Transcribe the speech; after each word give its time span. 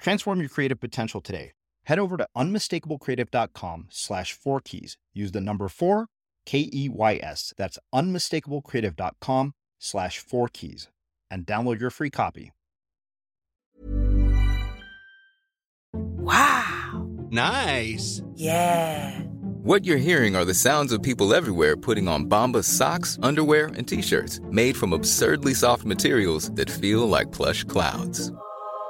Transform 0.00 0.40
your 0.40 0.48
creative 0.48 0.80
potential 0.80 1.20
today. 1.20 1.52
Head 1.84 1.98
over 1.98 2.16
to 2.16 2.26
unmistakablecreative.com 2.36 3.86
slash 3.90 4.32
four 4.32 4.60
keys. 4.60 4.96
Use 5.12 5.32
the 5.32 5.40
number 5.40 5.68
four, 5.68 6.06
K 6.46 6.68
E 6.72 6.88
Y 6.88 7.20
S. 7.22 7.52
That's 7.56 7.78
unmistakablecreative.com 7.94 9.52
slash 9.78 10.18
four 10.18 10.48
keys 10.48 10.88
and 11.30 11.46
download 11.46 11.80
your 11.80 11.90
free 11.90 12.10
copy. 12.10 12.52
Wow. 15.92 17.08
Nice. 17.30 18.22
Yeah. 18.34 19.20
What 19.62 19.84
you're 19.84 19.96
hearing 19.98 20.36
are 20.36 20.44
the 20.44 20.54
sounds 20.54 20.92
of 20.92 21.02
people 21.02 21.34
everywhere 21.34 21.76
putting 21.76 22.08
on 22.08 22.26
Bombas 22.26 22.64
socks, 22.64 23.18
underwear, 23.22 23.66
and 23.66 23.86
t-shirts 23.86 24.40
made 24.50 24.76
from 24.76 24.92
absurdly 24.92 25.54
soft 25.54 25.84
materials 25.84 26.50
that 26.52 26.70
feel 26.70 27.08
like 27.08 27.32
plush 27.32 27.64
clouds. 27.64 28.32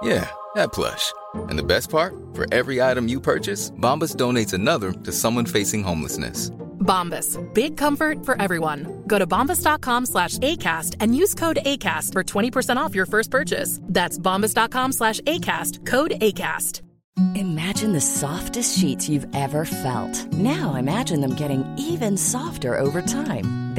Yeah. 0.02 0.28
That 0.54 0.72
plush. 0.72 1.12
And 1.34 1.58
the 1.58 1.64
best 1.64 1.90
part, 1.90 2.14
for 2.34 2.46
every 2.52 2.82
item 2.82 3.08
you 3.08 3.20
purchase, 3.20 3.70
Bombas 3.70 4.16
donates 4.16 4.52
another 4.52 4.92
to 4.92 5.12
someone 5.12 5.46
facing 5.46 5.82
homelessness. 5.84 6.50
Bombas, 6.80 7.38
big 7.54 7.76
comfort 7.76 8.24
for 8.24 8.40
everyone. 8.40 9.04
Go 9.06 9.18
to 9.18 9.26
bombas.com 9.26 10.06
slash 10.06 10.38
ACAST 10.38 10.96
and 11.00 11.14
use 11.14 11.34
code 11.34 11.58
ACAST 11.64 12.12
for 12.14 12.24
20% 12.24 12.76
off 12.78 12.94
your 12.94 13.06
first 13.06 13.30
purchase. 13.30 13.80
That's 13.84 14.18
bombas.com 14.18 14.92
slash 14.92 15.20
ACAST, 15.20 15.86
code 15.86 16.12
ACAST. 16.12 16.80
Imagine 17.34 17.92
the 17.92 18.00
softest 18.00 18.78
sheets 18.78 19.08
you've 19.08 19.26
ever 19.34 19.64
felt. 19.66 20.32
Now 20.32 20.74
imagine 20.74 21.20
them 21.20 21.34
getting 21.34 21.64
even 21.76 22.16
softer 22.16 22.78
over 22.78 23.02
time. 23.02 23.69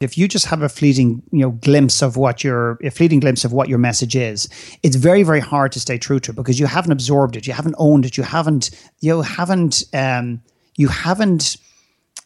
If 0.00 0.18
you 0.18 0.28
just 0.28 0.46
have 0.46 0.60
a 0.60 0.68
fleeting, 0.68 1.22
you 1.32 1.38
know, 1.38 1.52
glimpse 1.52 2.02
of 2.02 2.18
what 2.18 2.44
your 2.44 2.78
a 2.84 2.90
fleeting 2.90 3.20
glimpse 3.20 3.44
of 3.44 3.52
what 3.52 3.68
your 3.68 3.78
message 3.78 4.14
is, 4.14 4.48
it's 4.82 4.96
very, 4.96 5.22
very 5.22 5.40
hard 5.40 5.72
to 5.72 5.80
stay 5.80 5.96
true 5.96 6.20
to 6.20 6.32
it 6.32 6.36
because 6.36 6.60
you 6.60 6.66
haven't 6.66 6.92
absorbed 6.92 7.34
it, 7.34 7.46
you 7.46 7.54
haven't 7.54 7.76
owned 7.78 8.04
it, 8.04 8.16
you 8.18 8.22
haven't, 8.22 8.70
you 9.00 9.22
haven't, 9.22 9.84
um, 9.94 10.42
you 10.76 10.88
haven't 10.88 11.56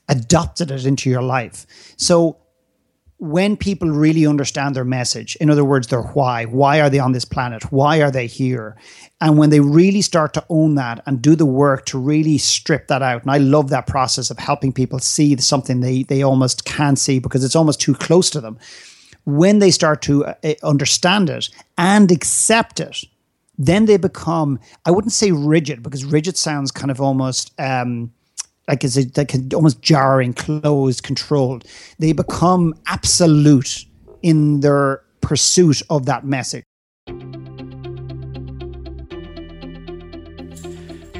adopted 0.09 0.73
it 0.73 0.85
into 0.85 1.09
your 1.09 1.23
life. 1.23 1.65
So 1.97 2.39
when 3.21 3.55
people 3.55 3.91
really 3.91 4.27
understand 4.27 4.75
their 4.75 4.85
message, 4.85 5.37
in 5.37 5.51
other 5.51 5.65
words, 5.65 5.89
their 5.89 6.01
why, 6.01 6.47
why 6.47 6.81
are 6.81 6.89
they 6.89 6.99
on 6.99 7.13
this 7.13 7.27
planet? 7.27 7.71
Why 7.71 8.01
are 8.01 8.11
they 8.11 8.27
here? 8.27 8.77
And 9.21 9.37
when 9.37 9.51
they 9.51 9.61
really 9.61 10.01
start 10.01 10.33
to 10.35 10.47
own 10.49 10.77
that 10.77 11.03
and 11.05 11.21
do 11.21 11.37
the 11.37 11.45
work 11.45 11.85
to 11.87 11.99
really 11.99 12.39
strip 12.39 12.89
that 12.89 13.03
out, 13.03 13.21
and 13.21 13.31
I 13.31 13.37
love 13.37 13.69
that 13.69 13.87
process 13.87 14.31
of 14.31 14.39
helping 14.39 14.73
people 14.73 14.99
see 15.01 15.37
something 15.37 15.81
they, 15.81 16.05
they 16.05 16.23
almost 16.23 16.65
can't 16.65 16.99
see 16.99 17.19
because 17.19 17.45
it's 17.45 17.55
almost 17.55 17.79
too 17.79 17.95
close 17.95 18.31
to 18.31 18.41
them. 18.41 18.59
When 19.27 19.59
they 19.59 19.71
start 19.71 20.01
to 20.03 20.25
uh, 20.25 20.55
understand 20.63 21.29
it 21.29 21.51
and 21.77 22.11
accept 22.11 22.81
it, 22.81 23.05
then 23.59 23.85
they 23.85 23.99
become, 23.99 24.59
I 24.87 24.93
wouldn't 24.93 25.13
say 25.13 25.31
rigid 25.31 25.83
because 25.83 26.07
rigid 26.07 26.39
sounds 26.39 26.71
kind 26.71 26.91
of 26.91 27.03
almost, 27.03 27.53
um, 27.59 28.15
like 28.71 28.85
is 28.85 28.97
it 28.97 29.17
like 29.19 29.35
almost 29.53 29.83
jarring, 29.83 30.33
closed, 30.33 31.03
controlled. 31.03 31.65
They 31.99 32.13
become 32.13 32.73
absolute 32.87 33.85
in 34.23 34.61
their 34.61 35.03
pursuit 35.21 35.83
of 35.91 36.07
that 36.07 36.25
message. 36.25 36.65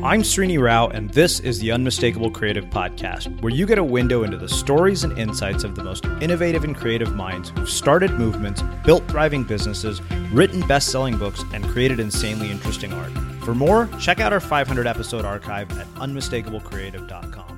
I'm 0.03 0.23
Srini 0.23 0.63
Rao, 0.63 0.87
and 0.89 1.11
this 1.11 1.41
is 1.41 1.59
the 1.59 1.73
Unmistakable 1.73 2.31
Creative 2.31 2.65
Podcast, 2.67 3.43
where 3.43 3.53
you 3.53 3.67
get 3.67 3.79
a 3.79 3.85
window 3.85 4.23
into 4.23 4.39
the 4.39 4.49
stories 4.49 5.03
and 5.03 5.19
insights 5.19 5.65
of 5.65 5.75
the 5.75 5.83
most 5.83 6.05
innovative 6.23 6.63
and 6.65 6.75
creative 6.75 7.15
minds 7.17 7.51
who've 7.51 7.69
started 7.69 8.13
movements, 8.13 8.63
built 8.87 9.07
thriving 9.09 9.43
businesses, 9.43 10.01
written 10.33 10.67
best 10.69 10.91
selling 10.91 11.19
books, 11.19 11.43
and 11.53 11.65
created 11.65 11.99
insanely 12.01 12.51
interesting 12.51 12.93
art. 12.93 13.13
For 13.51 13.57
more, 13.57 13.89
check 13.99 14.21
out 14.21 14.33
our 14.33 14.39
500 14.39 14.87
episode 14.87 15.25
archive 15.25 15.77
at 15.77 15.93
unmistakablecreative.com. 15.95 17.50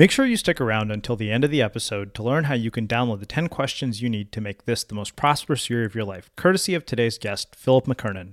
Make 0.00 0.10
sure 0.10 0.24
you 0.24 0.38
stick 0.38 0.62
around 0.62 0.90
until 0.90 1.14
the 1.14 1.30
end 1.30 1.44
of 1.44 1.50
the 1.50 1.60
episode 1.60 2.14
to 2.14 2.22
learn 2.22 2.44
how 2.44 2.54
you 2.54 2.70
can 2.70 2.88
download 2.88 3.20
the 3.20 3.26
10 3.26 3.48
questions 3.48 4.00
you 4.00 4.08
need 4.08 4.32
to 4.32 4.40
make 4.40 4.64
this 4.64 4.82
the 4.82 4.94
most 4.94 5.14
prosperous 5.14 5.68
year 5.68 5.84
of 5.84 5.94
your 5.94 6.04
life, 6.04 6.30
courtesy 6.36 6.72
of 6.72 6.86
today's 6.86 7.18
guest, 7.18 7.54
Philip 7.54 7.84
McKernan. 7.84 8.32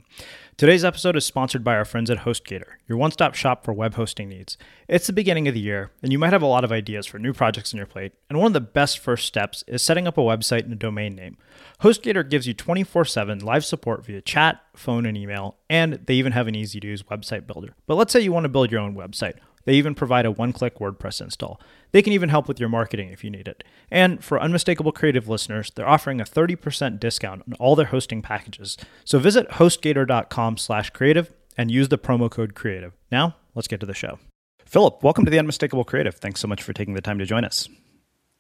Today's 0.56 0.86
episode 0.86 1.18
is 1.18 1.26
sponsored 1.26 1.66
by 1.66 1.76
our 1.76 1.84
friends 1.84 2.10
at 2.10 2.20
HostGator, 2.20 2.78
your 2.88 2.98
one 2.98 3.12
stop 3.12 3.36
shop 3.36 3.66
for 3.66 3.74
web 3.74 3.96
hosting 3.96 4.30
needs. 4.30 4.58
It's 4.88 5.08
the 5.08 5.14
beginning 5.14 5.50
of 5.50 5.54
the 5.54 5.60
year, 5.60 5.92
and 6.02 6.14
you 6.14 6.18
might 6.18 6.32
have 6.32 6.42
a 6.42 6.48
lot 6.48 6.64
of 6.64 6.72
ideas 6.72 7.06
for 7.06 7.20
new 7.20 7.34
projects 7.34 7.74
on 7.74 7.78
your 7.80 7.86
plate, 7.86 8.14
and 8.30 8.40
one 8.40 8.48
of 8.48 8.54
the 8.54 8.62
best 8.62 9.00
first 9.00 9.26
steps 9.26 9.66
is 9.68 9.82
setting 9.82 10.08
up 10.08 10.18
a 10.18 10.22
website 10.22 10.64
and 10.64 10.72
a 10.72 10.78
domain 10.78 11.16
name. 11.16 11.38
HostGator 11.82 12.30
gives 12.30 12.48
you 12.48 12.54
24 12.54 13.04
7 13.04 13.40
live 13.40 13.66
support 13.66 14.06
via 14.06 14.22
chat, 14.22 14.62
phone, 14.74 15.06
and 15.06 15.18
email, 15.18 15.58
and 15.70 15.96
they 16.06 16.14
even 16.14 16.32
have 16.32 16.48
an 16.48 16.56
easy 16.56 16.80
to 16.80 16.88
use 16.88 17.04
website 17.04 17.46
builder. 17.46 17.76
But 17.88 17.96
let's 17.96 18.14
say 18.14 18.22
you 18.22 18.32
want 18.32 18.46
to 18.46 18.50
build 18.50 18.72
your 18.72 18.80
own 18.80 18.96
website. 18.96 19.36
They 19.68 19.74
even 19.74 19.96
provide 19.96 20.26
a 20.26 20.32
one 20.32 20.54
click 20.54 20.80
WordPress 20.80 21.20
install. 21.20 21.60
They 21.92 22.02
can 22.02 22.14
even 22.14 22.30
help 22.30 22.48
with 22.48 22.58
your 22.58 22.70
marketing 22.70 23.10
if 23.10 23.22
you 23.22 23.30
need 23.30 23.50
it. 23.50 23.66
And 23.92 24.24
for 24.24 24.42
Unmistakable 24.42 24.94
Creative 24.94 25.28
listeners, 25.28 25.74
they're 25.76 25.88
offering 25.88 26.22
a 26.22 26.24
30% 26.24 27.02
discount 27.02 27.44
on 27.46 27.54
all 27.56 27.76
their 27.76 27.88
hosting 27.88 28.22
packages. 28.22 28.78
So 29.04 29.20
visit 29.20 29.50
hostgator.com 29.50 30.56
slash 30.56 30.92
creative 30.92 31.34
and 31.58 31.70
use 31.70 31.90
the 31.90 31.98
promo 31.98 32.32
code 32.32 32.56
creative. 32.56 32.94
Now, 33.12 33.36
let's 33.56 33.68
get 33.68 33.82
to 33.82 33.86
the 33.86 33.94
show. 33.94 34.20
Philip, 34.64 35.04
welcome 35.04 35.26
to 35.26 35.32
the 35.32 35.40
Unmistakable 35.40 35.84
Creative. 35.84 36.16
Thanks 36.16 36.40
so 36.40 36.48
much 36.48 36.64
for 36.64 36.72
taking 36.72 36.94
the 36.94 37.02
time 37.02 37.20
to 37.20 37.26
join 37.26 37.44
us. 37.44 37.68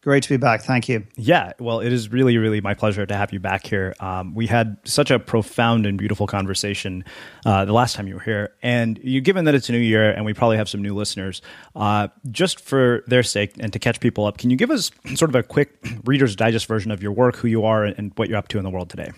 Great 0.07 0.23
to 0.23 0.29
be 0.29 0.37
back. 0.37 0.61
Thank 0.61 0.87
you. 0.87 1.05
Yeah, 1.17 1.51
well, 1.59 1.81
it 1.81 1.91
is 1.91 2.13
really, 2.13 2.37
really 2.37 2.61
my 2.61 2.73
pleasure 2.73 3.05
to 3.05 3.13
have 3.13 3.33
you 3.33 3.41
back 3.41 3.67
here. 3.67 3.93
Um, 3.99 4.33
we 4.33 4.47
had 4.47 4.77
such 4.85 5.11
a 5.11 5.19
profound 5.19 5.85
and 5.85 5.97
beautiful 5.97 6.27
conversation 6.27 7.03
uh, 7.45 7.65
the 7.65 7.73
last 7.73 7.97
time 7.97 8.07
you 8.07 8.13
were 8.13 8.21
here. 8.21 8.53
And 8.63 8.97
you, 9.03 9.19
given 9.19 9.43
that 9.43 9.53
it's 9.53 9.67
a 9.67 9.73
new 9.73 9.79
year 9.79 10.09
and 10.09 10.23
we 10.23 10.33
probably 10.33 10.55
have 10.55 10.69
some 10.69 10.81
new 10.81 10.95
listeners, 10.95 11.41
uh, 11.75 12.07
just 12.31 12.61
for 12.61 13.03
their 13.07 13.21
sake 13.21 13.55
and 13.59 13.73
to 13.73 13.79
catch 13.79 13.99
people 13.99 14.25
up, 14.25 14.37
can 14.37 14.49
you 14.49 14.55
give 14.55 14.71
us 14.71 14.91
sort 15.13 15.27
of 15.27 15.35
a 15.35 15.43
quick 15.43 15.75
Reader's 16.05 16.37
Digest 16.37 16.67
version 16.67 16.89
of 16.89 17.03
your 17.03 17.11
work, 17.11 17.35
who 17.35 17.49
you 17.49 17.65
are, 17.65 17.83
and 17.83 18.13
what 18.15 18.29
you're 18.29 18.37
up 18.37 18.47
to 18.47 18.57
in 18.57 18.63
the 18.63 18.69
world 18.69 18.89
today? 18.89 19.11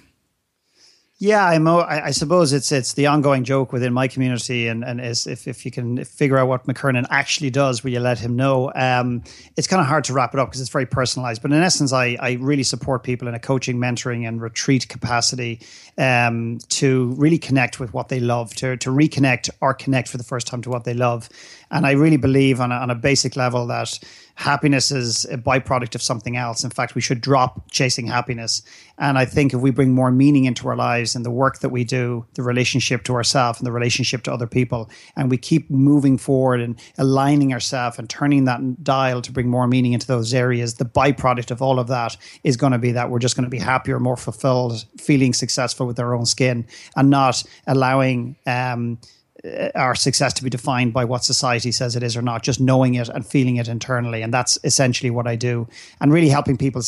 Yeah, 1.22 1.46
I'm, 1.46 1.68
I 1.68 2.12
suppose 2.12 2.54
it's 2.54 2.72
it's 2.72 2.94
the 2.94 3.08
ongoing 3.08 3.44
joke 3.44 3.74
within 3.74 3.92
my 3.92 4.08
community, 4.08 4.70
and 4.70 4.86
and 4.86 5.02
is 5.02 5.28
if, 5.28 5.50
if 5.50 5.66
you 5.66 5.72
can 5.72 6.06
figure 6.06 6.38
out 6.38 6.48
what 6.48 6.66
McKernan 6.66 7.06
actually 7.10 7.50
does, 7.50 7.84
will 7.84 7.92
you 7.92 8.00
let 8.00 8.20
him 8.20 8.38
know? 8.38 8.72
Um, 8.74 9.24
it's 9.58 9.68
kind 9.68 9.82
of 9.82 9.88
hard 9.88 10.06
to 10.06 10.14
wrap 10.14 10.34
it 10.34 10.40
up 10.40 10.48
because 10.48 10.62
it's 10.62 10.70
very 10.70 10.86
personalized. 10.86 11.42
But 11.42 11.52
in 11.52 11.62
essence, 11.62 11.92
I 11.92 12.16
I 12.22 12.38
really 12.40 12.64
support 12.64 13.04
people 13.04 13.28
in 13.28 13.34
a 13.36 13.40
coaching, 13.40 13.80
mentoring, 13.80 14.26
and 14.26 14.42
retreat 14.42 14.88
capacity 14.88 15.60
um, 15.98 16.60
to 16.70 17.14
really 17.18 17.38
connect 17.38 17.82
with 17.82 17.94
what 17.94 18.08
they 18.08 18.22
love, 18.22 18.56
to 18.56 18.78
to 18.78 18.90
reconnect 18.90 19.50
or 19.60 19.74
connect 19.74 20.08
for 20.08 20.16
the 20.18 20.24
first 20.24 20.48
time 20.48 20.62
to 20.62 20.70
what 20.70 20.86
they 20.86 20.94
love. 20.94 21.28
And 21.70 21.86
I 21.86 21.92
really 21.92 22.18
believe 22.18 22.62
on 22.62 22.72
a, 22.72 22.76
on 22.76 22.90
a 22.90 22.96
basic 22.96 23.36
level 23.36 23.68
that 23.68 24.00
happiness 24.40 24.90
is 24.90 25.26
a 25.26 25.38
byproduct 25.38 25.96
of 25.96 26.02
something 26.02 26.38
else. 26.38 26.64
In 26.64 26.70
fact, 26.70 26.96
we 26.96 27.02
should 27.02 27.20
drop 27.20 27.70
chasing 27.72 28.08
happiness. 28.08 28.62
And 28.98 29.18
I 29.18 29.26
think 29.26 29.54
if 29.54 29.60
we 29.60 29.70
bring 29.70 29.92
more 29.92 30.12
meaning 30.12 30.46
into 30.46 30.70
our 30.70 30.78
lives 30.78 31.14
and 31.14 31.26
the 31.26 31.32
work 31.32 31.60
that 31.60 31.70
we 31.70 31.84
do, 31.84 32.26
the 32.36 32.42
relationship 32.42 33.04
to 33.04 33.16
ourselves 33.16 33.60
and 33.60 33.68
the 33.68 33.74
relationship 33.74 34.24
to 34.24 34.32
other 34.32 34.48
people, 34.48 34.90
and 35.18 35.30
we 35.30 35.38
keep 35.38 35.70
moving 35.70 36.18
forward 36.18 36.62
and 36.62 36.80
aligning 36.98 37.52
ourselves 37.52 38.00
and 38.00 38.10
turning 38.10 38.46
that 38.46 38.82
dial 38.82 39.22
to 39.24 39.32
bring 39.34 39.50
more 39.50 39.68
meaning 39.68 39.92
into 39.92 40.08
those 40.08 40.34
areas, 40.34 40.76
the 40.76 40.86
byproduct 40.86 41.52
of 41.52 41.62
all 41.62 41.78
of 41.78 41.88
that 41.88 42.16
is 42.46 42.56
going 42.56 42.72
to 42.72 42.80
be 42.80 42.94
that 42.94 43.10
we're 43.10 43.20
just 43.20 43.36
going 43.36 43.44
to 43.44 43.50
be 43.50 43.60
happier, 43.60 44.00
more 44.00 44.16
fulfilled, 44.16 44.86
feeling 44.98 45.34
successful 45.34 45.86
with 45.86 46.00
our 46.00 46.16
own 46.16 46.26
skin, 46.26 46.66
and 46.96 47.10
not 47.10 47.44
allowing. 47.68 48.38
Um, 48.48 49.00
Uh, 49.46 49.70
our 49.76 49.96
success 49.96 50.34
to 50.34 50.44
be 50.44 50.50
defined 50.50 50.92
by 50.92 51.06
what 51.06 51.24
society 51.24 51.72
says 51.72 51.96
it 51.96 52.04
is 52.04 52.18
or 52.18 52.22
not, 52.22 52.44
just 52.44 52.60
knowing 52.60 52.96
it 52.96 53.08
and 53.08 53.26
feeling 53.26 53.56
it 53.56 53.70
internally. 53.70 54.22
And 54.22 54.34
that's 54.34 54.58
essentially 54.66 55.10
what 55.10 55.28
I 55.28 55.38
do. 55.38 55.68
And 56.02 56.12
really 56.12 56.28
helping 56.28 56.58
people 56.58 56.82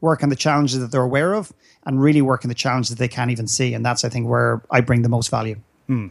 work 0.00 0.22
on 0.22 0.28
the 0.28 0.36
challenges 0.36 0.78
that 0.78 0.92
they're 0.92 1.02
aware 1.02 1.34
of 1.34 1.52
and 1.84 2.00
really 2.00 2.22
work 2.22 2.44
on 2.44 2.48
the 2.48 2.54
challenges 2.54 2.90
that 2.90 2.98
they 2.98 3.08
can't 3.08 3.32
even 3.32 3.48
see. 3.48 3.74
And 3.74 3.84
that's, 3.84 4.04
I 4.04 4.08
think, 4.08 4.28
where 4.28 4.62
I 4.70 4.82
bring 4.82 5.02
the 5.02 5.08
most 5.08 5.30
value. 5.30 5.56
Hmm. 5.86 6.08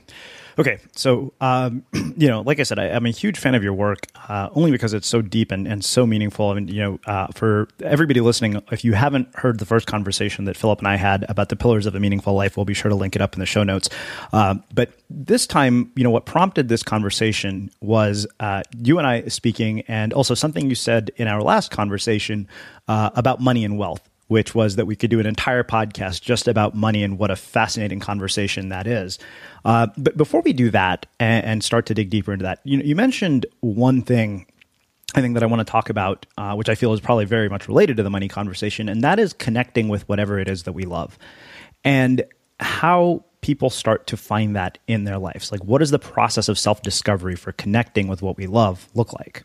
Okay, 0.58 0.78
so 0.94 1.34
um, 1.42 1.84
you 2.16 2.30
know, 2.30 2.40
like 2.42 2.62
I 2.62 2.64
said, 2.64 2.80
I, 2.80 2.86
am 2.86 3.06
a 3.06 3.10
huge 3.10 3.38
fan 3.38 3.56
of 3.56 3.64
your 3.64 3.74
work, 3.74 4.08
uh, 4.30 4.48
only 4.54 4.72
because 4.72 4.94
it's 4.94 5.08
so 5.08 5.22
deep 5.22 5.52
and, 5.52 5.68
and 5.68 5.84
so 5.84 6.06
meaningful. 6.06 6.50
I 6.50 6.54
mean, 6.54 6.70
you 6.70 6.82
know, 6.82 7.00
uh, 7.06 7.28
for 7.36 7.68
everybody 7.84 8.22
listening, 8.22 8.62
if 8.72 8.86
you 8.86 8.94
haven't 8.94 9.36
heard 9.36 9.60
the 9.60 9.66
first 9.66 9.86
conversation 9.86 10.46
that 10.46 10.56
Philip 10.56 10.80
and 10.80 10.88
I 10.88 10.96
had 10.96 11.26
about 11.28 11.50
the 11.50 11.58
pillars 11.58 11.86
of 11.86 11.94
a 11.94 12.00
meaningful 12.00 12.34
life, 12.34 12.56
we'll 12.56 12.66
be 12.66 12.74
sure 12.74 12.88
to 12.88 12.96
link 12.96 13.18
it 13.18 13.22
up 13.22 13.34
in 13.34 13.42
the 13.42 13.46
show 13.46 13.64
notes. 13.64 13.90
Uh, 14.32 14.56
but 14.74 14.92
this 15.10 15.46
time, 15.46 15.92
you 15.98 16.06
know, 16.06 16.10
what 16.10 16.26
prompted 16.26 16.70
this 16.70 16.84
conversation 16.84 17.70
was 17.82 18.26
uh, 18.40 18.64
you 18.82 18.98
and 18.98 19.06
I 19.06 19.28
speaking, 19.28 19.82
and 19.82 20.14
also 20.14 20.36
something 20.36 20.70
you 20.70 20.76
said 20.76 21.12
in 21.18 21.28
our 21.28 21.42
last 21.42 21.70
conversation 21.70 22.48
uh, 22.88 23.10
about 23.16 23.42
money 23.42 23.66
and 23.66 23.78
wealth 23.78 24.10
which 24.28 24.56
was 24.56 24.76
that 24.76 24.86
we 24.86 24.96
could 24.96 25.10
do 25.10 25.20
an 25.20 25.26
entire 25.26 25.64
podcast 25.64 26.22
just 26.22 26.48
about 26.48 26.76
money 26.76 27.04
and 27.04 27.18
what 27.18 27.32
a 27.32 27.36
fascinating 27.36 28.00
conversation 28.00 28.70
that 28.70 28.88
is. 28.88 29.20
Uh, 29.64 29.88
but 29.98 30.18
before 30.18 30.42
we 30.42 30.54
do 30.54 30.72
that 30.72 31.06
and, 31.20 31.46
and, 31.46 31.64
start 31.64 31.86
to 31.86 31.94
dig 31.94 32.10
deeper 32.10 32.34
into 32.34 32.44
that, 32.44 32.60
you, 32.64 32.80
you 32.80 32.96
mentioned 32.96 33.46
one 33.62 34.02
thing 34.02 34.46
I 35.14 35.22
think 35.22 35.36
that 35.36 35.44
I 35.44 35.46
want 35.46 35.60
to 35.62 35.72
talk 35.72 35.90
about, 35.90 36.26
uh, 36.38 36.56
which 36.56 36.70
I 36.70 36.76
feel 36.76 36.92
is 36.94 37.00
probably 37.00 37.26
very 37.26 37.50
much 37.50 37.68
related 37.68 37.98
to 37.98 38.04
the 38.04 38.10
money 38.10 38.28
conversation, 38.28 38.90
and 38.90 39.04
that 39.04 39.20
is 39.20 39.34
connecting 39.34 39.88
with 39.88 40.08
whatever 40.10 40.40
it 40.40 40.50
is 40.50 40.64
that 40.64 40.74
we 40.74 40.84
love 40.84 41.18
and 41.84 42.24
how 42.60 43.24
people 43.42 43.70
start 43.70 44.08
to 44.08 44.18
find 44.18 44.56
that 44.56 44.78
in 44.88 45.04
their 45.04 45.20
lives. 45.20 45.52
Like, 45.52 45.64
what 45.64 45.78
does 45.78 45.92
the 45.92 46.00
process 46.00 46.50
of 46.50 46.58
self 46.58 46.82
discovery 46.82 47.36
for 47.36 47.52
connecting 47.54 48.08
with 48.08 48.22
what 48.22 48.38
we 48.38 48.48
love 48.48 48.90
look 48.94 49.14
like? 49.14 49.44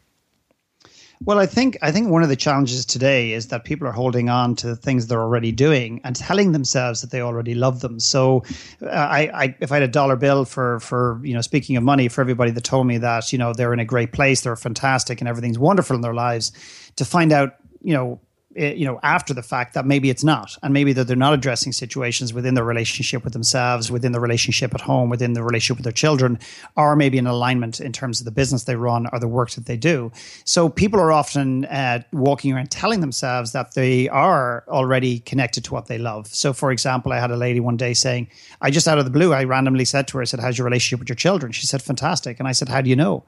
Well, 1.22 1.38
I 1.38 1.44
think 1.44 1.76
I 1.82 1.92
think 1.92 2.08
one 2.08 2.22
of 2.22 2.30
the 2.30 2.36
challenges 2.36 2.86
today 2.86 3.32
is 3.32 3.48
that 3.48 3.64
people 3.64 3.86
are 3.86 3.92
holding 3.92 4.30
on 4.30 4.56
to 4.56 4.68
the 4.68 4.76
things 4.76 5.06
they're 5.06 5.20
already 5.20 5.52
doing 5.52 6.00
and 6.02 6.16
telling 6.16 6.52
themselves 6.52 7.02
that 7.02 7.10
they 7.10 7.20
already 7.20 7.54
love 7.54 7.80
them. 7.80 8.00
So, 8.00 8.42
uh, 8.82 8.86
I, 8.88 9.30
I, 9.34 9.56
if 9.60 9.70
I 9.70 9.76
had 9.76 9.82
a 9.82 9.88
dollar 9.88 10.16
bill 10.16 10.46
for 10.46 10.80
for 10.80 11.20
you 11.22 11.34
know 11.34 11.42
speaking 11.42 11.76
of 11.76 11.82
money 11.82 12.08
for 12.08 12.22
everybody 12.22 12.52
that 12.52 12.64
told 12.64 12.86
me 12.86 12.96
that 12.98 13.32
you 13.34 13.38
know 13.38 13.52
they're 13.52 13.74
in 13.74 13.80
a 13.80 13.84
great 13.84 14.12
place, 14.12 14.40
they're 14.40 14.56
fantastic, 14.56 15.20
and 15.20 15.28
everything's 15.28 15.58
wonderful 15.58 15.94
in 15.94 16.00
their 16.00 16.14
lives, 16.14 16.52
to 16.96 17.04
find 17.04 17.32
out 17.32 17.56
you 17.82 17.92
know 17.92 18.18
you 18.57 18.85
know 18.85 18.99
after 19.02 19.33
the 19.33 19.42
fact 19.42 19.75
that 19.75 19.87
maybe 19.87 20.11
it's 20.11 20.25
not 20.25 20.57
and 20.62 20.75
maybe 20.75 20.92
that 20.92 21.07
they're 21.07 21.16
not 21.16 21.33
addressing 21.33 21.73
situations 21.73 22.35
within 22.35 22.54
their 22.54 22.64
relationship 22.64 23.23
with 23.23 23.33
themselves 23.33 23.92
within 23.92 24.11
the 24.11 24.21
relationship 24.21 24.75
at 24.75 24.80
home 24.80 25.09
within 25.09 25.35
the 25.35 25.42
relationship 25.42 25.76
with 25.76 25.85
their 25.85 25.92
children 25.92 26.38
or 26.76 26.97
maybe 26.97 27.16
in 27.16 27.26
alignment 27.26 27.80
in 27.80 27.92
terms 27.92 28.21
of 28.21 28.25
the 28.25 28.30
business 28.30 28.64
they 28.64 28.75
run 28.75 29.07
or 29.12 29.21
the 29.21 29.28
work 29.28 29.50
that 29.52 29.66
they 29.66 29.76
do. 29.76 30.11
So 30.45 30.69
people 30.69 31.00
are 31.00 31.12
often 31.12 31.64
uh, 31.66 32.02
walking 32.12 32.52
around 32.52 32.71
telling 32.71 33.00
themselves 33.00 33.52
that 33.52 33.75
they 33.75 34.09
are 34.09 34.64
already 34.69 35.21
connected 35.21 35.64
to 35.64 35.75
what 35.75 35.87
they 35.87 35.99
love. 35.99 36.26
So 36.26 36.52
for 36.52 36.73
example 36.73 37.12
i 37.12 37.19
had 37.19 37.30
a 37.30 37.37
lady 37.37 37.61
one 37.61 37.76
day 37.76 37.95
saying 37.95 38.28
i 38.61 38.71
just 38.71 38.88
out 38.88 38.99
of 38.99 39.04
the 39.04 39.11
blue 39.11 39.33
i 39.33 39.45
randomly 39.45 39.85
said 39.85 40.09
to 40.09 40.16
her 40.16 40.23
i 40.23 40.25
said 40.25 40.40
how's 40.40 40.59
your 40.59 40.64
relationship 40.64 40.99
with 40.99 41.09
your 41.09 41.16
children 41.16 41.52
she 41.52 41.66
said 41.66 41.83
fantastic. 41.83 42.38
And 42.38 42.49
i 42.49 42.52
said 42.52 42.69
how 42.69 42.80
do 42.80 42.90
you 42.90 42.97
know 42.97 43.25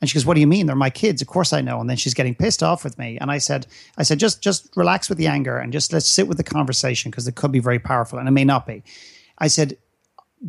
and 0.00 0.08
she 0.08 0.14
goes, 0.14 0.26
"What 0.26 0.34
do 0.34 0.40
you 0.40 0.46
mean? 0.46 0.66
They're 0.66 0.76
my 0.76 0.90
kids. 0.90 1.20
Of 1.22 1.28
course 1.28 1.52
I 1.52 1.60
know." 1.60 1.80
And 1.80 1.88
then 1.88 1.96
she's 1.96 2.14
getting 2.14 2.34
pissed 2.34 2.62
off 2.62 2.84
with 2.84 2.98
me. 2.98 3.18
And 3.20 3.30
I 3.30 3.38
said, 3.38 3.66
"I 3.98 4.02
said 4.02 4.18
just 4.18 4.42
just 4.42 4.68
relax 4.76 5.08
with 5.08 5.18
the 5.18 5.26
anger 5.26 5.58
and 5.58 5.72
just 5.72 5.92
let's 5.92 6.10
sit 6.10 6.28
with 6.28 6.36
the 6.36 6.44
conversation 6.44 7.10
because 7.10 7.28
it 7.28 7.34
could 7.34 7.52
be 7.52 7.58
very 7.58 7.78
powerful 7.78 8.18
and 8.18 8.28
it 8.28 8.32
may 8.32 8.44
not 8.44 8.66
be." 8.66 8.82
I 9.38 9.48
said, 9.48 9.76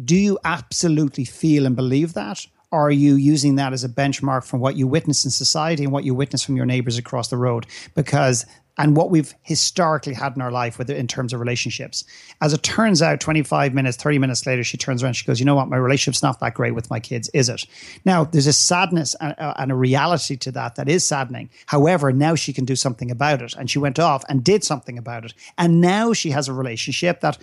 "Do 0.06 0.16
you 0.16 0.40
absolutely 0.44 1.26
feel 1.26 1.66
and 1.66 1.76
believe 1.76 2.14
that, 2.14 2.46
are 2.72 2.92
you 2.92 3.16
using 3.16 3.56
that 3.56 3.74
as 3.74 3.84
a 3.84 3.90
benchmark 3.90 4.46
from 4.46 4.62
what 4.62 4.78
you 4.78 4.88
witness 4.88 5.26
in 5.26 5.32
society 5.32 5.84
and 5.84 5.92
what 5.92 6.06
you 6.06 6.14
witness 6.16 6.44
from 6.44 6.56
your 6.56 6.66
neighbors 6.66 6.98
across 6.98 7.28
the 7.28 7.38
road? 7.38 7.68
Because 7.96 8.46
and 8.82 8.98
what 8.98 9.12
we've 9.12 9.36
historically 9.44 10.14
had 10.14 10.36
in 10.36 10.42
our 10.42 10.52
life 10.52 10.80
with 10.80 10.90
in 10.90 11.08
terms 11.08 11.34
of 11.34 11.40
relationships. 11.40 12.04
As 12.42 12.52
it 12.52 12.64
turns 12.64 13.04
out, 13.04 13.20
25 13.20 13.76
minutes, 13.76 13.96
30 13.96 14.18
minutes 14.18 14.48
later, 14.48 14.64
she 14.64 14.76
turns 14.76 15.04
around, 15.04 15.14
she 15.14 15.24
goes, 15.24 15.40
You 15.40 15.46
know 15.46 15.54
what? 15.54 15.70
My 15.70 15.78
relationship's 15.78 16.24
not 16.24 16.40
that 16.40 16.56
great 16.56 16.74
with 16.74 16.90
my 16.90 17.00
kids, 17.00 17.30
is 17.30 17.48
it? 17.48 17.66
Now, 18.06 18.24
there's 18.24 18.48
a 18.48 18.54
sadness 18.54 19.16
and 19.22 19.36
uh, 19.38 19.54
a 19.58 19.76
reality 19.76 20.36
to 20.38 20.52
that 20.54 20.76
that 20.76 20.90
is 20.90 21.06
saddening. 21.06 21.52
However, 21.68 22.12
now 22.12 22.34
she 22.34 22.54
can 22.54 22.66
do 22.66 22.76
something 22.76 23.12
about 23.12 23.44
it. 23.44 23.54
And 23.54 23.70
she 23.70 23.78
went 23.78 24.00
off 24.00 24.24
and 24.28 24.44
did 24.44 24.64
something 24.64 24.98
about 24.98 25.26
it. 25.26 25.36
And 25.60 25.80
now 25.80 26.14
she 26.14 26.32
has 26.32 26.48
a 26.48 26.54
relationship 26.54 27.22
that, 27.22 27.38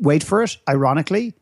wait 0.00 0.24
for 0.24 0.42
it, 0.42 0.56
ironically, 0.68 1.34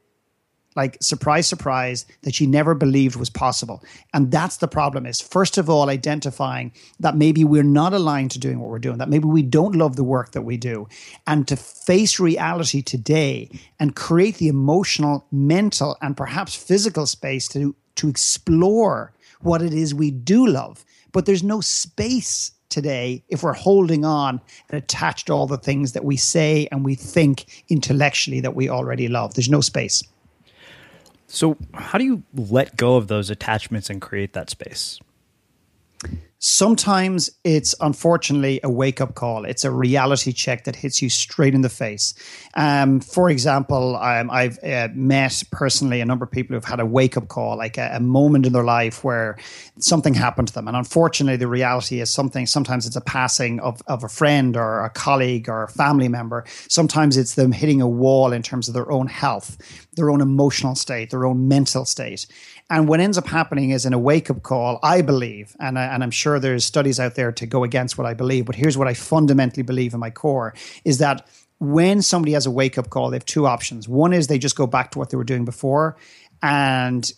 like 0.79 0.97
surprise 1.03 1.49
surprise 1.49 2.07
that 2.23 2.37
she 2.37 2.47
never 2.47 2.73
believed 2.73 3.17
was 3.17 3.29
possible. 3.29 3.83
And 4.15 4.31
that's 4.31 4.59
the 4.59 4.69
problem 4.69 5.07
is 5.07 5.21
first 5.21 5.59
of 5.59 5.69
all 5.69 5.91
identifying 5.91 6.73
that 7.01 7.17
maybe 7.17 7.43
we're 7.43 7.65
not 7.81 7.93
aligned 7.93 8.31
to 8.31 8.39
doing 8.39 8.61
what 8.61 8.71
we're 8.71 8.79
doing 8.79 8.99
that 8.99 9.09
maybe 9.09 9.27
we 9.27 9.43
don't 9.43 9.75
love 9.75 9.97
the 9.97 10.05
work 10.05 10.31
that 10.33 10.43
we 10.43 10.57
do. 10.57 10.87
And 11.27 11.49
to 11.49 11.57
face 11.57 12.21
reality 12.21 12.81
today 12.81 13.51
and 13.81 13.97
create 13.97 14.37
the 14.37 14.47
emotional 14.47 15.27
mental 15.33 15.97
and 16.01 16.17
perhaps 16.17 16.55
physical 16.55 17.07
space 17.07 17.49
to 17.49 17.75
to 17.97 18.09
explore 18.09 19.13
what 19.41 19.61
it 19.63 19.75
is 19.75 19.93
we 19.93 20.13
do 20.13 20.47
love. 20.47 20.85
But 21.11 21.27
there's 21.27 21.43
no 21.43 21.61
space 21.61 22.53
today 22.69 23.25
if 23.29 23.43
we're 23.43 23.53
holding 23.53 24.05
on 24.05 24.41
and 24.69 24.79
attached 24.79 25.27
to 25.27 25.33
all 25.33 25.49
the 25.49 25.59
things 25.59 25.93
that 25.95 26.05
we 26.05 26.17
say 26.17 26.69
and 26.71 26.85
we 26.85 26.95
think 26.95 27.65
intellectually 27.69 28.41
that 28.41 28.55
we 28.55 28.69
already 28.69 29.09
love. 29.09 29.35
There's 29.35 29.51
no 29.51 29.61
space 29.61 30.05
so, 31.29 31.59
how 31.75 31.99
do 31.99 32.05
you 32.05 32.23
let 32.35 32.77
go 32.77 32.97
of 32.97 33.07
those 33.09 33.29
attachments 33.29 33.91
and 33.91 34.01
create 34.01 34.33
that 34.33 34.49
space? 34.49 34.99
Sometimes 36.41 37.31
it's 37.43 37.75
unfortunately 37.81 38.61
a 38.63 38.71
wake 38.71 39.01
up 39.01 39.17
call. 39.17 39.45
It's 39.45 39.65
a 39.65 39.73
reality 39.73 40.33
check 40.33 40.65
that 40.65 40.77
hits 40.77 41.03
you 41.03 41.11
straight 41.11 41.53
in 41.53 41.63
the 41.63 41.69
face. 41.69 42.15
Um, 42.55 43.01
for 43.01 43.29
example, 43.29 43.97
um, 43.97 44.31
I've 44.31 44.63
uh, 44.63 44.89
met 44.95 45.43
personally 45.51 46.01
a 46.01 46.05
number 46.05 46.25
of 46.25 46.31
people 46.31 46.55
who've 46.55 46.65
had 46.65 46.79
a 46.79 46.87
wake 46.87 47.17
up 47.17 47.27
call, 47.27 47.57
like 47.57 47.77
a, 47.77 47.91
a, 47.95 48.01
moment 48.01 48.47
in 48.47 48.53
their 48.53 48.63
life 48.63 49.03
where 49.03 49.37
something 49.81 50.15
happened 50.15 50.47
to 50.49 50.55
them. 50.55 50.69
And 50.69 50.77
unfortunately, 50.77 51.37
the 51.37 51.49
reality 51.49 52.01
is 52.01 52.11
something, 52.11 52.47
sometimes 52.47 52.87
it's 52.87 52.97
a 52.97 53.01
passing 53.01 53.59
of, 53.59 53.83
of 53.89 54.05
a 54.05 54.09
friend 54.09 54.57
or 54.57 54.85
a 54.85 54.91
colleague 54.91 55.49
or 55.49 55.65
a 55.65 55.69
family 55.69 56.09
member. 56.09 56.45
Sometimes 56.69 57.17
it's 57.17 57.35
them 57.35 57.51
hitting 57.51 57.83
a 57.83 57.89
wall 57.89 58.33
in 58.33 58.43
terms 58.43 58.69
of 58.69 58.75
their 58.75 58.91
own 58.93 59.09
health, 59.09 59.59
their 59.97 60.09
own 60.09 60.21
emotional 60.21 60.77
state, 60.77 61.11
their 61.11 61.27
own 61.27 61.49
mental 61.49 61.85
state. 61.85 62.27
And 62.71 62.87
what 62.87 63.01
ends 63.01 63.17
up 63.17 63.27
happening 63.27 63.71
is 63.71 63.87
in 63.87 63.95
a 63.95 63.99
wake 63.99 64.29
up 64.29 64.43
call, 64.43 64.79
I 64.83 65.01
believe, 65.01 65.57
and, 65.59 65.79
I, 65.79 65.87
and 65.87 66.03
I'm 66.03 66.11
sure 66.11 66.39
there's 66.39 66.65
studies 66.65 67.01
out 67.01 67.15
there 67.15 67.33
to 67.33 67.47
go 67.47 67.65
against 67.65 67.97
what 67.97 68.07
I 68.07 68.13
believe, 68.13 68.45
but 68.45 68.55
here's 68.55 68.77
what 68.77 68.87
I 68.87 68.95
fundamentally 68.95 69.63
believe 69.63 69.95
in 69.95 70.01
my 70.01 70.11
core 70.11 70.55
is 70.85 70.99
that 70.99 71.27
when 71.61 72.03
somebody 72.03 72.33
has 72.33 72.47
a 72.47 72.51
wake 72.51 72.77
up 72.77 72.91
call, 72.91 73.11
they 73.11 73.17
have 73.17 73.25
two 73.25 73.47
options. 73.47 73.89
One 73.89 74.13
is 74.13 74.27
they 74.27 74.39
just 74.39 74.55
go 74.55 74.67
back 74.67 74.91
to 74.93 74.99
what 74.99 75.11
they 75.11 75.17
were 75.17 75.25
doing 75.25 75.45
before 75.45 75.97
and 76.43 77.11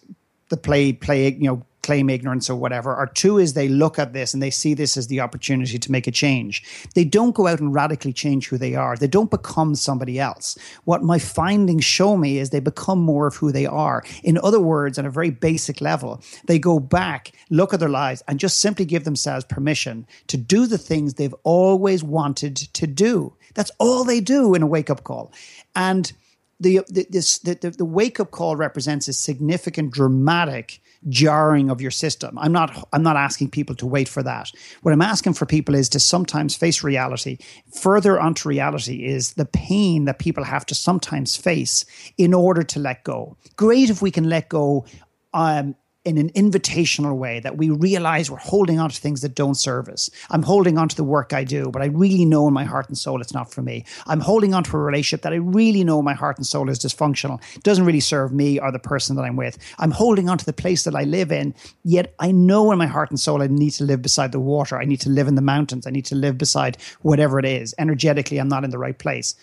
the 0.51 0.57
play, 0.57 0.93
play, 0.93 1.33
you 1.33 1.49
know, 1.49 1.65
claim 1.83 2.11
ignorance 2.11 2.51
or 2.51 2.57
whatever, 2.57 2.95
or 2.95 3.07
two 3.07 3.39
is 3.39 3.55
they 3.55 3.69
look 3.69 3.99
at 3.99 4.13
this 4.13 4.35
and 4.35 4.43
they 4.43 4.51
see 4.51 4.75
this 4.75 4.97
as 4.97 5.07
the 5.07 5.21
opportunity 5.21 5.79
to 5.79 5.91
make 5.91 6.07
a 6.07 6.11
change. 6.11 6.63
They 6.95 7.05
don't 7.05 7.35
go 7.35 7.47
out 7.47 7.61
and 7.61 7.75
radically 7.75 8.13
change 8.13 8.49
who 8.49 8.59
they 8.59 8.75
are. 8.75 8.97
They 8.97 9.07
don't 9.07 9.31
become 9.31 9.75
somebody 9.75 10.21
else. 10.21 10.59
What 10.85 11.03
my 11.03 11.19
findings 11.19 11.85
show 11.85 12.17
me 12.17 12.39
is 12.39 12.51
they 12.51 12.61
become 12.61 13.01
more 13.01 13.27
of 13.27 13.37
who 13.37 13.51
they 13.51 13.67
are. 13.67 14.05
In 14.23 14.39
other 14.43 14.61
words, 14.61 14.99
on 14.99 15.07
a 15.07 15.11
very 15.11 15.31
basic 15.31 15.81
level, 15.81 16.23
they 16.47 16.59
go 16.59 16.79
back, 16.79 17.33
look 17.49 17.73
at 17.73 17.81
their 17.81 17.89
lives, 17.89 18.23
and 18.29 18.39
just 18.39 18.61
simply 18.61 18.85
give 18.85 19.05
themselves 19.05 19.45
permission 19.45 20.07
to 20.27 20.37
do 20.37 20.67
the 20.67 20.79
things 20.79 21.15
they've 21.15 21.35
always 21.45 22.05
wanted 22.05 22.57
to 22.57 22.87
do. 22.87 23.35
That's 23.55 23.73
all 23.79 24.05
they 24.05 24.21
do 24.21 24.55
in 24.55 24.63
a 24.63 24.67
wake 24.67 24.91
up 24.91 25.03
call. 25.05 25.33
And 25.75 26.13
the, 26.61 26.81
the, 26.89 27.07
this, 27.09 27.39
the, 27.39 27.55
the, 27.55 27.71
the 27.71 27.85
wake 27.85 28.21
up 28.21 28.31
call 28.31 28.55
represents 28.55 29.09
a 29.09 29.13
significant, 29.13 29.93
dramatic 29.93 30.81
jarring 31.09 31.71
of 31.71 31.81
your 31.81 31.91
system. 31.91 32.39
I'm 32.39 32.53
not 32.53 32.87
I'm 32.93 33.03
not 33.03 33.17
asking 33.17 33.51
people 33.51 33.75
to 33.77 33.87
wait 33.87 34.09
for 34.09 34.23
that. 34.23 34.51
What 34.83 34.93
I'm 34.93 35.01
asking 35.01 35.33
for 35.33 35.47
people 35.47 35.75
is 35.75 35.89
to 35.91 36.01
sometimes 36.01 36.55
face 36.55 36.85
reality. 36.85 37.39
Further 37.81 38.21
onto 38.21 38.49
reality 38.49 39.07
is 39.07 39.33
the 39.35 39.47
pain 39.47 40.05
that 40.05 40.19
people 40.19 40.45
have 40.45 40.67
to 40.67 40.75
sometimes 40.75 41.37
face 41.37 41.85
in 42.19 42.35
order 42.35 42.63
to 42.63 42.79
let 42.79 43.05
go. 43.05 43.37
Great 43.57 43.89
if 43.89 44.03
we 44.03 44.11
can 44.11 44.29
let 44.29 44.51
go 44.51 44.85
um, 45.33 45.75
in 46.07 46.17
an 46.17 46.31
invitational 46.31 47.15
way 47.15 47.41
that 47.41 47.59
we 47.59 47.69
realize 47.69 48.31
we're 48.31 48.39
holding 48.39 48.81
on 48.81 48.89
to 48.89 48.99
things 48.99 49.21
that 49.21 49.35
don't 49.35 49.57
serve 49.57 49.87
us. 49.87 50.09
I'm 50.31 50.43
holding 50.43 50.79
on 50.79 50.89
to 50.89 50.97
the 50.97 51.05
work 51.05 51.35
I 51.35 51.45
do, 51.45 51.71
but 51.71 51.83
I 51.83 51.87
really 51.87 52.25
know 52.25 52.49
in 52.49 52.55
my 52.55 52.65
heart 52.65 52.89
and 52.89 52.97
soul 52.97 53.21
it's 53.21 53.35
not 53.35 53.53
for 53.53 53.61
me. 53.61 53.85
I'm 54.07 54.21
holding 54.21 54.55
on 54.55 54.65
to 54.65 54.77
a 54.79 54.81
relationship 54.81 55.21
that 55.23 55.35
I 55.35 55.37
really 55.37 55.85
know 55.85 55.99
in 55.99 56.05
my 56.07 56.15
heart 56.15 56.39
and 56.39 56.47
soul 56.47 56.71
is 56.71 56.79
dysfunctional. 56.79 57.39
It 57.55 57.65
doesn't 57.65 57.85
really 57.85 58.01
serve 58.01 58.33
me 58.33 58.59
or 58.59 58.73
the 58.73 58.79
person 58.79 59.15
that 59.17 59.23
I'm 59.23 59.37
with. 59.37 59.59
I'm 59.79 59.91
holding 59.91 60.31
on 60.31 60.39
to 60.39 60.47
the 60.47 60.55
place 60.55 60.85
that 60.85 60.97
I 60.97 61.05
live 61.05 61.31
in, 61.31 61.55
yet 61.85 62.15
I 62.19 62.33
know 62.33 62.73
in 62.73 62.79
my 62.79 62.87
heart 62.87 63.11
and 63.11 63.21
soul 63.21 63.43
I 63.43 63.49
need 63.49 63.73
to 63.73 63.85
live 63.85 64.01
beside 64.01 64.33
the 64.33 64.41
water. 64.41 64.79
I 64.79 64.87
need 64.87 65.01
to 65.03 65.11
live 65.11 65.29
in 65.29 65.35
the 65.35 65.43
mountains. 65.43 65.87
I 65.87 65.91
need 65.91 66.07
to 66.07 66.15
live 66.15 66.39
beside 66.39 66.79
whatever 67.03 67.39
it 67.39 67.45
is. 67.45 67.75
Energetically, 67.79 68.39
I'm 68.39 68.49
not 68.49 68.65
in 68.65 68.71
the 68.71 68.79
right 68.79 68.99
place 68.99 69.35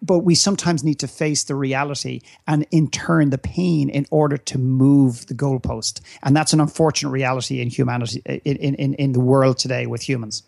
but 0.00 0.20
we 0.20 0.34
sometimes 0.34 0.84
need 0.84 0.98
to 1.00 1.08
face 1.08 1.44
the 1.44 1.54
reality 1.54 2.20
and 2.46 2.66
in 2.70 2.88
turn 2.88 3.30
the 3.30 3.38
pain 3.38 3.88
in 3.88 4.06
order 4.10 4.36
to 4.36 4.58
move 4.58 5.26
the 5.26 5.34
goalpost. 5.34 6.00
And 6.22 6.36
that's 6.36 6.52
an 6.52 6.60
unfortunate 6.60 7.10
reality 7.10 7.60
in 7.60 7.68
humanity 7.68 8.22
in, 8.24 8.74
in, 8.74 8.94
in 8.94 9.12
the 9.12 9.20
world 9.20 9.58
today 9.58 9.86
with 9.86 10.08
humans. 10.08 10.44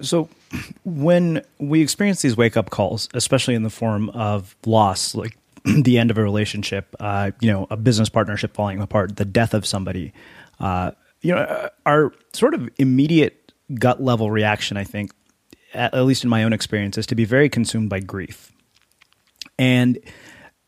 So 0.00 0.28
when 0.84 1.42
we 1.58 1.82
experience 1.82 2.22
these 2.22 2.36
wake 2.36 2.56
up 2.56 2.70
calls 2.70 3.08
especially 3.14 3.54
in 3.54 3.62
the 3.62 3.70
form 3.70 4.10
of 4.10 4.56
loss 4.64 5.14
like 5.14 5.36
the 5.64 5.98
end 5.98 6.10
of 6.10 6.18
a 6.18 6.22
relationship 6.22 6.94
uh, 7.00 7.30
you 7.40 7.50
know 7.50 7.66
a 7.70 7.76
business 7.76 8.08
partnership 8.08 8.54
falling 8.54 8.80
apart 8.80 9.16
the 9.16 9.24
death 9.24 9.54
of 9.54 9.66
somebody 9.66 10.12
uh, 10.60 10.92
you 11.22 11.34
know 11.34 11.68
our 11.84 12.12
sort 12.32 12.54
of 12.54 12.68
immediate 12.78 13.52
gut 13.74 14.00
level 14.02 14.30
reaction 14.30 14.76
i 14.76 14.84
think 14.84 15.12
at 15.76 16.04
least 16.04 16.24
in 16.24 16.30
my 16.30 16.42
own 16.42 16.52
experience, 16.52 16.98
is 16.98 17.06
to 17.06 17.14
be 17.14 17.24
very 17.24 17.48
consumed 17.48 17.90
by 17.90 18.00
grief. 18.00 18.52
And 19.58 19.98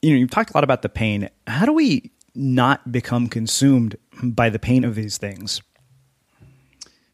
you 0.03 0.11
know, 0.11 0.17
you've 0.17 0.31
talked 0.31 0.51
a 0.51 0.57
lot 0.57 0.65
about 0.65 0.83
the 0.83 0.89
pain. 0.89 1.29
How 1.47 1.67
do 1.67 1.73
we 1.73 2.13
not 2.35 2.93
become 2.93 3.29
consumed 3.29 3.97
by 4.23 4.49
the 4.49 4.59
pain 4.59 4.85
of 4.85 4.95
these 4.95 5.19
things? 5.19 5.61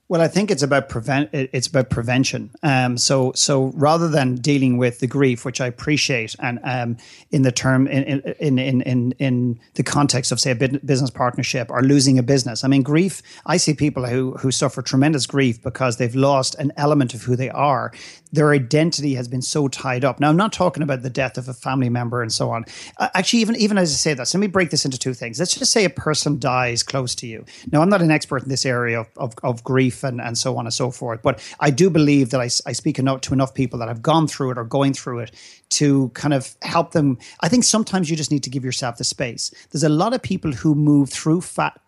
Well, 0.06 0.20
I 0.20 0.28
think 0.28 0.50
it's 0.50 0.62
about 0.62 0.90
prevent. 0.90 1.30
It's 1.32 1.66
about 1.66 1.88
prevention. 1.88 2.50
Um, 2.62 2.98
so, 2.98 3.32
so 3.34 3.72
rather 3.74 4.06
than 4.06 4.34
dealing 4.34 4.76
with 4.76 5.00
the 5.00 5.06
grief, 5.06 5.46
which 5.46 5.62
I 5.62 5.66
appreciate, 5.66 6.36
and 6.40 6.60
um, 6.62 6.98
in 7.30 7.40
the 7.40 7.50
term 7.50 7.86
in, 7.86 8.20
in 8.38 8.58
in 8.58 8.82
in 8.82 9.12
in 9.12 9.60
the 9.74 9.82
context 9.82 10.30
of 10.30 10.38
say 10.40 10.50
a 10.50 10.54
business 10.54 11.08
partnership 11.08 11.70
or 11.70 11.82
losing 11.82 12.18
a 12.18 12.22
business, 12.22 12.64
I 12.64 12.68
mean 12.68 12.82
grief. 12.82 13.22
I 13.46 13.56
see 13.56 13.72
people 13.72 14.04
who 14.04 14.32
who 14.32 14.50
suffer 14.50 14.82
tremendous 14.82 15.26
grief 15.26 15.62
because 15.62 15.96
they've 15.96 16.14
lost 16.14 16.54
an 16.56 16.72
element 16.76 17.14
of 17.14 17.22
who 17.22 17.34
they 17.34 17.48
are 17.48 17.90
their 18.34 18.52
identity 18.52 19.14
has 19.14 19.28
been 19.28 19.42
so 19.42 19.68
tied 19.68 20.04
up. 20.04 20.18
Now, 20.18 20.28
I'm 20.28 20.36
not 20.36 20.52
talking 20.52 20.82
about 20.82 21.02
the 21.02 21.10
death 21.10 21.38
of 21.38 21.48
a 21.48 21.54
family 21.54 21.88
member 21.88 22.20
and 22.20 22.32
so 22.32 22.50
on. 22.50 22.64
Uh, 22.96 23.08
actually, 23.14 23.40
even 23.40 23.56
even 23.56 23.78
as 23.78 23.92
I 23.92 23.94
say 23.94 24.14
that, 24.14 24.32
let 24.34 24.40
me 24.40 24.48
break 24.48 24.70
this 24.70 24.84
into 24.84 24.98
two 24.98 25.14
things. 25.14 25.38
Let's 25.38 25.56
just 25.56 25.70
say 25.70 25.84
a 25.84 25.90
person 25.90 26.38
dies 26.38 26.82
close 26.82 27.14
to 27.16 27.26
you. 27.26 27.44
Now, 27.70 27.80
I'm 27.80 27.88
not 27.88 28.02
an 28.02 28.10
expert 28.10 28.42
in 28.42 28.48
this 28.48 28.66
area 28.66 29.00
of, 29.00 29.08
of, 29.16 29.34
of 29.42 29.62
grief 29.62 30.02
and, 30.02 30.20
and 30.20 30.36
so 30.36 30.56
on 30.56 30.66
and 30.66 30.74
so 30.74 30.90
forth, 30.90 31.22
but 31.22 31.40
I 31.60 31.70
do 31.70 31.90
believe 31.90 32.30
that 32.30 32.40
I, 32.40 32.50
I 32.66 32.72
speak 32.72 32.98
enough 32.98 33.20
to 33.22 33.32
enough 33.32 33.54
people 33.54 33.78
that 33.78 33.88
have 33.88 34.02
gone 34.02 34.26
through 34.26 34.50
it 34.52 34.58
or 34.58 34.64
going 34.64 34.94
through 34.94 35.20
it 35.20 35.30
to 35.70 36.08
kind 36.10 36.34
of 36.34 36.54
help 36.62 36.92
them. 36.92 37.18
I 37.40 37.48
think 37.48 37.64
sometimes 37.64 38.10
you 38.10 38.16
just 38.16 38.30
need 38.30 38.42
to 38.42 38.50
give 38.50 38.64
yourself 38.64 38.96
the 38.96 39.04
space. 39.04 39.52
There's 39.70 39.84
a 39.84 39.88
lot 39.88 40.12
of 40.12 40.22
people 40.22 40.52
who 40.52 40.74
move 40.74 41.10
through 41.10 41.42
fat 41.42 41.80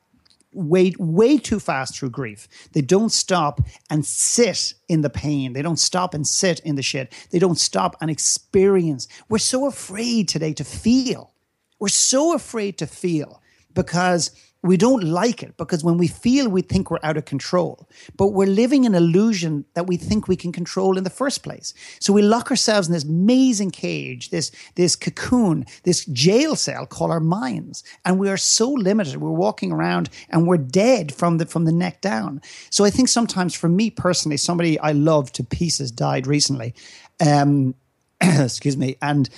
way 0.57 0.95
way 0.99 1.39
too 1.39 1.61
fast 1.61 1.99
through 1.99 2.11
grief. 2.11 2.49
They 2.73 2.81
don't 2.81 3.13
stop 3.13 3.61
and 3.91 4.05
sit 4.05 4.75
in 4.89 5.03
the 5.03 5.11
pain. 5.11 5.53
They 5.53 5.63
don't 5.63 5.79
stop 5.79 6.15
and 6.15 6.27
sit 6.27 6.61
in 6.61 6.77
the 6.77 6.83
shit. 6.83 7.13
They 7.31 7.39
don't 7.39 7.59
stop 7.59 7.97
and 8.01 8.11
experience. 8.11 9.07
We're 9.29 9.39
so 9.39 9.67
afraid 9.67 10.29
today 10.29 10.53
to 10.55 10.65
feel. 10.65 11.33
We're 11.79 11.89
so 11.89 12.35
afraid 12.35 12.79
to 12.79 12.87
feel 12.87 13.43
because 13.75 14.31
we 14.67 14.77
don't 14.77 15.05
like 15.05 15.43
it 15.43 15.57
because 15.57 15.85
when 15.85 15.97
we 15.97 16.09
feel 16.09 16.49
we 16.49 16.63
think 16.63 16.91
we're 16.91 16.99
out 17.03 17.17
of 17.17 17.25
control 17.25 17.89
but 18.17 18.29
we're 18.29 18.47
living 18.47 18.87
an 18.87 18.95
illusion 18.95 19.65
that 19.75 19.87
we 19.87 19.97
think 19.97 20.29
we 20.29 20.37
can 20.37 20.53
control 20.53 20.99
in 20.99 21.05
the 21.05 21.11
first 21.11 21.43
place. 21.43 21.75
So 22.01 22.13
we 22.13 22.23
lock 22.23 22.51
ourselves 22.51 22.89
in 22.89 22.95
this 22.95 23.05
amazing 23.05 23.71
cage 23.71 24.31
this 24.31 24.51
this 24.75 24.97
cocoon 24.97 25.65
this 25.85 26.05
jail 26.07 26.57
cell 26.57 26.87
called 26.87 27.11
our 27.11 27.21
minds. 27.21 27.85
And 28.05 28.19
we 28.19 28.29
are 28.29 28.37
so 28.37 28.71
limited. 28.71 29.17
We're 29.19 29.31
walking 29.31 29.73
around 29.73 30.11
and 30.31 30.47
we're 30.47 30.57
dead 30.59 31.15
from 31.15 31.39
the 31.39 31.47
from 31.47 31.65
the 31.65 31.73
neck 31.73 32.01
down. 32.01 32.41
So 32.71 32.85
i 32.85 32.91
think 32.91 33.09
sometimes 33.09 33.55
for 33.55 33.69
me 33.69 33.91
personally 33.91 34.37
somebody 34.37 34.79
i 34.81 34.93
love 34.93 35.33
to 35.33 35.45
pieces 35.45 35.91
died 35.91 36.27
recently. 36.27 36.75
Um 37.21 37.75
excuse 38.21 38.77
me. 38.77 38.97
And 39.03 39.29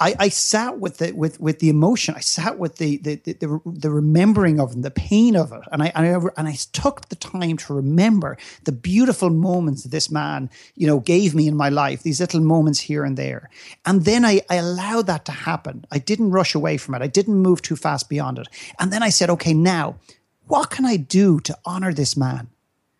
I, 0.00 0.14
I 0.18 0.28
sat 0.28 0.78
with 0.78 0.98
the 0.98 1.12
with 1.12 1.40
with 1.40 1.58
the 1.58 1.68
emotion. 1.68 2.14
I 2.14 2.20
sat 2.20 2.58
with 2.58 2.76
the 2.76 2.98
the 2.98 3.16
the, 3.16 3.60
the 3.64 3.90
remembering 3.90 4.60
of 4.60 4.72
them, 4.72 4.82
the 4.82 4.90
pain 4.90 5.34
of 5.34 5.52
it, 5.52 5.62
and 5.72 5.82
I, 5.82 5.92
and 5.94 6.06
I 6.06 6.28
and 6.36 6.48
I 6.48 6.56
took 6.72 7.08
the 7.08 7.16
time 7.16 7.56
to 7.58 7.74
remember 7.74 8.38
the 8.64 8.72
beautiful 8.72 9.30
moments 9.30 9.82
that 9.82 9.90
this 9.90 10.10
man, 10.10 10.50
you 10.76 10.86
know, 10.86 11.00
gave 11.00 11.34
me 11.34 11.48
in 11.48 11.56
my 11.56 11.68
life. 11.68 12.02
These 12.02 12.20
little 12.20 12.40
moments 12.40 12.80
here 12.80 13.04
and 13.04 13.16
there, 13.16 13.50
and 13.84 14.04
then 14.04 14.24
I, 14.24 14.40
I 14.48 14.56
allowed 14.56 15.06
that 15.08 15.24
to 15.26 15.32
happen. 15.32 15.84
I 15.90 15.98
didn't 15.98 16.30
rush 16.30 16.54
away 16.54 16.76
from 16.76 16.94
it. 16.94 17.02
I 17.02 17.08
didn't 17.08 17.34
move 17.34 17.62
too 17.62 17.76
fast 17.76 18.08
beyond 18.08 18.38
it. 18.38 18.48
And 18.78 18.92
then 18.92 19.02
I 19.02 19.10
said, 19.10 19.30
okay, 19.30 19.54
now 19.54 19.96
what 20.48 20.70
can 20.70 20.86
I 20.86 20.96
do 20.96 21.40
to 21.40 21.58
honor 21.64 21.92
this 21.92 22.16
man? 22.16 22.48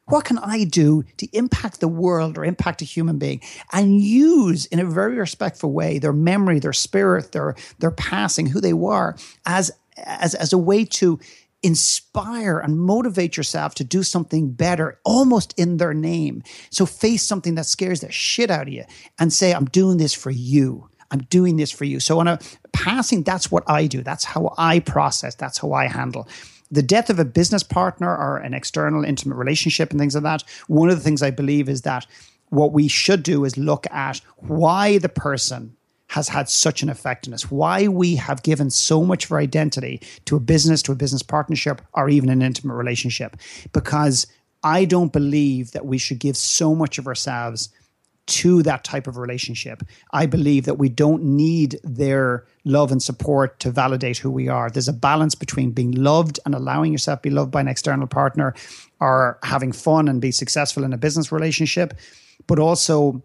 What 0.08 0.24
can 0.24 0.38
I 0.38 0.64
do 0.64 1.04
to 1.18 1.28
impact 1.32 1.80
the 1.80 1.88
world 1.88 2.38
or 2.38 2.44
impact 2.44 2.82
a 2.82 2.84
human 2.84 3.18
being 3.18 3.40
and 3.72 4.00
use 4.00 4.66
in 4.66 4.80
a 4.80 4.84
very 4.84 5.16
respectful 5.16 5.72
way 5.72 5.98
their 5.98 6.12
memory, 6.12 6.58
their 6.58 6.72
spirit, 6.72 7.32
their 7.32 7.56
their 7.78 7.90
passing, 7.90 8.46
who 8.46 8.60
they 8.60 8.72
were 8.72 9.16
as 9.46 9.70
as 9.96 10.34
as 10.34 10.52
a 10.52 10.58
way 10.58 10.84
to 10.84 11.18
inspire 11.62 12.60
and 12.60 12.78
motivate 12.78 13.36
yourself 13.36 13.74
to 13.74 13.84
do 13.84 14.02
something 14.02 14.52
better 14.52 14.98
almost 15.04 15.54
in 15.58 15.76
their 15.78 15.92
name. 15.92 16.42
So 16.70 16.86
face 16.86 17.24
something 17.24 17.56
that 17.56 17.66
scares 17.66 18.00
the 18.00 18.12
shit 18.12 18.50
out 18.50 18.68
of 18.68 18.72
you 18.72 18.84
and 19.18 19.32
say, 19.32 19.52
I'm 19.52 19.64
doing 19.64 19.98
this 19.98 20.14
for 20.14 20.30
you. 20.30 20.88
I'm 21.10 21.20
doing 21.20 21.56
this 21.56 21.72
for 21.72 21.84
you. 21.84 22.00
So 22.00 22.20
on 22.20 22.28
a 22.28 22.38
passing, 22.72 23.22
that's 23.24 23.50
what 23.50 23.64
I 23.66 23.86
do. 23.86 24.02
That's 24.02 24.24
how 24.24 24.54
I 24.56 24.78
process. 24.80 25.34
That's 25.34 25.58
how 25.58 25.72
I 25.72 25.86
handle 25.86 26.28
the 26.70 26.82
death 26.82 27.10
of 27.10 27.18
a 27.18 27.24
business 27.24 27.62
partner 27.62 28.14
or 28.14 28.38
an 28.38 28.54
external 28.54 29.04
intimate 29.04 29.36
relationship 29.36 29.90
and 29.90 29.98
things 29.98 30.14
like 30.14 30.24
that, 30.24 30.44
one 30.66 30.90
of 30.90 30.96
the 30.96 31.02
things 31.02 31.22
I 31.22 31.30
believe 31.30 31.68
is 31.68 31.82
that 31.82 32.06
what 32.50 32.72
we 32.72 32.88
should 32.88 33.22
do 33.22 33.44
is 33.44 33.56
look 33.56 33.86
at 33.90 34.20
why 34.36 34.98
the 34.98 35.08
person 35.08 35.76
has 36.08 36.28
had 36.28 36.48
such 36.48 36.82
an 36.82 36.88
effect 36.88 37.28
on 37.28 37.34
us, 37.34 37.50
why 37.50 37.86
we 37.86 38.16
have 38.16 38.42
given 38.42 38.70
so 38.70 39.04
much 39.04 39.26
of 39.26 39.32
our 39.32 39.38
identity 39.38 40.00
to 40.24 40.36
a 40.36 40.40
business, 40.40 40.80
to 40.82 40.92
a 40.92 40.96
business 40.96 41.22
partnership, 41.22 41.82
or 41.92 42.08
even 42.08 42.30
an 42.30 42.40
intimate 42.40 42.74
relationship. 42.74 43.36
Because 43.72 44.26
I 44.62 44.86
don't 44.86 45.12
believe 45.12 45.72
that 45.72 45.84
we 45.84 45.98
should 45.98 46.18
give 46.18 46.36
so 46.36 46.74
much 46.74 46.98
of 46.98 47.06
ourselves 47.06 47.68
to 48.28 48.62
that 48.62 48.84
type 48.84 49.06
of 49.06 49.16
relationship. 49.16 49.82
I 50.12 50.26
believe 50.26 50.64
that 50.66 50.78
we 50.78 50.88
don't 50.88 51.22
need 51.22 51.80
their 51.82 52.46
love 52.64 52.92
and 52.92 53.02
support 53.02 53.58
to 53.60 53.70
validate 53.70 54.18
who 54.18 54.30
we 54.30 54.48
are. 54.48 54.70
There's 54.70 54.88
a 54.88 54.92
balance 54.92 55.34
between 55.34 55.72
being 55.72 55.92
loved 55.92 56.38
and 56.44 56.54
allowing 56.54 56.92
yourself 56.92 57.22
to 57.22 57.28
be 57.28 57.34
loved 57.34 57.50
by 57.50 57.60
an 57.60 57.68
external 57.68 58.06
partner 58.06 58.54
or 59.00 59.38
having 59.42 59.72
fun 59.72 60.08
and 60.08 60.20
be 60.20 60.30
successful 60.30 60.84
in 60.84 60.92
a 60.92 60.98
business 60.98 61.32
relationship, 61.32 61.94
but 62.46 62.58
also 62.58 63.22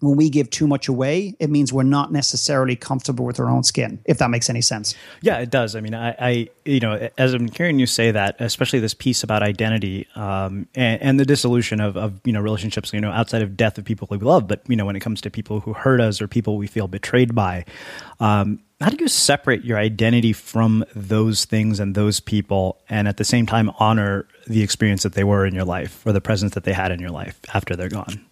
when 0.00 0.16
we 0.16 0.30
give 0.30 0.50
too 0.50 0.66
much 0.66 0.88
away, 0.88 1.36
it 1.38 1.50
means 1.50 1.72
we're 1.72 1.82
not 1.82 2.12
necessarily 2.12 2.74
comfortable 2.74 3.24
with 3.24 3.38
our 3.38 3.48
own 3.48 3.62
skin, 3.62 4.00
if 4.06 4.18
that 4.18 4.30
makes 4.30 4.48
any 4.50 4.62
sense. 4.62 4.94
Yeah, 5.20 5.38
it 5.38 5.50
does. 5.50 5.76
I 5.76 5.80
mean, 5.80 5.94
I, 5.94 6.14
I 6.18 6.48
you 6.64 6.80
know, 6.80 7.08
as 7.18 7.34
I'm 7.34 7.48
hearing 7.48 7.78
you 7.78 7.86
say 7.86 8.10
that, 8.10 8.36
especially 8.40 8.80
this 8.80 8.94
piece 8.94 9.22
about 9.22 9.42
identity 9.42 10.06
um, 10.14 10.66
and, 10.74 11.02
and, 11.02 11.20
the 11.20 11.26
dissolution 11.26 11.80
of, 11.80 11.96
of, 11.96 12.18
you 12.24 12.32
know, 12.32 12.40
relationships, 12.40 12.92
you 12.92 13.00
know, 13.00 13.10
outside 13.10 13.42
of 13.42 13.56
death 13.56 13.76
of 13.76 13.84
people 13.84 14.08
we 14.10 14.16
love, 14.18 14.48
but, 14.48 14.62
you 14.68 14.76
know, 14.76 14.86
when 14.86 14.96
it 14.96 15.00
comes 15.00 15.20
to 15.20 15.30
people 15.30 15.60
who 15.60 15.74
hurt 15.74 16.00
us 16.00 16.22
or 16.22 16.28
people 16.28 16.56
we 16.56 16.66
feel 16.66 16.88
betrayed 16.88 17.34
by, 17.34 17.64
um, 18.20 18.60
how 18.80 18.88
do 18.88 18.96
you 18.98 19.08
separate 19.08 19.64
your 19.64 19.76
identity 19.76 20.32
from 20.32 20.84
those 20.94 21.44
things 21.44 21.78
and 21.80 21.94
those 21.94 22.20
people 22.20 22.80
and 22.88 23.06
at 23.06 23.18
the 23.18 23.24
same 23.24 23.44
time 23.44 23.70
honor 23.78 24.26
the 24.46 24.62
experience 24.62 25.02
that 25.02 25.12
they 25.12 25.24
were 25.24 25.44
in 25.44 25.54
your 25.54 25.66
life 25.66 26.06
or 26.06 26.12
the 26.12 26.20
presence 26.22 26.54
that 26.54 26.64
they 26.64 26.72
had 26.72 26.90
in 26.90 26.98
your 26.98 27.10
life 27.10 27.38
after 27.52 27.76
they're 27.76 27.90
gone? 27.90 28.24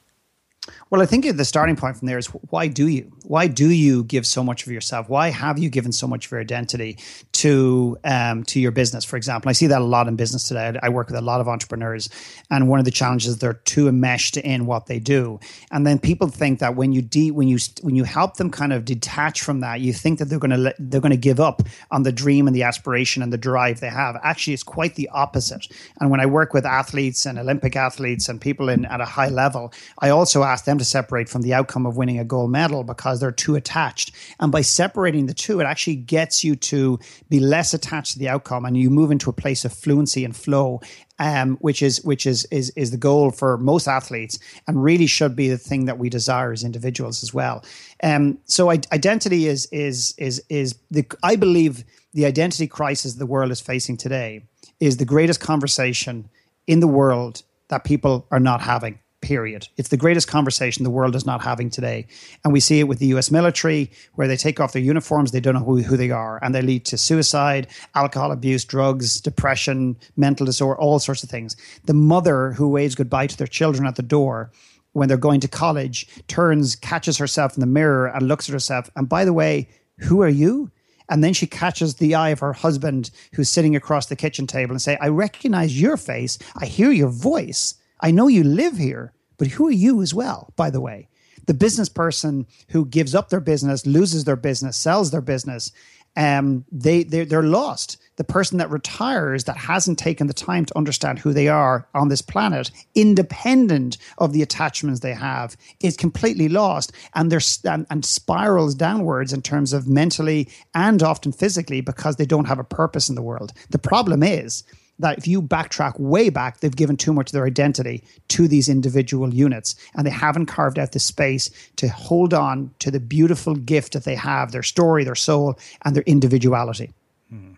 Well, 0.90 1.02
I 1.02 1.06
think 1.06 1.36
the 1.36 1.44
starting 1.44 1.76
point 1.76 1.98
from 1.98 2.08
there 2.08 2.16
is 2.16 2.26
why 2.26 2.66
do 2.68 2.88
you? 2.88 3.12
Why 3.24 3.46
do 3.46 3.68
you 3.68 4.04
give 4.04 4.26
so 4.26 4.42
much 4.42 4.66
of 4.66 4.72
yourself? 4.72 5.10
Why 5.10 5.28
have 5.28 5.58
you 5.58 5.68
given 5.68 5.92
so 5.92 6.06
much 6.06 6.24
of 6.24 6.32
your 6.32 6.40
identity 6.40 6.96
to 7.32 7.98
um, 8.04 8.42
to 8.44 8.58
your 8.58 8.70
business? 8.70 9.04
For 9.04 9.18
example, 9.18 9.50
I 9.50 9.52
see 9.52 9.66
that 9.66 9.82
a 9.82 9.84
lot 9.84 10.08
in 10.08 10.16
business 10.16 10.48
today. 10.48 10.78
I 10.82 10.88
work 10.88 11.08
with 11.08 11.16
a 11.16 11.20
lot 11.20 11.42
of 11.42 11.48
entrepreneurs, 11.48 12.08
and 12.50 12.70
one 12.70 12.78
of 12.78 12.86
the 12.86 12.90
challenges 12.90 13.36
they're 13.36 13.52
too 13.52 13.86
enmeshed 13.86 14.38
in 14.38 14.64
what 14.64 14.86
they 14.86 14.98
do, 14.98 15.38
and 15.70 15.86
then 15.86 15.98
people 15.98 16.28
think 16.28 16.58
that 16.60 16.74
when 16.74 16.92
you 16.92 17.02
de- 17.02 17.32
when 17.32 17.48
you 17.48 17.58
when 17.82 17.94
you 17.94 18.04
help 18.04 18.38
them 18.38 18.50
kind 18.50 18.72
of 18.72 18.86
detach 18.86 19.42
from 19.42 19.60
that, 19.60 19.80
you 19.80 19.92
think 19.92 20.18
that 20.18 20.26
they're 20.26 20.38
going 20.38 20.52
to 20.52 20.74
they're 20.78 21.02
going 21.02 21.10
to 21.10 21.18
give 21.18 21.38
up 21.38 21.60
on 21.90 22.02
the 22.02 22.12
dream 22.12 22.46
and 22.46 22.56
the 22.56 22.62
aspiration 22.62 23.22
and 23.22 23.30
the 23.30 23.36
drive 23.36 23.80
they 23.80 23.90
have. 23.90 24.16
Actually, 24.22 24.54
it's 24.54 24.62
quite 24.62 24.94
the 24.94 25.10
opposite. 25.10 25.66
And 26.00 26.10
when 26.10 26.20
I 26.20 26.26
work 26.26 26.54
with 26.54 26.64
athletes 26.64 27.26
and 27.26 27.38
Olympic 27.38 27.76
athletes 27.76 28.26
and 28.30 28.40
people 28.40 28.70
in 28.70 28.86
at 28.86 29.02
a 29.02 29.04
high 29.04 29.28
level, 29.28 29.70
I 29.98 30.08
also 30.08 30.44
ask 30.44 30.64
them 30.64 30.77
to 30.78 30.84
separate 30.84 31.28
from 31.28 31.42
the 31.42 31.54
outcome 31.54 31.86
of 31.86 31.96
winning 31.96 32.18
a 32.18 32.24
gold 32.24 32.50
medal 32.50 32.84
because 32.84 33.20
they're 33.20 33.32
too 33.32 33.56
attached. 33.56 34.12
And 34.40 34.50
by 34.52 34.62
separating 34.62 35.26
the 35.26 35.34
two, 35.34 35.60
it 35.60 35.64
actually 35.64 35.96
gets 35.96 36.44
you 36.44 36.56
to 36.56 36.98
be 37.28 37.40
less 37.40 37.74
attached 37.74 38.12
to 38.12 38.18
the 38.18 38.28
outcome 38.28 38.64
and 38.64 38.76
you 38.76 38.90
move 38.90 39.10
into 39.10 39.30
a 39.30 39.32
place 39.32 39.64
of 39.64 39.72
fluency 39.72 40.24
and 40.24 40.36
flow. 40.36 40.80
Um, 41.20 41.56
which 41.56 41.82
is 41.82 42.00
which 42.04 42.26
is 42.26 42.44
is 42.52 42.70
is 42.76 42.92
the 42.92 42.96
goal 42.96 43.32
for 43.32 43.58
most 43.58 43.88
athletes, 43.88 44.38
and 44.68 44.80
really 44.80 45.08
should 45.08 45.34
be 45.34 45.48
the 45.48 45.58
thing 45.58 45.86
that 45.86 45.98
we 45.98 46.08
desire 46.08 46.52
as 46.52 46.62
individuals 46.62 47.24
as 47.24 47.34
well. 47.34 47.64
Um, 48.04 48.38
so 48.44 48.70
identity 48.70 49.48
is 49.48 49.66
is 49.72 50.14
is 50.16 50.40
is 50.48 50.78
the 50.92 51.04
I 51.24 51.34
believe 51.34 51.82
the 52.14 52.24
identity 52.24 52.68
crisis 52.68 53.14
the 53.14 53.26
world 53.26 53.50
is 53.50 53.60
facing 53.60 53.96
today 53.96 54.44
is 54.78 54.98
the 54.98 55.04
greatest 55.04 55.40
conversation 55.40 56.28
in 56.68 56.78
the 56.78 56.86
world 56.86 57.42
that 57.68 57.82
people 57.82 58.26
are 58.30 58.38
not 58.38 58.60
having 58.60 59.00
period. 59.28 59.68
It's 59.76 59.90
the 59.90 59.98
greatest 59.98 60.26
conversation 60.26 60.84
the 60.84 60.90
world 60.90 61.14
is 61.14 61.26
not 61.26 61.42
having 61.42 61.68
today. 61.68 62.06
And 62.44 62.52
we 62.54 62.60
see 62.60 62.80
it 62.80 62.88
with 62.88 62.98
the 62.98 63.08
US 63.08 63.30
military, 63.30 63.90
where 64.14 64.26
they 64.26 64.38
take 64.38 64.58
off 64.58 64.72
their 64.72 64.80
uniforms, 64.80 65.32
they 65.32 65.40
don't 65.40 65.52
know 65.52 65.64
who, 65.64 65.82
who 65.82 65.98
they 65.98 66.10
are, 66.10 66.42
and 66.42 66.54
they 66.54 66.62
lead 66.62 66.86
to 66.86 66.96
suicide, 66.96 67.66
alcohol 67.94 68.32
abuse, 68.32 68.64
drugs, 68.64 69.20
depression, 69.20 69.98
mental 70.16 70.46
disorder, 70.46 70.80
all 70.80 70.98
sorts 70.98 71.22
of 71.22 71.28
things. 71.28 71.56
The 71.84 71.92
mother 71.92 72.52
who 72.52 72.70
waves 72.70 72.94
goodbye 72.94 73.26
to 73.26 73.36
their 73.36 73.46
children 73.46 73.86
at 73.86 73.96
the 73.96 74.02
door 74.02 74.50
when 74.92 75.08
they're 75.08 75.18
going 75.18 75.40
to 75.40 75.48
college 75.48 76.06
turns, 76.26 76.74
catches 76.74 77.18
herself 77.18 77.54
in 77.54 77.60
the 77.60 77.66
mirror, 77.66 78.06
and 78.06 78.28
looks 78.28 78.48
at 78.48 78.54
herself. 78.54 78.88
And 78.96 79.10
by 79.10 79.26
the 79.26 79.34
way, 79.34 79.68
who 79.98 80.22
are 80.22 80.34
you? 80.42 80.70
And 81.10 81.22
then 81.22 81.34
she 81.34 81.46
catches 81.46 81.96
the 81.96 82.14
eye 82.14 82.30
of 82.30 82.40
her 82.40 82.54
husband 82.54 83.10
who's 83.34 83.50
sitting 83.50 83.76
across 83.76 84.06
the 84.06 84.16
kitchen 84.16 84.46
table 84.46 84.72
and 84.72 84.80
say, 84.80 84.96
I 85.02 85.08
recognize 85.08 85.78
your 85.78 85.98
face. 85.98 86.38
I 86.56 86.64
hear 86.64 86.90
your 86.90 87.10
voice. 87.10 87.74
I 88.00 88.10
know 88.10 88.28
you 88.28 88.44
live 88.44 88.76
here, 88.76 89.12
but 89.38 89.48
who 89.48 89.66
are 89.68 89.72
you 89.72 90.02
as 90.02 90.12
well, 90.12 90.52
by 90.56 90.70
the 90.70 90.80
way? 90.80 91.08
The 91.46 91.54
business 91.54 91.88
person 91.88 92.46
who 92.68 92.84
gives 92.84 93.14
up 93.14 93.30
their 93.30 93.40
business, 93.40 93.86
loses 93.86 94.24
their 94.24 94.36
business, 94.36 94.76
sells 94.76 95.10
their 95.10 95.22
business, 95.22 95.72
um, 96.18 96.64
they 96.72 97.04
they're, 97.04 97.24
they're 97.24 97.42
lost. 97.42 97.96
The 98.16 98.24
person 98.24 98.58
that 98.58 98.70
retires 98.70 99.44
that 99.44 99.56
hasn't 99.56 100.00
taken 100.00 100.26
the 100.26 100.34
time 100.34 100.64
to 100.64 100.76
understand 100.76 101.20
who 101.20 101.32
they 101.32 101.46
are 101.46 101.86
on 101.94 102.08
this 102.08 102.20
planet, 102.20 102.72
independent 102.96 103.98
of 104.18 104.32
the 104.32 104.42
attachments 104.42 105.00
they 105.00 105.14
have, 105.14 105.56
is 105.80 105.96
completely 105.96 106.48
lost 106.48 106.92
and 107.14 107.30
they're 107.30 107.40
and, 107.64 107.86
and 107.88 108.04
spirals 108.04 108.74
downwards 108.74 109.32
in 109.32 109.42
terms 109.42 109.72
of 109.72 109.86
mentally 109.86 110.48
and 110.74 111.02
often 111.02 111.30
physically 111.30 111.80
because 111.80 112.16
they 112.16 112.26
don't 112.26 112.46
have 112.46 112.58
a 112.58 112.64
purpose 112.64 113.08
in 113.08 113.14
the 113.14 113.22
world. 113.22 113.52
The 113.70 113.78
problem 113.78 114.24
is 114.24 114.64
that 114.98 115.18
if 115.18 115.26
you 115.26 115.40
backtrack 115.40 115.98
way 115.98 116.30
back, 116.30 116.60
they've 116.60 116.74
given 116.74 116.96
too 116.96 117.12
much 117.12 117.28
of 117.28 117.32
their 117.32 117.46
identity 117.46 118.02
to 118.28 118.48
these 118.48 118.68
individual 118.68 119.32
units 119.32 119.76
and 119.94 120.06
they 120.06 120.10
haven't 120.10 120.46
carved 120.46 120.78
out 120.78 120.92
the 120.92 120.98
space 120.98 121.50
to 121.76 121.88
hold 121.88 122.34
on 122.34 122.70
to 122.80 122.90
the 122.90 123.00
beautiful 123.00 123.54
gift 123.54 123.92
that 123.92 124.04
they 124.04 124.14
have 124.14 124.52
their 124.52 124.62
story, 124.62 125.04
their 125.04 125.14
soul, 125.14 125.58
and 125.84 125.94
their 125.94 126.04
individuality. 126.04 126.90
Hmm. 127.30 127.52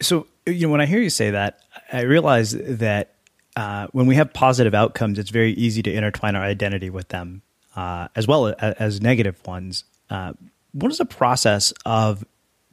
So, 0.00 0.26
you 0.46 0.66
know, 0.66 0.72
when 0.72 0.80
I 0.80 0.86
hear 0.86 1.00
you 1.00 1.10
say 1.10 1.30
that, 1.30 1.60
I 1.92 2.02
realize 2.02 2.52
that 2.52 3.14
uh, 3.56 3.86
when 3.92 4.06
we 4.06 4.16
have 4.16 4.32
positive 4.32 4.74
outcomes, 4.74 5.18
it's 5.18 5.30
very 5.30 5.52
easy 5.52 5.82
to 5.82 5.92
intertwine 5.92 6.36
our 6.36 6.42
identity 6.42 6.90
with 6.90 7.08
them 7.08 7.42
uh, 7.76 8.08
as 8.16 8.26
well 8.26 8.48
as, 8.48 8.74
as 8.74 9.00
negative 9.00 9.46
ones. 9.46 9.84
Uh, 10.10 10.32
what 10.72 10.90
is 10.90 10.98
the 10.98 11.04
process 11.04 11.72
of 11.84 12.24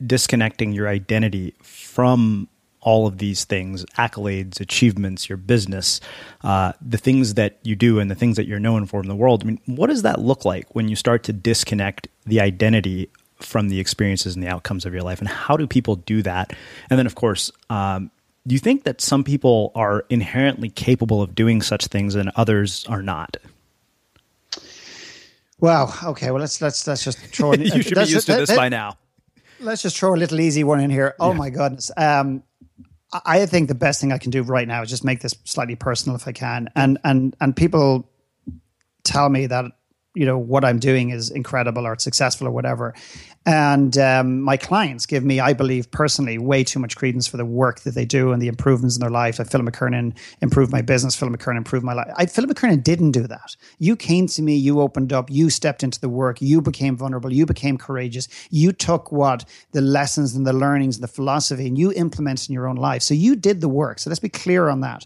disconnecting 0.05 0.73
your 0.73 0.87
identity 0.87 1.53
from 1.93 2.47
all 2.81 3.07
of 3.07 3.17
these 3.17 3.45
things 3.45 3.85
accolades 3.97 4.59
achievements 4.59 5.29
your 5.29 5.37
business 5.37 6.01
uh, 6.43 6.73
the 6.81 6.97
things 6.97 7.35
that 7.35 7.57
you 7.63 7.75
do 7.75 7.99
and 7.99 8.11
the 8.11 8.15
things 8.15 8.35
that 8.35 8.45
you're 8.45 8.59
known 8.59 8.85
for 8.85 9.01
in 9.01 9.07
the 9.07 9.15
world 9.15 9.43
i 9.43 9.45
mean 9.45 9.59
what 9.65 9.87
does 9.87 10.01
that 10.01 10.19
look 10.19 10.43
like 10.43 10.65
when 10.75 10.87
you 10.89 10.95
start 10.95 11.23
to 11.23 11.31
disconnect 11.31 12.07
the 12.25 12.41
identity 12.41 13.09
from 13.45 13.69
the 13.69 13.79
experiences 13.79 14.35
and 14.35 14.43
the 14.43 14.47
outcomes 14.47 14.85
of 14.85 14.93
your 14.93 15.03
life? 15.03 15.19
And 15.19 15.27
how 15.27 15.57
do 15.57 15.67
people 15.67 15.95
do 15.95 16.21
that? 16.23 16.53
And 16.89 16.97
then 16.97 17.05
of 17.05 17.15
course 17.15 17.51
um, 17.69 18.11
do 18.45 18.53
you 18.53 18.59
think 18.59 18.83
that 18.83 19.01
some 19.01 19.23
people 19.23 19.71
are 19.75 20.05
inherently 20.09 20.69
capable 20.69 21.21
of 21.21 21.35
doing 21.35 21.61
such 21.61 21.87
things 21.87 22.15
and 22.15 22.31
others 22.35 22.85
are 22.87 23.01
not? 23.01 23.37
Well 25.59 25.95
okay. 26.03 26.31
Well 26.31 26.41
let's 26.41 26.61
let's 26.61 26.85
let's 26.87 27.03
just 27.03 27.19
throw 27.19 27.53
you 27.53 27.81
should 27.81 27.95
be 27.95 28.05
used 28.05 28.27
to 28.27 28.35
this 28.35 28.53
by 28.53 28.69
now 28.69 28.97
let's 29.63 29.81
just 29.81 29.97
throw 29.97 30.13
a 30.13 30.17
little 30.17 30.39
easy 30.39 30.63
one 30.63 30.79
in 30.79 30.89
here. 30.89 31.15
Oh 31.19 31.31
yeah. 31.31 31.37
my 31.37 31.49
goodness. 31.49 31.91
Um, 31.97 32.43
I 33.25 33.45
think 33.45 33.67
the 33.67 33.75
best 33.75 34.01
thing 34.01 34.11
I 34.11 34.17
can 34.17 34.31
do 34.31 34.41
right 34.41 34.67
now 34.67 34.81
is 34.81 34.89
just 34.89 35.03
make 35.03 35.21
this 35.21 35.35
slightly 35.43 35.75
personal 35.75 36.15
if 36.15 36.27
I 36.27 36.31
can. 36.31 36.69
And 36.75 36.97
and 37.03 37.35
and 37.39 37.55
people 37.55 38.09
tell 39.03 39.29
me 39.29 39.45
that 39.47 39.65
you 40.15 40.25
know 40.25 40.37
what 40.37 40.65
I'm 40.65 40.79
doing 40.79 41.11
is 41.11 41.29
incredible 41.29 41.85
or 41.85 41.97
successful 41.99 42.47
or 42.47 42.51
whatever. 42.51 42.93
And 43.45 43.97
um, 43.97 44.41
my 44.41 44.55
clients 44.55 45.05
give 45.05 45.25
me, 45.25 45.41
I 45.41 45.51
believe 45.51 45.91
personally, 45.91 46.37
way 46.37 46.63
too 46.63 46.79
much 46.79 46.95
credence 46.95 47.27
for 47.27 47.35
the 47.35 47.45
work 47.45 47.81
that 47.81 47.93
they 47.93 48.05
do 48.05 48.31
and 48.31 48.41
the 48.41 48.47
improvements 48.47 48.95
in 48.95 49.01
their 49.01 49.09
life. 49.09 49.39
I, 49.39 49.43
Philip 49.43 49.67
McKernan 49.67 50.17
improved 50.41 50.71
my 50.71 50.81
business. 50.81 51.13
Philip 51.15 51.37
McKernan 51.37 51.57
improved 51.57 51.85
my 51.85 51.93
life. 51.93 52.07
I, 52.15 52.25
Philip 52.25 52.51
McKernan 52.51 52.83
didn't 52.83 53.11
do 53.11 53.27
that. 53.27 53.57
You 53.79 53.97
came 53.97 54.27
to 54.27 54.41
me, 54.41 54.55
you 54.55 54.79
opened 54.79 55.11
up, 55.11 55.29
you 55.29 55.49
stepped 55.49 55.83
into 55.83 55.99
the 55.99 56.07
work, 56.07 56.41
you 56.41 56.61
became 56.61 56.95
vulnerable, 56.95 57.33
you 57.33 57.45
became 57.45 57.77
courageous. 57.77 58.29
You 58.49 58.71
took 58.71 59.11
what 59.11 59.43
the 59.73 59.81
lessons 59.81 60.35
and 60.35 60.47
the 60.47 60.53
learnings 60.53 60.95
and 60.95 61.03
the 61.03 61.09
philosophy 61.09 61.67
and 61.67 61.77
you 61.77 61.91
implemented 61.91 62.49
in 62.49 62.53
your 62.53 62.67
own 62.67 62.77
life. 62.77 63.01
So 63.01 63.13
you 63.13 63.35
did 63.35 63.59
the 63.59 63.69
work. 63.69 63.99
So 63.99 64.09
let's 64.09 64.21
be 64.21 64.29
clear 64.29 64.69
on 64.69 64.79
that 64.81 65.05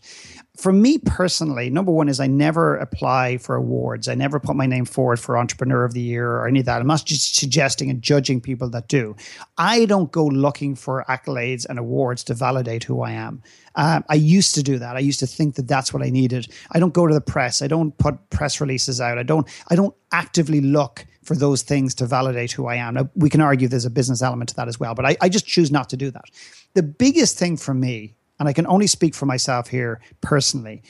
for 0.58 0.74
me 0.74 0.98
personally, 0.98 1.70
number 1.70 1.92
one 1.92 2.10
is 2.10 2.20
I 2.20 2.26
never 2.26 2.78
apply 2.78 3.38
for 3.38 3.56
awards. 3.56 4.08
I 4.08 4.16
never 4.16 4.40
put 4.40 4.56
my 4.56 4.66
name 4.66 4.86
forward 4.86 5.20
for 5.20 5.38
Entrepreneur 5.38 5.84
of 5.86 5.94
the 5.94 6.02
Year 6.02 6.32
or 6.32 6.48
any 6.48 6.60
of 6.60 6.66
that. 6.66 6.82
I'm 6.82 6.88
not 6.88 7.06
just 7.06 7.36
suggesting 7.36 7.92
and 7.92 8.02
judging 8.02 8.27
people 8.42 8.70
that 8.70 8.88
do. 8.88 9.16
I 9.58 9.86
don't 9.86 10.12
go 10.12 10.26
looking 10.26 10.76
for 10.76 11.06
accolades 11.10 11.66
and 11.68 11.80
awards 11.80 12.24
to 12.26 12.34
validate 12.34 12.84
who 12.84 13.02
I 13.02 13.12
am. 13.12 13.42
Um, 13.76 14.04
I 14.10 14.16
used 14.16 14.56
to 14.56 14.64
do 14.64 14.78
that. 14.80 14.96
I 14.96 15.00
used 15.00 15.20
to 15.22 15.28
think 15.28 15.56
that 15.56 15.68
that's 15.68 15.94
what 15.94 16.04
I 16.04 16.10
needed. 16.10 16.48
I 16.72 16.80
don't 16.80 16.94
go 16.94 17.08
to 17.08 17.14
the 17.14 17.22
press. 17.22 17.62
I 17.62 17.68
don't 17.68 17.98
put 17.98 18.30
press 18.30 18.60
releases 18.60 19.00
out. 19.02 19.18
I 19.18 19.24
don't. 19.24 19.48
I 19.70 19.76
don't 19.76 19.96
actively 20.12 20.62
look 20.62 21.06
for 21.24 21.36
those 21.36 21.62
things 21.62 21.94
to 21.96 22.06
validate 22.06 22.52
who 22.52 22.68
I 22.68 22.76
am. 22.76 22.94
Now, 22.94 23.10
we 23.16 23.30
can 23.30 23.42
argue 23.42 23.68
there's 23.68 23.86
a 23.86 23.90
business 23.90 24.22
element 24.22 24.50
to 24.50 24.56
that 24.56 24.68
as 24.68 24.80
well, 24.80 24.96
but 24.96 25.06
I, 25.06 25.18
I 25.22 25.30
just 25.30 25.46
choose 25.46 25.72
not 25.72 25.90
to 25.90 25.98
do 25.98 26.10
that. 26.12 26.26
The 26.74 26.84
biggest 26.84 27.38
thing 27.38 27.58
for 27.58 27.74
me 27.74 28.16
and 28.40 28.48
I 28.48 28.54
can 28.54 28.68
only 28.68 28.88
speak 28.88 29.16
for 29.16 29.26
myself 29.26 29.68
here 29.68 30.00
personally, 30.22 30.84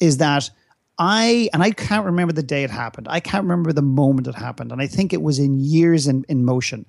is 0.00 0.18
that 0.18 0.50
I, 0.98 1.48
and 1.52 1.62
I 1.62 1.70
can't 1.70 2.06
remember 2.06 2.32
the 2.32 2.42
day 2.42 2.62
it 2.62 2.70
happened. 2.70 3.08
I 3.10 3.20
can't 3.20 3.44
remember 3.44 3.72
the 3.72 3.82
moment 3.82 4.28
it 4.28 4.34
happened. 4.34 4.70
And 4.72 4.80
I 4.80 4.86
think 4.86 5.12
it 5.12 5.22
was 5.22 5.38
in 5.38 5.58
years 5.58 6.06
in, 6.06 6.24
in 6.28 6.44
motion. 6.44 6.86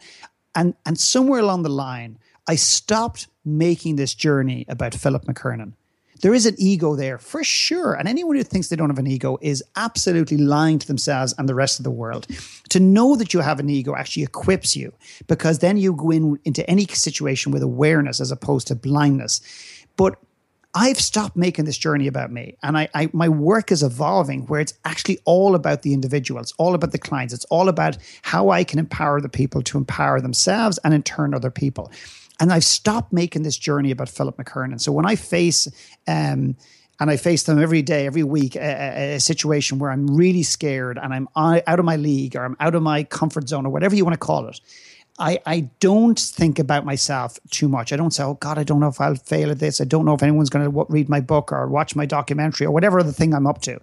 And, 0.53 0.75
and 0.85 0.99
somewhere 0.99 1.39
along 1.39 1.63
the 1.63 1.69
line, 1.69 2.19
I 2.47 2.55
stopped 2.55 3.27
making 3.43 3.95
this 3.95 4.13
journey 4.13 4.65
about 4.69 4.93
Philip 4.93 5.25
McKernan. 5.25 5.73
There 6.21 6.33
is 6.33 6.45
an 6.45 6.55
ego 6.57 6.95
there 6.95 7.17
for 7.17 7.43
sure. 7.43 7.93
And 7.93 8.07
anyone 8.07 8.35
who 8.35 8.43
thinks 8.43 8.69
they 8.69 8.75
don't 8.75 8.89
have 8.89 8.99
an 8.99 9.07
ego 9.07 9.37
is 9.41 9.63
absolutely 9.75 10.37
lying 10.37 10.79
to 10.79 10.87
themselves 10.87 11.33
and 11.37 11.49
the 11.49 11.55
rest 11.55 11.79
of 11.79 11.83
the 11.83 11.91
world. 11.91 12.27
To 12.69 12.79
know 12.79 13.15
that 13.15 13.33
you 13.33 13.41
have 13.41 13.59
an 13.59 13.69
ego 13.69 13.95
actually 13.95 14.23
equips 14.23 14.75
you 14.75 14.93
because 15.27 15.59
then 15.59 15.77
you 15.77 15.93
go 15.93 16.11
in 16.11 16.39
into 16.45 16.67
any 16.69 16.85
situation 16.85 17.51
with 17.51 17.63
awareness 17.63 18.21
as 18.21 18.31
opposed 18.31 18.67
to 18.67 18.75
blindness. 18.75 19.41
But 19.97 20.15
I've 20.75 20.99
stopped 20.99 21.37
making 21.37 21.63
this 21.63 21.77
journey 21.77 22.05
about 22.05 22.31
me, 22.31 22.57
and 22.61 22.77
I, 22.77 22.89
I, 22.93 23.09
my 23.13 23.29
work 23.29 23.71
is 23.71 23.81
evolving 23.81 24.45
where 24.47 24.59
it's 24.59 24.73
actually 24.83 25.19
all 25.23 25.55
about 25.55 25.83
the 25.83 25.93
individual. 25.93 26.41
It's 26.41 26.53
all 26.57 26.75
about 26.75 26.91
the 26.91 26.97
clients. 26.97 27.33
It's 27.33 27.45
all 27.45 27.69
about 27.69 27.97
how 28.23 28.49
I 28.49 28.65
can 28.65 28.77
empower 28.77 29.21
the 29.21 29.29
people 29.29 29.61
to 29.63 29.77
empower 29.77 30.19
themselves, 30.19 30.77
and 30.83 30.93
in 30.93 31.01
turn, 31.01 31.33
other 31.33 31.49
people. 31.49 31.91
And 32.41 32.51
I've 32.51 32.65
stopped 32.65 33.13
making 33.13 33.43
this 33.43 33.57
journey 33.57 33.91
about 33.91 34.09
Philip 34.09 34.35
McKernan. 34.35 34.81
So 34.81 34.91
when 34.91 35.05
I 35.05 35.15
face 35.15 35.69
um, 36.07 36.57
and 36.99 37.09
I 37.09 37.17
face 37.17 37.43
them 37.43 37.61
every 37.61 37.81
day, 37.81 38.05
every 38.05 38.23
week, 38.23 38.55
a, 38.55 39.15
a, 39.15 39.19
situation 39.19 39.79
where 39.79 39.91
I'm 39.91 40.07
really 40.07 40.43
scared 40.43 40.97
and 40.97 41.13
I'm 41.13 41.27
out 41.35 41.79
of 41.79 41.85
my 41.85 41.95
league 41.97 42.35
or 42.35 42.45
I'm 42.45 42.55
out 42.59 42.75
of 42.75 42.83
my 42.83 43.03
comfort 43.03 43.49
zone 43.49 43.65
or 43.65 43.69
whatever 43.69 43.95
you 43.95 44.05
want 44.05 44.13
to 44.13 44.25
call 44.25 44.47
it. 44.47 44.59
I, 45.17 45.39
I 45.45 45.61
don't 45.79 46.19
think 46.19 46.59
about 46.59 46.85
myself 46.85 47.39
too 47.49 47.69
much. 47.69 47.93
I 47.93 47.95
don't 47.95 48.11
say, 48.11 48.23
oh 48.23 48.33
God, 48.33 48.57
I 48.57 48.63
don't 48.63 48.81
know 48.81 48.89
if 48.89 48.99
I'll 48.99 49.15
fail 49.15 49.49
at 49.49 49.59
this. 49.59 49.79
I 49.79 49.85
don't 49.85 50.05
know 50.05 50.13
if 50.13 50.21
anyone's 50.21 50.49
going 50.49 50.69
to 50.69 50.85
read 50.89 51.07
my 51.07 51.21
book 51.21 51.51
or 51.51 51.67
watch 51.67 51.95
my 51.95 52.05
documentary 52.05 52.67
or 52.67 52.71
whatever 52.71 53.01
the 53.01 53.13
thing 53.13 53.33
I'm 53.33 53.47
up 53.47 53.61
to. 53.61 53.79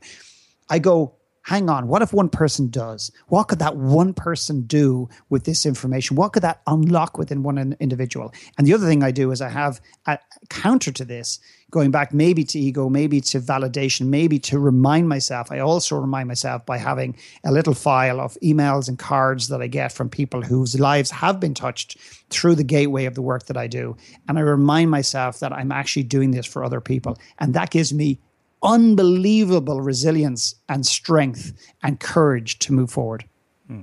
I 0.68 0.78
go, 0.78 1.14
hang 1.42 1.68
on, 1.68 1.88
what 1.88 2.02
if 2.02 2.12
one 2.12 2.28
person 2.28 2.70
does? 2.70 3.11
What 3.26 3.48
could 3.48 3.59
that 3.59 3.76
one 3.76 4.14
person 4.14 4.62
do 4.62 5.09
with 5.28 5.44
this 5.44 5.66
information? 5.66 6.16
What 6.16 6.33
could 6.33 6.42
that 6.42 6.62
unlock 6.66 7.18
within 7.18 7.42
one 7.42 7.76
individual? 7.81 8.33
And 8.57 8.66
the 8.66 8.74
other 8.74 8.87
thing 8.87 9.02
I 9.02 9.11
do 9.11 9.31
is 9.33 9.40
I 9.40 9.48
have 9.48 9.81
a 10.07 10.18
counter 10.48 10.92
to 10.92 11.05
this 11.05 11.40
going 11.70 11.90
back 11.90 12.12
maybe 12.12 12.44
to 12.44 12.59
ego, 12.59 12.88
maybe 12.88 13.20
to 13.20 13.40
validation, 13.40 14.07
maybe 14.07 14.38
to 14.38 14.59
remind 14.59 15.09
myself. 15.09 15.50
I 15.50 15.61
also 15.61 15.96
remind 15.96 16.28
myself 16.28 16.64
by 16.66 16.76
having 16.76 17.16
a 17.44 17.50
little 17.50 17.74
file 17.74 18.20
of 18.20 18.37
emails 18.42 18.88
and 18.88 18.98
cards 18.98 19.48
that 19.48 19.62
I 19.62 19.66
get 19.66 19.90
from 19.90 20.11
people 20.11 20.42
whose 20.42 20.78
lives 20.78 21.11
have 21.11 21.40
been 21.40 21.55
touched 21.55 21.98
through 22.31 22.57
the 22.57 22.64
gateway 22.64 23.07
of 23.07 23.14
the 23.14 23.22
work 23.22 23.46
that 23.46 23.57
I 23.57 23.66
do. 23.66 23.96
And 24.28 24.38
I 24.38 24.42
remind 24.42 24.90
myself 24.90 25.40
that 25.40 25.52
I'm 25.52 25.72
actually 25.72 26.05
doing 26.05 26.31
this 26.31 26.46
for 26.46 26.62
other 26.62 26.81
people. 26.81 27.18
And 27.38 27.55
that 27.55 27.70
gives 27.70 27.92
me 27.92 28.20
unbelievable 28.62 29.81
resilience 29.81 30.55
and 30.68 30.87
strength 30.87 31.53
and 31.83 31.98
courage 32.01 32.59
to 32.61 32.72
move 32.72 32.90
forward. 32.90 33.25
Hmm. 33.66 33.83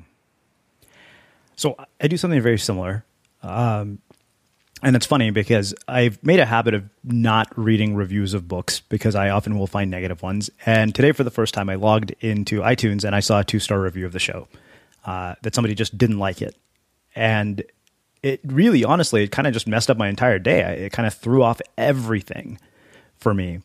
So 1.55 1.75
I 1.99 2.07
do 2.07 2.17
something 2.17 2.41
very 2.41 2.59
similar. 2.59 3.05
Um, 3.43 3.99
and 4.81 4.95
it's 4.95 5.05
funny 5.05 5.29
because 5.31 5.75
I've 5.87 6.23
made 6.23 6.39
a 6.39 6.45
habit 6.45 6.73
of 6.73 6.89
not 7.03 7.51
reading 7.57 7.95
reviews 7.95 8.33
of 8.33 8.47
books 8.47 8.79
because 8.79 9.13
I 9.13 9.29
often 9.29 9.57
will 9.59 9.67
find 9.67 9.91
negative 9.91 10.21
ones. 10.21 10.49
And 10.65 10.95
today, 10.95 11.11
for 11.11 11.23
the 11.23 11.31
first 11.31 11.53
time, 11.53 11.69
I 11.69 11.75
logged 11.75 12.15
into 12.21 12.61
iTunes 12.61 13.03
and 13.03 13.13
I 13.13 13.19
saw 13.19 13.41
a 13.41 13.43
two 13.43 13.59
star 13.59 13.81
review 13.81 14.05
of 14.05 14.13
the 14.13 14.19
show 14.19 14.47
uh, 15.05 15.35
that 15.41 15.53
somebody 15.53 15.75
just 15.75 15.97
didn't 15.97 16.19
like 16.19 16.41
it. 16.41 16.55
And 17.13 17.63
it 18.23 18.39
really, 18.45 18.85
honestly, 18.85 19.23
it 19.23 19.31
kind 19.31 19.47
of 19.47 19.53
just 19.53 19.67
messed 19.67 19.89
up 19.89 19.97
my 19.97 20.07
entire 20.07 20.39
day. 20.39 20.61
It 20.85 20.93
kind 20.93 21.07
of 21.07 21.13
threw 21.13 21.43
off 21.43 21.61
everything 21.77 22.57
for 23.17 23.33
me. 23.33 23.59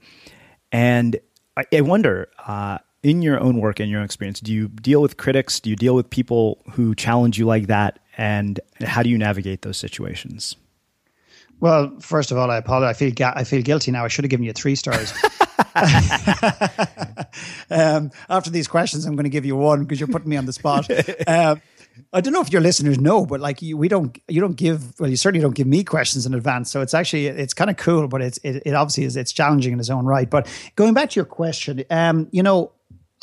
And 0.74 1.20
I, 1.56 1.64
I 1.72 1.80
wonder, 1.82 2.28
uh, 2.48 2.78
in 3.04 3.22
your 3.22 3.38
own 3.38 3.58
work 3.58 3.78
and 3.78 3.88
your 3.88 4.00
own 4.00 4.04
experience, 4.04 4.40
do 4.40 4.52
you 4.52 4.66
deal 4.66 5.00
with 5.00 5.18
critics? 5.18 5.60
Do 5.60 5.70
you 5.70 5.76
deal 5.76 5.94
with 5.94 6.10
people 6.10 6.60
who 6.72 6.96
challenge 6.96 7.38
you 7.38 7.46
like 7.46 7.68
that? 7.68 8.00
And 8.18 8.58
how 8.80 9.04
do 9.04 9.08
you 9.08 9.16
navigate 9.16 9.62
those 9.62 9.76
situations? 9.76 10.56
Well, 11.60 11.96
first 12.00 12.32
of 12.32 12.38
all, 12.38 12.50
I 12.50 12.56
apologize. 12.56 12.96
I 12.96 12.98
feel 12.98 13.12
ga- 13.12 13.34
I 13.36 13.44
feel 13.44 13.62
guilty 13.62 13.92
now. 13.92 14.04
I 14.04 14.08
should 14.08 14.24
have 14.24 14.30
given 14.30 14.44
you 14.44 14.52
three 14.52 14.74
stars. 14.74 15.14
um, 17.70 18.10
after 18.28 18.50
these 18.50 18.66
questions, 18.66 19.06
I'm 19.06 19.14
going 19.14 19.24
to 19.24 19.30
give 19.30 19.44
you 19.44 19.54
one 19.56 19.84
because 19.84 20.00
you're 20.00 20.08
putting 20.08 20.28
me 20.28 20.36
on 20.36 20.46
the 20.46 20.52
spot. 20.52 20.88
Um, 21.28 21.62
I 22.12 22.20
don't 22.20 22.32
know 22.32 22.40
if 22.40 22.52
your 22.52 22.62
listeners 22.62 22.98
know, 22.98 23.26
but 23.26 23.40
like 23.40 23.62
you, 23.62 23.76
we 23.76 23.88
don't, 23.88 24.18
you 24.28 24.40
don't 24.40 24.56
give, 24.56 24.98
well, 24.98 25.10
you 25.10 25.16
certainly 25.16 25.42
don't 25.42 25.54
give 25.54 25.66
me 25.66 25.84
questions 25.84 26.26
in 26.26 26.34
advance. 26.34 26.70
So 26.70 26.80
it's 26.80 26.94
actually, 26.94 27.26
it's 27.26 27.54
kind 27.54 27.70
of 27.70 27.76
cool, 27.76 28.08
but 28.08 28.22
it's, 28.22 28.38
it, 28.38 28.62
it 28.66 28.74
obviously 28.74 29.04
is, 29.04 29.16
it's 29.16 29.32
challenging 29.32 29.72
in 29.72 29.80
its 29.80 29.90
own 29.90 30.04
right. 30.04 30.28
But 30.28 30.48
going 30.76 30.94
back 30.94 31.10
to 31.10 31.16
your 31.16 31.24
question, 31.24 31.84
um, 31.90 32.28
you 32.32 32.42
know, 32.42 32.72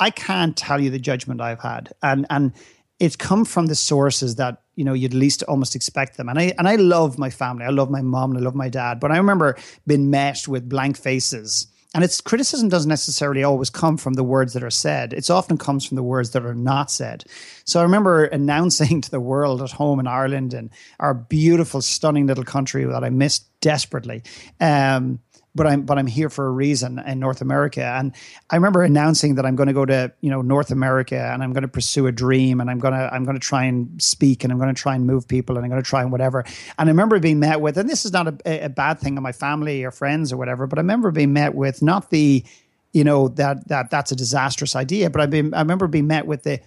I 0.02 0.10
can't 0.10 0.56
tell 0.56 0.80
you 0.80 0.90
the 0.90 0.98
judgment 0.98 1.40
I've 1.40 1.60
had, 1.60 1.92
and 2.02 2.26
and 2.28 2.52
it's 2.98 3.14
come 3.14 3.44
from 3.44 3.66
the 3.66 3.74
sources 3.74 4.34
that 4.36 4.62
you 4.74 4.84
know 4.84 4.94
you'd 4.94 5.14
least 5.14 5.42
almost 5.44 5.76
expect 5.76 6.16
them 6.16 6.28
and 6.28 6.38
i 6.38 6.52
and 6.58 6.66
i 6.66 6.74
love 6.76 7.18
my 7.18 7.30
family 7.30 7.64
i 7.64 7.68
love 7.68 7.90
my 7.90 8.02
mom 8.02 8.30
and 8.30 8.40
i 8.40 8.42
love 8.42 8.54
my 8.54 8.68
dad 8.68 8.98
but 8.98 9.12
i 9.12 9.16
remember 9.16 9.56
being 9.86 10.10
met 10.10 10.48
with 10.48 10.68
blank 10.68 10.96
faces 10.96 11.66
and 11.94 12.02
its 12.02 12.20
criticism 12.20 12.68
doesn't 12.68 12.88
necessarily 12.88 13.44
always 13.44 13.70
come 13.70 13.96
from 13.96 14.14
the 14.14 14.24
words 14.24 14.54
that 14.54 14.62
are 14.62 14.70
said. 14.70 15.12
It 15.12 15.28
often 15.28 15.58
comes 15.58 15.84
from 15.84 15.96
the 15.96 16.02
words 16.02 16.30
that 16.30 16.44
are 16.44 16.54
not 16.54 16.90
said. 16.90 17.24
So 17.64 17.80
i 17.80 17.82
remember 17.82 18.24
announcing 18.24 19.00
to 19.02 19.10
the 19.10 19.20
world 19.20 19.62
at 19.62 19.70
home 19.70 20.00
in 20.00 20.06
ireland 20.06 20.54
and 20.54 20.70
our 21.00 21.14
beautiful 21.14 21.80
stunning 21.80 22.26
little 22.26 22.44
country 22.44 22.84
that 22.84 23.04
i 23.04 23.10
missed 23.10 23.48
desperately 23.60 24.22
um, 24.60 25.20
but 25.54 25.66
I'm 25.66 25.82
but 25.82 25.98
I'm 25.98 26.06
here 26.06 26.30
for 26.30 26.46
a 26.46 26.50
reason 26.50 26.98
in 26.98 27.18
North 27.18 27.40
America. 27.40 27.84
And 27.84 28.14
I 28.50 28.56
remember 28.56 28.82
announcing 28.82 29.34
that 29.34 29.44
I'm 29.44 29.56
going 29.56 29.66
to 29.66 29.72
go 29.72 29.84
to 29.84 30.12
you 30.20 30.30
know 30.30 30.42
North 30.42 30.70
America 30.70 31.18
and 31.18 31.42
I'm 31.42 31.52
going 31.52 31.62
to 31.62 31.68
pursue 31.68 32.06
a 32.06 32.12
dream 32.12 32.60
and 32.60 32.70
I'm 32.70 32.78
gonna 32.78 33.08
I'm 33.12 33.24
going 33.24 33.36
to 33.38 33.40
try 33.40 33.64
and 33.64 34.00
speak 34.00 34.44
and 34.44 34.52
I'm 34.52 34.58
going 34.58 34.74
to 34.74 34.80
try 34.80 34.94
and 34.94 35.06
move 35.06 35.28
people 35.28 35.56
and 35.56 35.64
I'm 35.64 35.70
going 35.70 35.82
to 35.82 35.88
try 35.88 36.02
and 36.02 36.10
whatever. 36.10 36.44
And 36.78 36.88
I 36.88 36.90
remember 36.90 37.18
being 37.18 37.40
met 37.40 37.60
with, 37.60 37.76
and 37.76 37.88
this 37.88 38.04
is 38.04 38.12
not 38.12 38.28
a, 38.28 38.64
a 38.64 38.68
bad 38.68 38.98
thing 38.98 39.16
on 39.16 39.22
my 39.22 39.32
family 39.32 39.84
or 39.84 39.90
friends 39.90 40.32
or 40.32 40.36
whatever, 40.36 40.66
but 40.66 40.78
I 40.78 40.82
remember 40.82 41.10
being 41.10 41.32
met 41.32 41.54
with 41.54 41.82
not 41.82 42.10
the 42.10 42.44
you 42.92 43.04
know 43.04 43.28
that 43.28 43.68
that 43.68 43.90
that's 43.90 44.12
a 44.12 44.16
disastrous 44.16 44.74
idea, 44.74 45.10
but 45.10 45.20
I 45.20 45.26
been 45.26 45.52
I 45.54 45.60
remember 45.60 45.86
being 45.86 46.06
met 46.06 46.26
with 46.26 46.44
the 46.44 46.60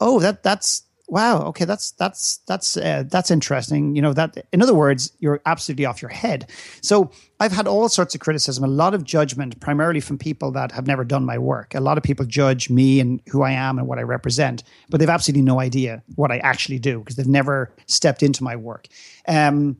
oh 0.00 0.20
that 0.20 0.42
that's 0.42 0.82
wow 1.12 1.42
okay 1.42 1.66
that's 1.66 1.90
that's 1.92 2.38
that's 2.46 2.78
uh, 2.78 3.04
that's 3.06 3.30
interesting. 3.30 3.94
You 3.94 4.00
know 4.00 4.14
that 4.14 4.46
in 4.50 4.62
other 4.62 4.72
words 4.74 5.12
you're 5.18 5.42
absolutely 5.44 5.84
off 5.84 6.00
your 6.00 6.10
head. 6.10 6.48
So 6.80 7.10
i've 7.38 7.52
had 7.52 7.66
all 7.66 7.88
sorts 7.88 8.14
of 8.14 8.20
criticism 8.20 8.64
a 8.64 8.68
lot 8.82 8.94
of 8.94 9.04
judgment 9.04 9.60
primarily 9.60 10.00
from 10.00 10.16
people 10.16 10.50
that 10.52 10.72
have 10.72 10.86
never 10.86 11.04
done 11.04 11.24
my 11.26 11.36
work. 11.36 11.74
A 11.74 11.80
lot 11.80 11.98
of 11.98 12.02
people 12.02 12.24
judge 12.24 12.70
me 12.70 12.98
and 12.98 13.20
who 13.30 13.42
i 13.42 13.50
am 13.50 13.78
and 13.78 13.86
what 13.86 13.98
i 13.98 14.02
represent 14.02 14.62
but 14.88 14.98
they've 14.98 15.16
absolutely 15.16 15.42
no 15.42 15.60
idea 15.60 16.02
what 16.14 16.32
i 16.32 16.38
actually 16.38 16.78
do 16.78 17.00
because 17.00 17.16
they've 17.16 17.26
never 17.40 17.74
stepped 17.86 18.22
into 18.22 18.42
my 18.42 18.56
work. 18.56 18.88
Um, 19.28 19.76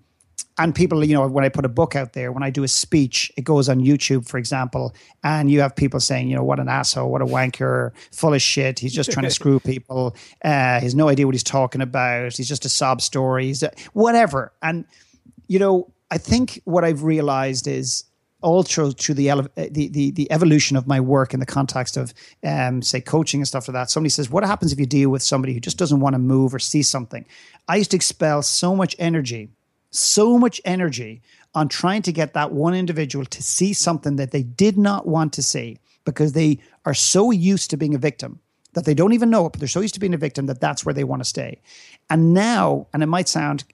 and 0.58 0.74
people, 0.74 1.02
you 1.04 1.14
know, 1.14 1.26
when 1.26 1.44
I 1.44 1.48
put 1.48 1.64
a 1.64 1.68
book 1.68 1.96
out 1.96 2.12
there, 2.12 2.30
when 2.30 2.42
I 2.42 2.50
do 2.50 2.62
a 2.62 2.68
speech, 2.68 3.32
it 3.36 3.42
goes 3.42 3.68
on 3.68 3.80
YouTube, 3.80 4.28
for 4.28 4.36
example, 4.36 4.94
and 5.24 5.50
you 5.50 5.60
have 5.60 5.74
people 5.74 5.98
saying, 5.98 6.28
you 6.28 6.36
know, 6.36 6.44
what 6.44 6.60
an 6.60 6.68
asshole, 6.68 7.10
what 7.10 7.22
a 7.22 7.26
wanker, 7.26 7.92
full 8.12 8.34
of 8.34 8.42
shit. 8.42 8.78
He's 8.78 8.92
just 8.92 9.10
trying 9.10 9.24
to 9.24 9.30
screw 9.40 9.60
people. 9.60 10.14
Uh, 10.44 10.78
he 10.78 10.84
has 10.84 10.94
no 10.94 11.08
idea 11.08 11.26
what 11.26 11.34
he's 11.34 11.42
talking 11.42 11.80
about. 11.80 12.36
He's 12.36 12.48
just 12.48 12.66
a 12.66 12.68
sob 12.68 13.00
story. 13.00 13.46
He's 13.46 13.62
a, 13.62 13.72
whatever. 13.94 14.52
And, 14.62 14.84
you 15.48 15.58
know, 15.58 15.90
I 16.10 16.18
think 16.18 16.60
what 16.64 16.84
I've 16.84 17.02
realized 17.02 17.66
is 17.66 18.04
also 18.42 18.90
through 18.90 19.14
the, 19.14 19.30
ele- 19.30 19.48
the, 19.54 19.88
the 19.88 20.10
the 20.10 20.30
evolution 20.30 20.76
of 20.76 20.86
my 20.86 21.00
work 21.00 21.32
in 21.32 21.40
the 21.40 21.46
context 21.46 21.96
of 21.96 22.12
um, 22.44 22.82
say 22.82 23.00
coaching 23.00 23.40
and 23.40 23.48
stuff 23.48 23.68
like 23.68 23.72
that. 23.74 23.90
Somebody 23.90 24.10
says, 24.10 24.28
"What 24.28 24.44
happens 24.44 24.72
if 24.72 24.80
you 24.80 24.86
deal 24.86 25.10
with 25.10 25.22
somebody 25.22 25.54
who 25.54 25.60
just 25.60 25.78
doesn't 25.78 26.00
want 26.00 26.14
to 26.14 26.18
move 26.18 26.54
or 26.54 26.58
see 26.58 26.82
something?" 26.82 27.24
I 27.68 27.76
used 27.76 27.92
to 27.92 27.96
expel 27.96 28.42
so 28.42 28.74
much 28.74 28.96
energy, 28.98 29.50
so 29.92 30.36
much 30.38 30.60
energy 30.64 31.22
on 31.54 31.68
trying 31.68 32.02
to 32.02 32.12
get 32.12 32.34
that 32.34 32.52
one 32.52 32.74
individual 32.74 33.24
to 33.26 33.42
see 33.42 33.72
something 33.72 34.16
that 34.16 34.30
they 34.30 34.42
did 34.42 34.76
not 34.76 35.06
want 35.06 35.32
to 35.34 35.42
see 35.42 35.78
because 36.04 36.32
they 36.32 36.58
are 36.84 36.94
so 36.94 37.30
used 37.30 37.70
to 37.70 37.76
being 37.76 37.94
a 37.94 37.98
victim 37.98 38.40
that 38.72 38.86
they 38.86 38.94
don't 38.94 39.12
even 39.12 39.30
know 39.30 39.46
it, 39.46 39.52
but 39.52 39.60
they're 39.60 39.68
so 39.68 39.80
used 39.80 39.94
to 39.94 40.00
being 40.00 40.14
a 40.14 40.18
victim 40.18 40.46
that 40.46 40.60
that's 40.60 40.84
where 40.84 40.94
they 40.94 41.04
want 41.04 41.20
to 41.20 41.28
stay. 41.28 41.60
And 42.08 42.32
now, 42.32 42.86
and 42.92 43.02
it 43.02 43.06
might 43.06 43.28
sound 43.28 43.64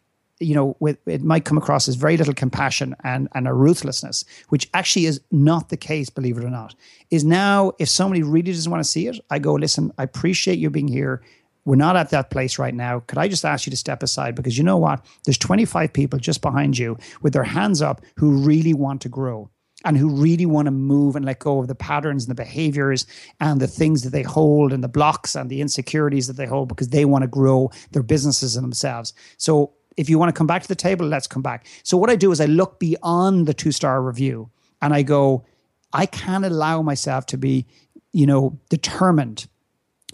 you 0.41 0.55
know, 0.55 0.77
with, 0.79 0.99
it 1.07 1.23
might 1.23 1.45
come 1.45 1.59
across 1.59 1.89
as 1.89 1.97
very 1.97 2.17
little 2.17 2.35
compassion 2.35 2.95
and, 3.03 3.29
and 3.35 3.49
a 3.49 3.53
ruthlessness, 3.53 4.25
which 4.49 4.69
actually 4.75 5.07
is 5.07 5.21
not 5.31 5.69
the 5.69 5.77
case, 5.77 6.11
believe 6.11 6.39
it 6.39 6.45
or 6.45 6.51
not. 6.51 6.75
Is 7.11 7.25
now, 7.25 7.73
if 7.79 7.89
somebody 7.89 8.23
really 8.23 8.53
doesn't 8.53 8.71
want 8.71 8.83
to 8.83 8.89
see 8.89 9.09
it, 9.09 9.19
I 9.31 9.39
go, 9.39 9.55
listen, 9.55 9.93
I 9.99 10.05
appreciate 10.05 10.59
you 10.59 10.71
being 10.71 10.89
here. 10.89 11.23
We're 11.65 11.77
not 11.77 11.97
at 11.97 12.11
that 12.11 12.31
place 12.31 12.59
right 12.59 12.75
now. 12.75 13.01
Could 13.01 13.19
I 13.19 13.29
just 13.29 13.45
ask 13.45 13.67
you 13.67 13.71
to 13.71 13.77
step 13.77 14.03
aside? 14.03 14.35
Because 14.35 14.57
you 14.57 14.65
know 14.65 14.79
what? 14.79 15.05
There's 15.25 15.39
25 15.39 15.93
people 15.93 16.19
just 16.19 16.41
behind 16.41 16.79
you 16.79 16.97
with 17.21 17.33
their 17.33 17.45
hands 17.45 17.83
up 17.83 18.01
who 18.17 18.43
really 18.43 18.75
want 18.75 19.03
to 19.03 19.09
grow 19.09 19.51
and 19.85 19.97
who 19.97 20.09
really 20.09 20.47
want 20.47 20.67
to 20.67 20.73
move 20.73 21.15
and 21.15 21.25
let 21.25 21.39
go 21.39 21.61
of 21.61 21.69
the 21.69 21.75
patterns 21.75 22.25
and 22.25 22.31
the 22.31 22.43
behaviors 22.43 23.07
and 23.41 23.61
the 23.61 23.67
things 23.67 24.03
that 24.03 24.11
they 24.11 24.23
hold 24.23 24.73
and 24.73 24.83
the 24.83 24.89
blocks 24.89 25.37
and 25.37 25.51
the 25.51 25.61
insecurities 25.61 26.27
that 26.27 26.37
they 26.37 26.47
hold 26.47 26.69
because 26.69 26.89
they 26.89 27.05
want 27.05 27.23
to 27.23 27.29
grow 27.29 27.71
their 27.93 28.03
businesses 28.03 28.57
and 28.57 28.65
themselves. 28.65 29.13
So 29.37 29.73
if 29.97 30.09
you 30.09 30.19
want 30.19 30.35
to 30.35 30.39
come 30.39 30.47
back 30.47 30.63
to 30.63 30.69
the 30.69 30.75
table, 30.75 31.07
let's 31.07 31.27
come 31.27 31.43
back. 31.43 31.67
So 31.83 31.97
what 31.97 32.11
I 32.11 32.17
do 32.17 32.33
is 32.33 32.41
I 32.41 32.47
look 32.47 32.79
beyond 32.79 33.47
the 33.47 33.55
two 33.55 33.73
star 33.73 34.03
review 34.03 34.51
and 34.81 34.95
I 34.95 35.03
go, 35.03 35.45
I 35.93 36.07
can't 36.07 36.45
allow 36.45 36.83
myself 36.83 37.27
to 37.27 37.39
be, 37.39 37.67
you 38.13 38.27
know, 38.27 38.59
determined 38.69 39.47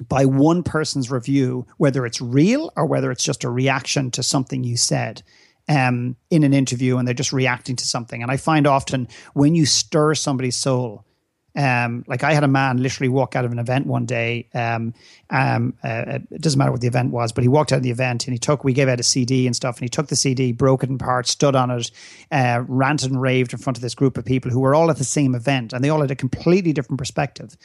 by 0.09 0.25
one 0.25 0.63
person's 0.63 1.11
review, 1.11 1.67
whether 1.77 2.05
it's 2.05 2.21
real 2.21 2.73
or 2.77 2.87
whether 2.87 3.11
it's 3.11 3.25
just 3.25 3.45
a 3.45 3.51
reaction 3.51 4.11
to 4.13 4.23
something 4.23 4.65
you 4.65 4.77
said 4.77 5.23
um, 5.69 6.17
in 6.31 6.43
an 6.43 6.53
interview 6.53 6.99
and 6.99 7.07
they're 7.07 7.15
just 7.15 7.33
reacting 7.33 7.77
to 7.77 7.85
something. 7.85 8.23
And 8.23 8.31
I 8.31 8.37
find 8.37 8.67
often 8.67 9.09
when 9.35 9.55
you 9.55 9.67
stir 9.67 10.15
somebody's 10.15 10.57
soul, 10.57 11.05
um, 11.57 12.05
like 12.09 12.25
I 12.25 12.33
had 12.33 12.43
a 12.43 12.49
man 12.49 12.83
literally 12.83 13.09
walk 13.09 13.37
out 13.37 13.45
of 13.45 13.53
an 13.53 13.61
event 13.61 13.87
one 13.87 14.07
day. 14.07 14.49
Um, 14.55 14.93
um, 15.31 15.75
uh, 15.85 16.19
it 16.31 16.41
doesn't 16.41 16.59
matter 16.59 16.73
what 16.73 16.81
the 16.81 16.89
event 16.89 17.13
was, 17.13 17.31
but 17.31 17.43
he 17.43 17.49
walked 17.49 17.73
out 17.73 17.77
of 17.77 17.83
the 17.85 17.93
event 17.93 18.27
and 18.27 18.35
he 18.35 18.39
took. 18.39 18.65
We 18.65 18.73
gave 18.73 18.89
out 18.89 18.99
a 18.99 19.05
CD 19.05 19.47
and 19.47 19.55
stuff, 19.55 19.77
and 19.77 19.85
he 19.85 19.89
took 19.89 20.09
the 20.09 20.17
CD, 20.17 20.51
broke 20.51 20.83
it 20.83 20.91
in 20.91 20.99
parts, 20.99 21.31
stood 21.31 21.55
on 21.55 21.71
it, 21.71 21.93
uh, 22.33 22.65
ranted 22.67 23.13
and 23.13 23.23
raved 23.23 23.53
in 23.53 23.61
front 23.61 23.79
of 23.79 23.83
this 23.83 23.95
group 23.95 24.19
of 24.19 24.25
people 24.25 24.51
who 24.51 24.59
were 24.59 24.75
all 24.75 24.91
at 24.91 24.97
the 24.97 25.05
same 25.05 25.35
event, 25.35 25.73
and 25.73 25.85
they 25.85 25.91
all 25.91 26.01
had 26.01 26.11
a 26.11 26.17
completely 26.17 26.73
different 26.73 26.99
perspective. 26.99 27.57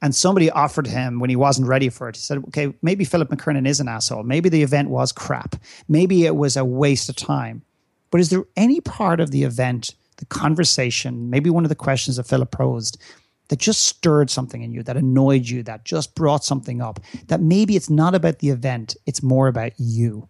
And 0.00 0.14
somebody 0.14 0.50
offered 0.50 0.86
him 0.86 1.18
when 1.18 1.30
he 1.30 1.36
wasn't 1.36 1.66
ready 1.66 1.88
for 1.88 2.08
it. 2.08 2.16
He 2.16 2.22
said, 2.22 2.38
"Okay, 2.48 2.72
maybe 2.82 3.04
Philip 3.04 3.30
McKernan 3.30 3.66
is 3.66 3.80
an 3.80 3.88
asshole. 3.88 4.22
Maybe 4.22 4.48
the 4.48 4.62
event 4.62 4.90
was 4.90 5.10
crap. 5.10 5.56
Maybe 5.88 6.24
it 6.24 6.36
was 6.36 6.56
a 6.56 6.64
waste 6.64 7.08
of 7.08 7.16
time. 7.16 7.62
But 8.10 8.20
is 8.20 8.30
there 8.30 8.44
any 8.56 8.80
part 8.80 9.20
of 9.20 9.30
the 9.30 9.42
event?" 9.42 9.94
The 10.18 10.26
conversation, 10.26 11.30
maybe 11.30 11.48
one 11.48 11.64
of 11.64 11.68
the 11.68 11.76
questions 11.76 12.16
that 12.16 12.26
Philip 12.26 12.50
posed, 12.50 12.98
that 13.48 13.60
just 13.60 13.82
stirred 13.84 14.30
something 14.30 14.62
in 14.62 14.72
you, 14.72 14.82
that 14.82 14.96
annoyed 14.96 15.48
you, 15.48 15.62
that 15.62 15.84
just 15.84 16.14
brought 16.14 16.44
something 16.44 16.80
up, 16.80 17.00
that 17.28 17.40
maybe 17.40 17.76
it's 17.76 17.88
not 17.88 18.14
about 18.14 18.40
the 18.40 18.50
event, 18.50 18.96
it's 19.06 19.22
more 19.22 19.46
about 19.46 19.72
you. 19.78 20.28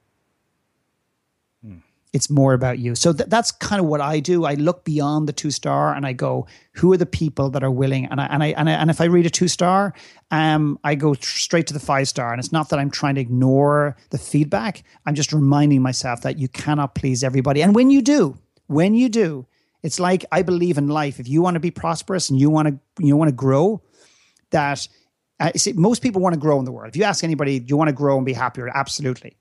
It's 2.13 2.31
more 2.31 2.55
about 2.55 2.79
you. 2.79 2.95
So 2.95 3.13
th- 3.13 3.29
that's 3.29 3.53
kind 3.53 3.81
of 3.81 3.87
what 3.87 4.01
I 4.01 4.21
do. 4.21 4.45
I 4.45 4.55
look 4.55 4.85
beyond 4.85 5.29
the 5.29 5.33
two 5.33 5.51
star 5.51 5.95
and 5.95 6.07
I 6.07 6.15
go, 6.15 6.47
who 6.73 6.93
are 6.93 6.97
the 6.97 7.07
people 7.07 7.51
that 7.51 7.63
are 7.63 7.71
willing? 7.71 8.07
And 8.07 8.21
I, 8.21 8.27
and 8.27 8.43
I, 8.43 8.47
and, 8.49 8.71
I, 8.71 8.73
and 8.73 8.91
if 8.91 9.01
I 9.01 9.05
read 9.05 9.27
a 9.27 9.31
two 9.31 9.49
star, 9.49 9.93
um, 10.31 10.79
I 10.85 10.95
go 10.95 11.13
straight 11.15 11.67
to 11.67 11.75
the 11.75 11.81
five 11.81 12.09
star. 12.09 12.33
And 12.33 12.41
it's 12.41 12.53
not 12.53 12.71
that 12.71 12.79
I'm 12.79 12.91
trying 12.91 13.17
to 13.17 13.21
ignore 13.21 13.97
the 14.11 14.19
feedback. 14.19 14.85
I'm 15.05 15.15
just 15.15 15.33
reminding 15.33 15.83
myself 15.83 16.23
that 16.23 16.39
you 16.39 16.49
cannot 16.49 16.95
please 16.95 17.23
everybody. 17.23 17.63
And 17.63 17.75
when 17.75 17.91
you 17.91 18.01
do, 18.01 18.39
when 18.69 18.95
you 18.95 19.09
do, 19.09 19.47
it's 19.83 20.01
like 20.01 20.25
I 20.33 20.43
believe 20.43 20.79
in 20.79 20.89
life. 20.89 21.21
If 21.21 21.29
you 21.29 21.43
want 21.43 21.55
to 21.55 21.61
be 21.61 21.71
prosperous 21.71 22.31
and 22.31 22.41
you 22.41 22.51
want 22.51 22.69
to 22.69 23.05
you 23.05 23.17
want 23.17 23.29
to 23.29 23.35
grow, 23.35 23.81
that 24.51 24.87
uh, 25.41 25.53
see, 25.57 25.73
most 25.73 26.03
people 26.03 26.21
want 26.21 26.35
to 26.35 26.41
grow 26.41 26.59
in 26.59 26.65
the 26.65 26.73
world. 26.73 26.89
If 26.89 26.97
you 26.97 27.05
ask 27.05 27.23
anybody, 27.23 27.61
do 27.61 27.67
you 27.69 27.77
want 27.77 27.89
to 27.89 27.95
grow 27.95 28.17
and 28.17 28.27
be 28.27 28.33
happier? 28.33 28.69
Absolutely. 28.75 29.37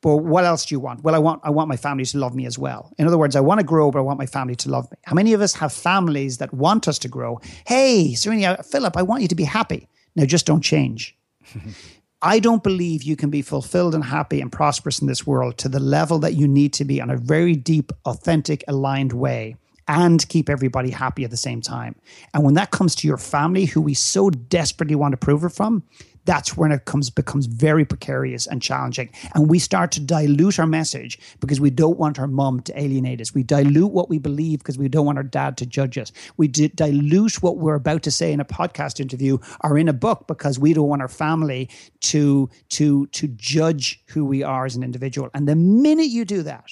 But 0.00 0.18
what 0.18 0.44
else 0.44 0.66
do 0.66 0.74
you 0.74 0.80
want? 0.80 1.02
Well, 1.02 1.14
I 1.14 1.18
want 1.18 1.40
I 1.44 1.50
want 1.50 1.68
my 1.68 1.76
family 1.76 2.04
to 2.04 2.18
love 2.18 2.34
me 2.34 2.46
as 2.46 2.58
well. 2.58 2.92
In 2.98 3.06
other 3.06 3.18
words, 3.18 3.34
I 3.34 3.40
want 3.40 3.58
to 3.60 3.66
grow, 3.66 3.90
but 3.90 3.98
I 3.98 4.02
want 4.02 4.18
my 4.18 4.26
family 4.26 4.54
to 4.56 4.70
love 4.70 4.90
me. 4.90 4.96
How 5.04 5.14
many 5.14 5.32
of 5.32 5.40
us 5.40 5.54
have 5.54 5.72
families 5.72 6.38
that 6.38 6.54
want 6.54 6.86
us 6.86 6.98
to 7.00 7.08
grow? 7.08 7.40
Hey, 7.66 8.12
Srini, 8.14 8.64
Philip, 8.64 8.96
I 8.96 9.02
want 9.02 9.22
you 9.22 9.28
to 9.28 9.34
be 9.34 9.44
happy. 9.44 9.88
Now, 10.14 10.24
just 10.24 10.46
don't 10.46 10.62
change. 10.62 11.16
I 12.22 12.40
don't 12.40 12.64
believe 12.64 13.04
you 13.04 13.14
can 13.14 13.30
be 13.30 13.42
fulfilled 13.42 13.94
and 13.94 14.04
happy 14.04 14.40
and 14.40 14.50
prosperous 14.50 14.98
in 15.00 15.06
this 15.06 15.24
world 15.24 15.56
to 15.58 15.68
the 15.68 15.78
level 15.78 16.18
that 16.20 16.34
you 16.34 16.48
need 16.48 16.72
to 16.74 16.84
be 16.84 17.00
on 17.00 17.10
a 17.10 17.16
very 17.16 17.54
deep, 17.54 17.92
authentic, 18.04 18.64
aligned 18.66 19.12
way 19.12 19.54
and 19.86 20.28
keep 20.28 20.48
everybody 20.48 20.90
happy 20.90 21.24
at 21.24 21.30
the 21.30 21.36
same 21.36 21.60
time. 21.60 21.94
And 22.34 22.44
when 22.44 22.54
that 22.54 22.72
comes 22.72 22.94
to 22.96 23.06
your 23.06 23.16
family, 23.16 23.64
who 23.66 23.80
we 23.80 23.94
so 23.94 24.30
desperately 24.30 24.96
want 24.96 25.12
to 25.12 25.16
prove 25.16 25.44
it 25.44 25.50
from, 25.50 25.84
that's 26.28 26.58
when 26.58 26.72
it 26.72 26.84
comes 26.84 27.08
becomes 27.08 27.46
very 27.46 27.86
precarious 27.86 28.46
and 28.46 28.60
challenging. 28.60 29.08
And 29.34 29.48
we 29.48 29.58
start 29.58 29.90
to 29.92 30.00
dilute 30.00 30.58
our 30.58 30.66
message 30.66 31.18
because 31.40 31.58
we 31.58 31.70
don't 31.70 31.98
want 31.98 32.18
our 32.18 32.26
mom 32.26 32.60
to 32.64 32.78
alienate 32.78 33.22
us. 33.22 33.34
We 33.34 33.42
dilute 33.42 33.92
what 33.92 34.10
we 34.10 34.18
believe 34.18 34.58
because 34.58 34.76
we 34.76 34.90
don't 34.90 35.06
want 35.06 35.16
our 35.16 35.24
dad 35.24 35.56
to 35.56 35.64
judge 35.64 35.96
us. 35.96 36.12
We 36.36 36.46
dilute 36.46 37.42
what 37.42 37.56
we're 37.56 37.76
about 37.76 38.02
to 38.02 38.10
say 38.10 38.30
in 38.30 38.40
a 38.40 38.44
podcast 38.44 39.00
interview 39.00 39.38
or 39.64 39.78
in 39.78 39.88
a 39.88 39.94
book 39.94 40.26
because 40.28 40.58
we 40.58 40.74
don't 40.74 40.86
want 40.86 41.00
our 41.00 41.08
family 41.08 41.70
to 42.00 42.50
to 42.70 43.06
to 43.06 43.28
judge 43.28 44.04
who 44.08 44.26
we 44.26 44.42
are 44.42 44.66
as 44.66 44.76
an 44.76 44.82
individual. 44.82 45.30
And 45.32 45.48
the 45.48 45.56
minute 45.56 46.08
you 46.08 46.26
do 46.26 46.42
that, 46.42 46.66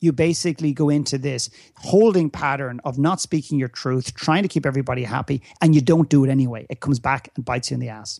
you 0.00 0.10
basically 0.10 0.72
go 0.72 0.88
into 0.88 1.16
this 1.16 1.48
holding 1.76 2.28
pattern 2.28 2.80
of 2.84 2.98
not 2.98 3.20
speaking 3.20 3.56
your 3.56 3.68
truth, 3.68 4.14
trying 4.16 4.42
to 4.42 4.48
keep 4.48 4.66
everybody 4.66 5.04
happy, 5.04 5.42
and 5.60 5.76
you 5.76 5.80
don't 5.80 6.08
do 6.08 6.24
it 6.24 6.28
anyway. 6.28 6.66
It 6.68 6.80
comes 6.80 6.98
back 6.98 7.30
and 7.36 7.44
bites 7.44 7.70
you 7.70 7.76
in 7.76 7.80
the 7.80 7.90
ass. 7.90 8.18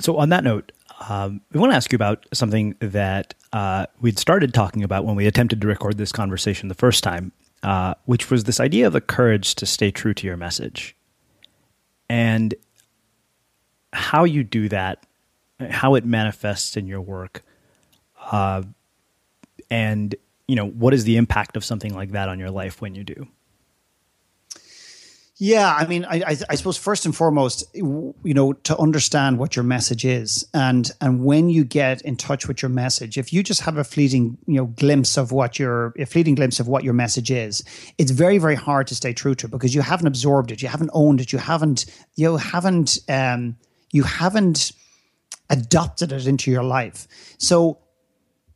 So, 0.00 0.16
on 0.16 0.30
that 0.30 0.44
note, 0.44 0.72
um, 1.08 1.40
we 1.52 1.60
want 1.60 1.72
to 1.72 1.76
ask 1.76 1.92
you 1.92 1.96
about 1.96 2.26
something 2.32 2.74
that 2.80 3.34
uh, 3.52 3.86
we'd 4.00 4.18
started 4.18 4.54
talking 4.54 4.82
about 4.82 5.04
when 5.04 5.16
we 5.16 5.26
attempted 5.26 5.60
to 5.60 5.66
record 5.66 5.98
this 5.98 6.12
conversation 6.12 6.68
the 6.68 6.74
first 6.74 7.04
time, 7.04 7.32
uh, 7.62 7.94
which 8.04 8.30
was 8.30 8.44
this 8.44 8.60
idea 8.60 8.86
of 8.86 8.92
the 8.92 9.00
courage 9.00 9.54
to 9.56 9.66
stay 9.66 9.90
true 9.90 10.14
to 10.14 10.26
your 10.26 10.36
message. 10.36 10.96
And 12.08 12.54
how 13.92 14.24
you 14.24 14.44
do 14.44 14.68
that, 14.68 15.04
how 15.70 15.94
it 15.94 16.04
manifests 16.04 16.76
in 16.76 16.86
your 16.86 17.00
work, 17.00 17.42
uh, 18.30 18.62
and 19.70 20.14
you 20.46 20.56
know 20.56 20.66
what 20.68 20.92
is 20.92 21.04
the 21.04 21.16
impact 21.16 21.56
of 21.56 21.64
something 21.64 21.94
like 21.94 22.10
that 22.10 22.28
on 22.28 22.38
your 22.38 22.50
life 22.50 22.80
when 22.80 22.94
you 22.94 23.04
do. 23.04 23.28
Yeah, 25.36 25.74
I 25.74 25.86
mean, 25.88 26.04
I, 26.04 26.22
I, 26.24 26.36
I, 26.48 26.54
suppose 26.54 26.76
first 26.76 27.04
and 27.06 27.16
foremost, 27.16 27.64
you 27.74 28.14
know, 28.22 28.52
to 28.52 28.78
understand 28.78 29.36
what 29.36 29.56
your 29.56 29.64
message 29.64 30.04
is, 30.04 30.46
and 30.54 30.88
and 31.00 31.24
when 31.24 31.48
you 31.48 31.64
get 31.64 32.02
in 32.02 32.16
touch 32.16 32.46
with 32.46 32.62
your 32.62 32.68
message, 32.68 33.18
if 33.18 33.32
you 33.32 33.42
just 33.42 33.62
have 33.62 33.76
a 33.76 33.82
fleeting, 33.82 34.38
you 34.46 34.54
know, 34.54 34.66
glimpse 34.66 35.16
of 35.16 35.32
what 35.32 35.58
your 35.58 35.92
a 35.98 36.06
fleeting 36.06 36.36
glimpse 36.36 36.60
of 36.60 36.68
what 36.68 36.84
your 36.84 36.94
message 36.94 37.32
is, 37.32 37.64
it's 37.98 38.12
very 38.12 38.38
very 38.38 38.54
hard 38.54 38.86
to 38.86 38.94
stay 38.94 39.12
true 39.12 39.34
to 39.34 39.48
it 39.48 39.50
because 39.50 39.74
you 39.74 39.80
haven't 39.80 40.06
absorbed 40.06 40.52
it, 40.52 40.62
you 40.62 40.68
haven't 40.68 40.90
owned 40.92 41.20
it, 41.20 41.32
you 41.32 41.40
haven't 41.40 41.86
you 42.14 42.36
haven't 42.36 43.00
um, 43.08 43.56
you 43.90 44.04
haven't 44.04 44.70
adopted 45.50 46.12
it 46.12 46.28
into 46.28 46.52
your 46.52 46.62
life. 46.62 47.08
So 47.38 47.78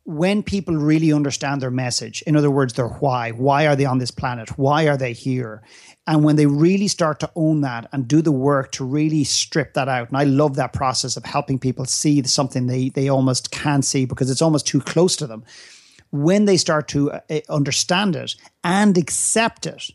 when 0.09 0.41
people 0.41 0.75
really 0.75 1.13
understand 1.13 1.61
their 1.61 1.69
message, 1.69 2.23
in 2.23 2.35
other 2.35 2.49
words, 2.49 2.73
their 2.73 2.87
why, 2.87 3.29
why 3.29 3.67
are 3.67 3.75
they 3.75 3.85
on 3.85 3.99
this 3.99 4.09
planet? 4.09 4.57
Why 4.57 4.87
are 4.87 4.97
they 4.97 5.13
here? 5.13 5.61
And 6.07 6.23
when 6.23 6.35
they 6.35 6.47
really 6.47 6.87
start 6.87 7.19
to 7.19 7.31
own 7.35 7.61
that 7.61 7.87
and 7.91 8.07
do 8.07 8.23
the 8.23 8.31
work 8.31 8.71
to 8.71 8.83
really 8.83 9.23
strip 9.23 9.75
that 9.75 9.87
out, 9.87 10.07
and 10.07 10.17
I 10.17 10.23
love 10.23 10.55
that 10.55 10.73
process 10.73 11.15
of 11.15 11.25
helping 11.25 11.59
people 11.59 11.85
see 11.85 12.23
something 12.23 12.65
they, 12.65 12.89
they 12.89 13.07
almost 13.07 13.51
can't 13.51 13.85
see 13.85 14.05
because 14.05 14.31
it's 14.31 14.41
almost 14.41 14.65
too 14.65 14.81
close 14.81 15.15
to 15.17 15.27
them. 15.27 15.43
When 16.09 16.45
they 16.45 16.57
start 16.57 16.87
to 16.87 17.11
uh, 17.11 17.19
uh, 17.29 17.41
understand 17.47 18.15
it 18.15 18.35
and 18.63 18.97
accept 18.97 19.67
it, 19.67 19.91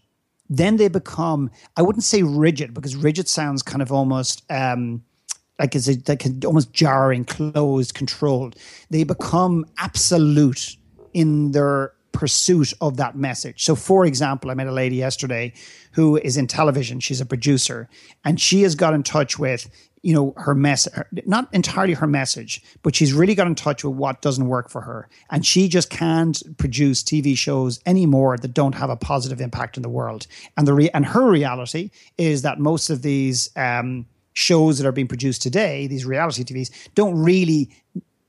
then 0.48 0.76
they 0.76 0.86
become, 0.86 1.50
I 1.76 1.82
wouldn't 1.82 2.04
say 2.04 2.22
rigid 2.22 2.72
because 2.72 2.94
rigid 2.94 3.28
sounds 3.28 3.64
kind 3.64 3.82
of 3.82 3.90
almost, 3.90 4.44
um, 4.48 5.02
like 5.58 5.74
is 5.74 5.88
it 5.88 6.08
like 6.08 6.24
almost 6.44 6.72
jarring, 6.72 7.24
closed, 7.24 7.94
controlled. 7.94 8.56
They 8.90 9.04
become 9.04 9.64
absolute 9.78 10.76
in 11.12 11.52
their 11.52 11.92
pursuit 12.12 12.72
of 12.80 12.96
that 12.96 13.16
message. 13.16 13.64
So, 13.64 13.74
for 13.74 14.06
example, 14.06 14.50
I 14.50 14.54
met 14.54 14.66
a 14.66 14.72
lady 14.72 14.96
yesterday 14.96 15.52
who 15.92 16.16
is 16.16 16.36
in 16.36 16.46
television. 16.46 17.00
She's 17.00 17.20
a 17.20 17.26
producer, 17.26 17.88
and 18.24 18.40
she 18.40 18.62
has 18.62 18.74
got 18.74 18.94
in 18.94 19.02
touch 19.02 19.38
with 19.38 19.68
you 20.02 20.12
know 20.12 20.34
her 20.36 20.54
mess 20.54 20.86
not 21.24 21.48
entirely 21.54 21.94
her 21.94 22.06
message 22.06 22.62
but 22.82 22.94
she's 22.94 23.14
really 23.14 23.34
got 23.34 23.46
in 23.46 23.54
touch 23.54 23.82
with 23.82 23.94
what 23.94 24.20
doesn't 24.20 24.48
work 24.48 24.68
for 24.68 24.82
her 24.82 25.08
and 25.30 25.46
she 25.46 25.66
just 25.66 25.88
can't 25.88 26.42
produce 26.58 27.02
tv 27.02 27.34
shows 27.34 27.80
anymore 27.86 28.36
that 28.36 28.52
don't 28.52 28.74
have 28.74 28.90
a 28.90 28.96
positive 28.96 29.40
impact 29.40 29.78
in 29.78 29.82
the 29.82 29.88
world 29.88 30.26
and 30.58 30.68
the 30.68 30.74
re- 30.74 30.90
and 30.92 31.06
her 31.06 31.30
reality 31.30 31.90
is 32.18 32.42
that 32.42 32.58
most 32.58 32.90
of 32.90 33.00
these 33.00 33.48
um, 33.56 34.04
shows 34.34 34.78
that 34.78 34.86
are 34.86 34.92
being 34.92 35.08
produced 35.08 35.42
today 35.42 35.86
these 35.86 36.04
reality 36.04 36.44
tvs 36.44 36.70
don't 36.94 37.16
really 37.16 37.70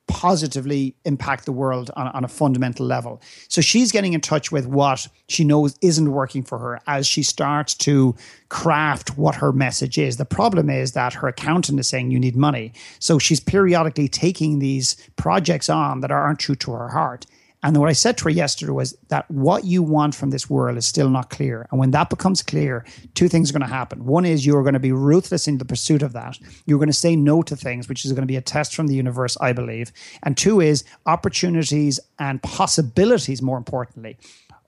positively 0.07 0.95
impact 1.05 1.45
the 1.45 1.51
world 1.51 1.89
on, 1.95 2.07
on 2.09 2.23
a 2.23 2.27
fundamental 2.27 2.85
level. 2.85 3.21
So 3.47 3.61
she's 3.61 3.91
getting 3.91 4.13
in 4.13 4.21
touch 4.21 4.51
with 4.51 4.67
what 4.67 5.07
she 5.27 5.43
knows 5.43 5.77
isn't 5.81 6.11
working 6.11 6.43
for 6.43 6.59
her 6.59 6.79
as 6.85 7.07
she 7.07 7.23
starts 7.23 7.73
to 7.75 8.15
craft 8.49 9.17
what 9.17 9.35
her 9.35 9.51
message 9.51 9.97
is. 9.97 10.17
The 10.17 10.25
problem 10.25 10.69
is 10.69 10.91
that 10.91 11.13
her 11.13 11.27
accountant 11.27 11.79
is 11.79 11.87
saying 11.87 12.11
you 12.11 12.19
need 12.19 12.35
money. 12.35 12.73
So 12.99 13.17
she's 13.17 13.39
periodically 13.39 14.07
taking 14.07 14.59
these 14.59 14.95
projects 15.15 15.69
on 15.69 16.01
that 16.01 16.11
aren't 16.11 16.39
true 16.39 16.55
to 16.55 16.71
her 16.71 16.89
heart. 16.89 17.25
And 17.65 17.75
what 17.78 17.89
I 17.89 17.93
said 17.93 18.15
to 18.19 18.25
her 18.25 18.30
yesterday 18.30 18.71
was 18.71 18.95
that 19.08 19.30
what 19.32 19.65
you 19.65 19.82
want 19.82 20.13
from 20.13 20.30
this 20.30 20.47
world 20.47 20.78
is 20.78 20.86
still 20.86 21.10
not 21.10 21.32
clear. 21.32 21.67
And 21.71 21.80
when 21.80 21.89
that 21.91 22.12
becomes 22.12 22.43
clear, 22.43 22.86
two 23.15 23.28
things 23.28 23.49
are 23.49 23.54
going 23.54 23.67
to 23.67 23.75
happen. 23.75 24.06
One 24.06 24.23
is 24.23 24.45
you're 24.45 24.62
going 24.62 24.75
to 24.75 24.80
be 24.80 24.91
ruthless 24.91 25.47
in 25.47 25.58
the 25.58 25.65
pursuit 25.65 26.04
of 26.04 26.13
that. 26.13 26.38
You're 26.67 26.78
going 26.78 26.89
to 26.89 26.93
say 26.93 27.15
no 27.15 27.41
to 27.41 27.56
things, 27.56 27.89
which 27.89 28.06
is 28.06 28.12
going 28.12 28.21
to 28.21 28.28
be 28.28 28.36
a 28.36 28.41
test 28.41 28.75
from 28.75 28.86
the 28.86 28.93
universe, 28.93 29.36
I 29.41 29.51
believe. 29.51 29.91
And 30.21 30.38
two 30.38 30.62
is 30.62 30.84
opportunities 31.08 31.99
and 32.19 32.39
possibilities, 32.43 33.41
more 33.41 33.58
importantly, 33.58 34.17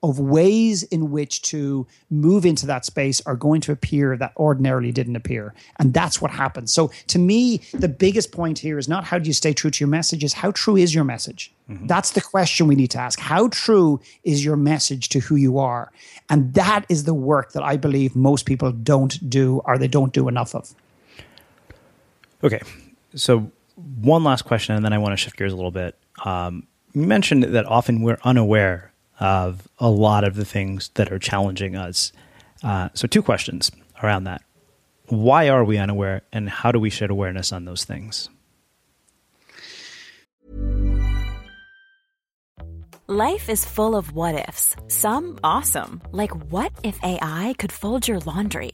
of 0.04 0.20
ways 0.20 0.84
in 0.84 1.12
which 1.12 1.42
to 1.42 1.88
move 2.10 2.46
into 2.46 2.66
that 2.66 2.86
space 2.86 3.22
are 3.26 3.36
going 3.36 3.62
to 3.62 3.72
appear 3.72 4.16
that 4.18 4.34
ordinarily 4.38 4.92
didn't 4.92 5.16
appear. 5.16 5.54
And 5.80 5.94
that's 5.94 6.22
what 6.22 6.32
happens. 6.32 6.72
So 6.72 6.92
to 7.08 7.20
me, 7.20 7.58
the 7.74 7.88
biggest 7.88 8.32
point 8.32 8.60
here 8.60 8.78
is 8.78 8.88
not 8.88 9.04
how 9.04 9.18
do 9.18 9.28
you 9.28 9.34
stay 9.34 9.54
true 9.54 9.72
to 9.72 9.84
your 9.84 9.90
message, 9.90 10.24
is 10.24 10.34
how 10.34 10.52
true 10.52 10.78
is 10.78 10.94
your 10.94 11.04
message? 11.04 11.52
Mm-hmm. 11.70 11.88
That's 11.88 12.12
the 12.12 12.22
question 12.22 12.68
we 12.68 12.76
need 12.76 12.92
to 12.92 13.00
ask. 13.00 13.20
How 13.20 13.50
true 13.50 14.00
is 14.24 14.46
your 14.46 14.56
message 14.56 15.10
to 15.10 15.20
who 15.20 15.36
you 15.36 15.60
are? 15.60 15.92
And 16.30 16.54
that 16.54 16.86
is 16.90 17.04
the 17.04 17.14
work 17.14 17.54
that 17.54 17.64
I 17.64 17.78
believe 17.78 18.16
most 18.16 18.46
people 18.46 18.72
don't 18.72 19.30
do 19.30 19.62
or 19.66 19.78
they 19.78 19.88
don't 19.88 20.14
do 20.14 20.28
enough 20.28 20.56
of. 20.56 20.74
Okay. 22.44 22.62
So 23.16 23.52
one 24.02 24.24
last 24.24 24.44
question, 24.44 24.76
and 24.76 24.86
then 24.86 24.94
I 24.94 24.98
want 24.98 25.14
to 25.14 25.18
shift 25.18 25.38
gears 25.38 25.54
a 25.54 25.56
little 25.56 25.72
bit. 25.72 25.96
Um, 26.24 26.68
you 26.94 27.06
mentioned 27.06 27.44
that 27.44 27.66
often 27.66 28.02
we're 28.02 28.20
unaware 28.24 28.87
of 29.20 29.68
a 29.80 29.90
lot 29.90 30.24
of 30.24 30.36
the 30.36 30.46
things 30.46 30.90
that 30.96 31.12
are 31.12 31.20
challenging 31.20 31.76
us. 31.76 32.12
Uh, 32.64 32.90
so, 32.94 33.08
two 33.08 33.22
questions 33.22 33.72
around 34.02 34.26
that. 34.26 34.42
Why 35.08 35.50
are 35.50 35.64
we 35.64 35.78
unaware, 35.78 36.24
and 36.34 36.50
how 36.50 36.72
do 36.72 36.80
we 36.80 36.90
shed 36.90 37.10
awareness 37.10 37.52
on 37.52 37.66
those 37.66 37.84
things? 37.84 38.30
Life 43.10 43.48
is 43.48 43.64
full 43.64 43.96
of 43.96 44.12
what 44.12 44.36
ifs, 44.50 44.76
some 44.90 45.40
awesome, 45.42 46.02
like 46.12 46.32
what 46.52 46.74
if 46.84 47.02
AI 47.04 47.56
could 47.58 47.72
fold 47.72 48.06
your 48.06 48.20
laundry? 48.20 48.74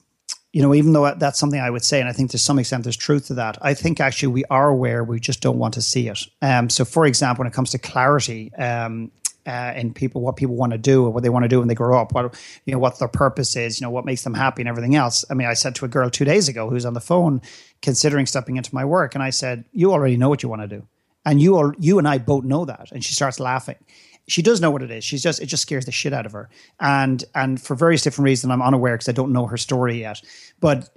you 0.53 0.61
know, 0.61 0.73
even 0.73 0.91
though 0.91 1.13
that's 1.15 1.39
something 1.39 1.59
I 1.59 1.69
would 1.69 1.83
say, 1.83 1.99
and 1.99 2.09
I 2.09 2.11
think 2.11 2.31
to 2.31 2.37
some 2.37 2.59
extent 2.59 2.83
there's 2.83 2.97
truth 2.97 3.27
to 3.27 3.35
that, 3.35 3.57
I 3.61 3.73
think 3.73 4.01
actually 4.01 4.33
we 4.33 4.43
are 4.45 4.67
aware, 4.67 5.03
we 5.03 5.19
just 5.19 5.41
don't 5.41 5.57
want 5.57 5.73
to 5.75 5.81
see 5.81 6.09
it. 6.09 6.27
Um, 6.41 6.69
so, 6.69 6.83
for 6.83 7.05
example, 7.05 7.43
when 7.43 7.47
it 7.47 7.55
comes 7.55 7.71
to 7.71 7.79
clarity 7.79 8.53
um, 8.55 9.11
uh, 9.45 9.73
in 9.75 9.93
people, 9.93 10.21
what 10.21 10.35
people 10.35 10.55
want 10.55 10.73
to 10.73 10.77
do, 10.77 11.05
or 11.05 11.09
what 11.09 11.23
they 11.23 11.29
want 11.29 11.43
to 11.43 11.49
do 11.49 11.59
when 11.59 11.69
they 11.69 11.75
grow 11.75 11.99
up, 11.99 12.13
what 12.13 12.35
you 12.65 12.73
know, 12.73 12.79
what 12.79 12.99
their 12.99 13.07
purpose 13.07 13.55
is, 13.55 13.79
you 13.79 13.87
know, 13.87 13.91
what 13.91 14.05
makes 14.05 14.23
them 14.23 14.33
happy, 14.33 14.61
and 14.61 14.67
everything 14.67 14.95
else. 14.95 15.23
I 15.29 15.35
mean, 15.35 15.47
I 15.47 15.53
said 15.53 15.73
to 15.75 15.85
a 15.85 15.87
girl 15.87 16.09
two 16.09 16.25
days 16.25 16.49
ago 16.49 16.69
who's 16.69 16.85
on 16.85 16.93
the 16.93 17.01
phone 17.01 17.41
considering 17.81 18.25
stepping 18.25 18.57
into 18.57 18.75
my 18.75 18.83
work, 18.83 19.15
and 19.15 19.23
I 19.23 19.29
said, 19.29 19.63
"You 19.71 19.93
already 19.93 20.17
know 20.17 20.27
what 20.27 20.43
you 20.43 20.49
want 20.49 20.63
to 20.63 20.67
do." 20.67 20.85
And 21.23 21.39
you, 21.39 21.55
all, 21.55 21.71
you 21.77 21.99
and 21.99 22.07
I 22.07 22.17
both 22.17 22.43
know 22.43 22.65
that. 22.65 22.91
And 22.91 23.03
she 23.03 23.13
starts 23.13 23.39
laughing 23.39 23.75
she 24.31 24.41
does 24.41 24.61
know 24.61 24.71
what 24.71 24.81
it 24.81 24.91
is. 24.91 25.03
She's 25.03 25.21
just 25.21 25.41
it 25.41 25.47
just 25.47 25.63
scares 25.63 25.85
the 25.85 25.91
shit 25.91 26.13
out 26.13 26.25
of 26.25 26.31
her, 26.31 26.49
and 26.79 27.23
and 27.35 27.61
for 27.61 27.75
various 27.75 28.01
different 28.01 28.25
reasons, 28.25 28.51
I'm 28.51 28.61
unaware 28.61 28.95
because 28.95 29.09
I 29.09 29.13
don't 29.13 29.33
know 29.33 29.45
her 29.47 29.57
story 29.57 29.99
yet. 29.99 30.21
But 30.59 30.89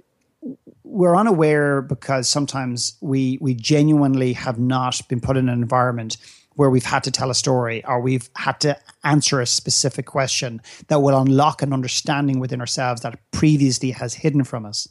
we're 0.83 1.15
unaware 1.15 1.81
because 1.81 2.29
sometimes 2.29 2.97
we 3.01 3.37
we 3.41 3.53
genuinely 3.53 4.33
have 4.33 4.59
not 4.59 5.01
been 5.09 5.19
put 5.19 5.37
in 5.37 5.49
an 5.49 5.61
environment 5.61 6.17
where 6.55 6.69
we've 6.69 6.85
had 6.85 7.03
to 7.03 7.11
tell 7.11 7.29
a 7.29 7.35
story 7.35 7.83
or 7.85 7.99
we've 7.99 8.29
had 8.37 8.61
to 8.61 8.77
answer 9.03 9.41
a 9.41 9.45
specific 9.45 10.05
question 10.05 10.61
that 10.87 11.01
will 11.01 11.19
unlock 11.19 11.61
an 11.61 11.73
understanding 11.73 12.39
within 12.39 12.61
ourselves 12.61 13.01
that 13.01 13.19
previously 13.31 13.91
has 13.91 14.13
hidden 14.13 14.43
from 14.45 14.65
us. 14.65 14.87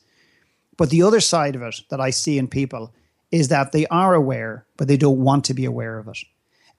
But 0.77 0.91
the 0.91 1.03
other 1.03 1.21
side 1.21 1.57
of 1.57 1.63
it 1.63 1.81
that 1.89 2.01
I 2.01 2.11
see 2.11 2.37
in 2.37 2.49
people 2.49 2.93
is 3.31 3.49
that 3.49 3.73
they 3.73 3.87
are 3.87 4.13
aware, 4.13 4.67
but 4.77 4.89
they 4.89 4.99
don't 4.99 5.21
want 5.21 5.47
to 5.47 5.55
be 5.55 5.65
aware 5.65 5.99
of 5.99 6.09
it. 6.09 6.19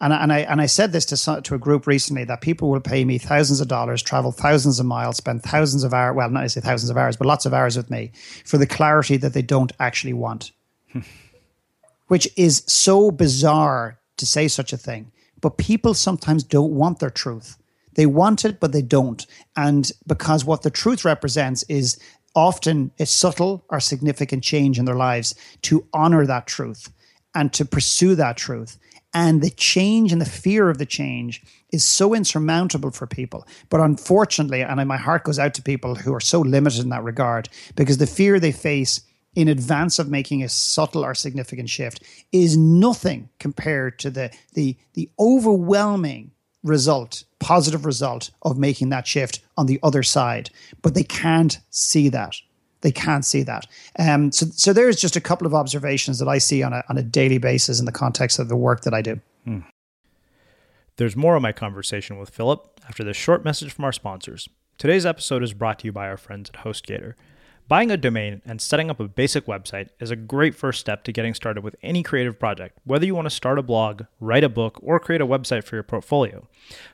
And, 0.02 0.12
and 0.12 0.34
I 0.34 0.39
and 0.39 0.60
I 0.60 0.66
said 0.66 0.91
this 0.91 1.06
to 1.06 1.41
to 1.41 1.56
a 1.56 1.58
group 1.58 1.88
recently 1.88 2.26
that 2.26 2.41
people 2.41 2.70
will 2.70 2.82
pay 2.82 3.06
me 3.06 3.18
thousands 3.18 3.62
of 3.62 3.68
dollars, 3.68 4.04
travel 4.04 4.32
thousands 4.32 4.80
of 4.80 4.86
miles, 4.86 5.18
spend 5.18 5.43
thousands 5.43 5.84
of 5.84 5.93
hours. 5.93 6.16
Well, 6.16 6.30
not 6.30 6.41
to 6.41 6.50
say 6.50 6.62
thousands 6.62 6.89
of 6.89 6.98
hours, 6.98 7.16
but 7.16 7.28
lots 7.28 7.46
of 7.46 7.54
hours 7.54 7.78
with 7.78 7.89
me 7.89 8.12
for 8.43 8.58
the 8.58 8.68
clarity 8.68 9.18
that 9.18 9.34
they 9.34 9.41
don't 9.41 9.72
actually 9.80 10.14
want, 10.14 10.52
which 12.08 12.28
is 12.36 12.64
so 12.68 13.10
bizarre 13.10 14.00
to 14.18 14.26
say 14.26 14.48
such 14.48 14.74
a 14.74 14.78
thing. 14.78 15.12
But 15.39 15.58
people 15.58 15.93
sometimes 15.93 16.43
don't 16.43 16.72
want 16.72 17.00
their 17.00 17.10
truth. 17.10 17.58
They 17.93 18.06
want 18.06 18.43
it, 18.43 18.60
but 18.60 18.74
they 18.74 18.82
don't. 18.82 19.26
And 19.56 19.89
because 20.06 20.43
what 20.43 20.64
the 20.64 20.70
truth 20.70 21.06
represents 21.06 21.64
is 21.64 21.98
often 22.36 22.91
a 23.00 23.06
subtle 23.06 23.64
or 23.70 23.80
significant 23.80 24.43
change 24.43 24.78
in 24.78 24.86
their 24.86 24.96
lives 24.96 25.34
to 25.62 25.88
honor 25.93 26.26
that 26.26 26.48
truth 26.48 26.91
and 27.34 27.54
to 27.54 27.64
pursue 27.64 28.16
that 28.16 28.38
truth 28.38 28.78
and 29.16 29.41
the 29.41 29.49
change 29.49 30.11
and 30.11 30.22
the 30.22 30.26
fear 30.26 30.70
of 30.70 30.78
the 30.78 30.86
change 30.86 31.41
is 31.72 31.86
so 31.86 32.13
insurmountable 32.13 32.91
for 32.91 33.07
people. 33.07 33.47
But 33.70 33.80
unfortunately, 33.80 34.61
and 34.61 34.88
my 34.88 34.97
heart 34.97 35.24
goes 35.24 35.39
out 35.39 35.53
to 35.53 35.61
people 35.61 35.95
who 35.95 36.13
are 36.13 36.20
so 36.20 36.41
limited 36.41 36.84
in 36.84 36.89
that 36.89 37.03
regard 37.03 37.47
because 37.76 37.97
the 37.97 38.07
fear 38.07 38.39
they 38.41 38.51
face 38.51 38.99
in 39.34 39.47
advance 39.47 39.99
of 39.99 40.09
making 40.09 40.43
a 40.43 40.49
subtle 40.49 41.05
or 41.05 41.16
significant 41.16 41.70
shift 41.70 42.03
is 42.34 42.57
nothing 42.57 43.30
compared 43.39 43.99
to 43.99 44.09
the 44.09 44.32
the 44.53 44.78
the 44.93 45.09
overwhelming 45.20 46.32
result 46.63 47.24
positive 47.39 47.86
result 47.86 48.32
of 48.41 48.57
making 48.57 48.89
that 48.89 49.05
shift 49.05 49.39
on 49.57 49.66
the 49.66 49.80
other 49.84 50.03
side 50.03 50.49
but 50.82 50.95
they 50.95 51.03
can't 51.03 51.59
see 51.70 52.07
that 52.07 52.34
they 52.86 52.92
can't 52.92 53.26
see 53.26 53.42
that. 53.42 53.66
Um, 53.98 54.32
so, 54.32 54.46
so 54.52 54.72
there's 54.72 55.02
just 55.02 55.16
a 55.16 55.20
couple 55.20 55.48
of 55.48 55.56
observations 55.56 56.20
that 56.20 56.28
I 56.28 56.38
see 56.38 56.62
on 56.62 56.72
a, 56.72 56.84
on 56.88 57.00
a 57.00 57.02
daily 57.02 57.40
basis 57.40 57.80
in 57.80 57.86
the 57.86 57.92
context 57.92 58.38
of 58.38 58.48
the 58.48 58.56
work 58.56 58.82
that 58.82 58.94
I 58.94 59.02
do. 59.02 59.20
Hmm. 59.44 59.62
There's 60.98 61.16
more 61.16 61.36
of 61.36 61.42
my 61.42 61.52
conversation 61.52 62.20
with 62.20 62.30
Philip 62.30 62.80
after 62.88 63.04
this 63.04 63.18
short 63.18 63.44
message 63.44 63.74
from 63.74 63.86
our 63.86 63.92
sponsors. 63.92 64.48
Today's 64.78 65.04
episode 65.04 65.42
is 65.42 65.52
brought 65.54 65.80
to 65.80 65.88
you 65.88 65.92
by 65.92 66.08
our 66.08 66.16
friends 66.16 66.52
at 66.54 66.64
HostGator. 66.64 67.16
Buying 67.68 67.89
a 67.89 67.97
domain 67.97 68.43
and 68.45 68.61
setting 68.61 68.91
up 68.91 68.99
a 68.99 69.07
basic 69.07 69.47
website 69.47 69.89
is 69.99 70.11
a 70.11 70.16
great 70.16 70.53
first 70.53 70.80
step 70.80 71.03
to 71.03 71.11
getting 71.11 71.34
started 71.34 71.63
with 71.63 71.76
any 71.82 72.03
creative 72.03 72.38
project, 72.38 72.78
whether 72.84 73.07
you 73.07 73.16
want 73.16 73.26
to 73.26 73.32
start 73.32 73.57
a 73.57 73.63
blog, 73.63 74.03
write 74.20 74.43
a 74.43 74.49
book, 74.49 74.78
or 74.84 74.99
create 74.99 75.20
a 75.20 75.26
website 75.26 75.63
for 75.63 75.76
your 75.76 75.82
portfolio. 75.82 76.47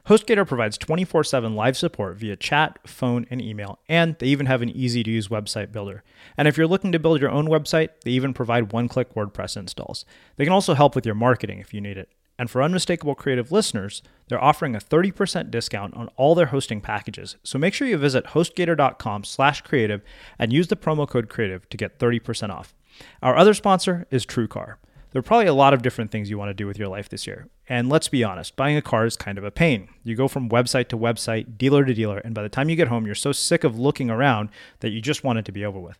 HostGator 0.05 0.47
provides 0.47 0.77
24 0.77 1.25
7 1.25 1.55
live 1.57 1.75
support 1.75 2.15
via 2.15 2.37
chat, 2.37 2.79
phone, 2.87 3.27
and 3.29 3.41
email, 3.41 3.79
and 3.89 4.15
they 4.19 4.27
even 4.27 4.45
have 4.45 4.61
an 4.61 4.69
easy 4.69 5.03
to 5.03 5.11
use 5.11 5.27
website 5.27 5.73
builder. 5.73 6.05
And 6.37 6.47
if 6.47 6.55
you're 6.55 6.67
looking 6.67 6.93
to 6.93 6.99
build 6.99 7.19
your 7.19 7.31
own 7.31 7.47
website, 7.47 7.89
they 8.05 8.11
even 8.11 8.33
provide 8.33 8.71
one 8.71 8.87
click 8.87 9.13
WordPress 9.13 9.57
installs. 9.57 10.05
They 10.37 10.45
can 10.45 10.53
also 10.53 10.73
help 10.73 10.95
with 10.95 11.05
your 11.05 11.15
marketing 11.15 11.59
if 11.59 11.73
you 11.73 11.81
need 11.81 11.97
it. 11.97 12.07
And 12.41 12.49
for 12.49 12.63
Unmistakable 12.63 13.13
Creative 13.13 13.51
listeners, 13.51 14.01
they're 14.27 14.43
offering 14.43 14.75
a 14.75 14.79
30% 14.79 15.51
discount 15.51 15.93
on 15.93 16.09
all 16.17 16.33
their 16.33 16.47
hosting 16.47 16.81
packages. 16.81 17.35
So 17.43 17.59
make 17.59 17.75
sure 17.75 17.87
you 17.87 17.99
visit 17.99 18.25
hostgator.com 18.25 19.25
slash 19.25 19.61
creative 19.61 20.01
and 20.39 20.51
use 20.51 20.67
the 20.67 20.75
promo 20.75 21.07
code 21.07 21.29
creative 21.29 21.69
to 21.69 21.77
get 21.77 21.99
30% 21.99 22.49
off. 22.49 22.73
Our 23.21 23.37
other 23.37 23.53
sponsor 23.53 24.07
is 24.09 24.25
TrueCar. 24.25 24.77
There 25.11 25.19
are 25.19 25.21
probably 25.21 25.45
a 25.45 25.53
lot 25.53 25.75
of 25.75 25.83
different 25.83 26.09
things 26.09 26.31
you 26.31 26.39
want 26.39 26.49
to 26.49 26.55
do 26.55 26.65
with 26.65 26.79
your 26.79 26.87
life 26.87 27.09
this 27.09 27.27
year. 27.27 27.47
And 27.69 27.89
let's 27.89 28.07
be 28.07 28.23
honest, 28.23 28.55
buying 28.55 28.75
a 28.75 28.81
car 28.81 29.05
is 29.05 29.15
kind 29.15 29.37
of 29.37 29.43
a 29.43 29.51
pain. 29.51 29.89
You 30.03 30.15
go 30.15 30.27
from 30.27 30.49
website 30.49 30.87
to 30.87 30.97
website, 30.97 31.59
dealer 31.59 31.85
to 31.85 31.93
dealer, 31.93 32.17
and 32.17 32.33
by 32.33 32.41
the 32.41 32.49
time 32.49 32.69
you 32.69 32.75
get 32.75 32.87
home, 32.87 33.05
you're 33.05 33.13
so 33.13 33.31
sick 33.31 33.63
of 33.63 33.77
looking 33.77 34.09
around 34.09 34.49
that 34.79 34.89
you 34.89 34.99
just 34.99 35.23
want 35.23 35.37
it 35.37 35.45
to 35.45 35.51
be 35.51 35.63
over 35.63 35.79
with. 35.79 35.99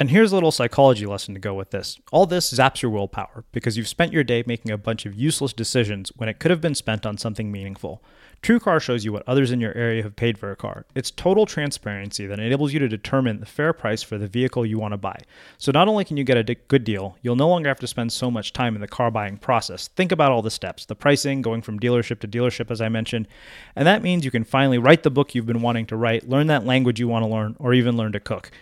And 0.00 0.10
here's 0.10 0.30
a 0.30 0.36
little 0.36 0.52
psychology 0.52 1.06
lesson 1.06 1.34
to 1.34 1.40
go 1.40 1.54
with 1.54 1.70
this. 1.70 1.98
All 2.12 2.24
this 2.24 2.52
zaps 2.52 2.82
your 2.82 2.92
willpower 2.92 3.42
because 3.50 3.76
you've 3.76 3.88
spent 3.88 4.12
your 4.12 4.22
day 4.22 4.44
making 4.46 4.70
a 4.70 4.78
bunch 4.78 5.06
of 5.06 5.16
useless 5.16 5.52
decisions 5.52 6.12
when 6.14 6.28
it 6.28 6.38
could 6.38 6.52
have 6.52 6.60
been 6.60 6.76
spent 6.76 7.04
on 7.04 7.18
something 7.18 7.50
meaningful. 7.50 8.00
TrueCar 8.40 8.80
shows 8.80 9.04
you 9.04 9.12
what 9.12 9.24
others 9.26 9.50
in 9.50 9.60
your 9.60 9.76
area 9.76 10.04
have 10.04 10.14
paid 10.14 10.38
for 10.38 10.52
a 10.52 10.56
car. 10.56 10.86
It's 10.94 11.10
total 11.10 11.46
transparency 11.46 12.26
that 12.26 12.38
enables 12.38 12.72
you 12.72 12.78
to 12.78 12.86
determine 12.86 13.40
the 13.40 13.46
fair 13.46 13.72
price 13.72 14.04
for 14.04 14.18
the 14.18 14.28
vehicle 14.28 14.64
you 14.64 14.78
want 14.78 14.92
to 14.92 14.98
buy. 14.98 15.18
So 15.56 15.72
not 15.72 15.88
only 15.88 16.04
can 16.04 16.16
you 16.16 16.22
get 16.22 16.48
a 16.48 16.54
good 16.54 16.84
deal, 16.84 17.18
you'll 17.20 17.34
no 17.34 17.48
longer 17.48 17.68
have 17.68 17.80
to 17.80 17.88
spend 17.88 18.12
so 18.12 18.30
much 18.30 18.52
time 18.52 18.76
in 18.76 18.80
the 18.80 18.86
car 18.86 19.10
buying 19.10 19.36
process. 19.36 19.88
Think 19.88 20.12
about 20.12 20.30
all 20.30 20.42
the 20.42 20.50
steps, 20.52 20.86
the 20.86 20.94
pricing, 20.94 21.42
going 21.42 21.60
from 21.60 21.80
dealership 21.80 22.20
to 22.20 22.28
dealership 22.28 22.70
as 22.70 22.80
I 22.80 22.88
mentioned, 22.88 23.26
and 23.74 23.88
that 23.88 24.02
means 24.02 24.24
you 24.24 24.30
can 24.30 24.44
finally 24.44 24.78
write 24.78 25.02
the 25.02 25.10
book 25.10 25.34
you've 25.34 25.44
been 25.44 25.60
wanting 25.60 25.86
to 25.86 25.96
write, 25.96 26.28
learn 26.28 26.46
that 26.46 26.64
language 26.64 27.00
you 27.00 27.08
want 27.08 27.24
to 27.24 27.28
learn, 27.28 27.56
or 27.58 27.74
even 27.74 27.96
learn 27.96 28.12
to 28.12 28.20
cook. 28.20 28.52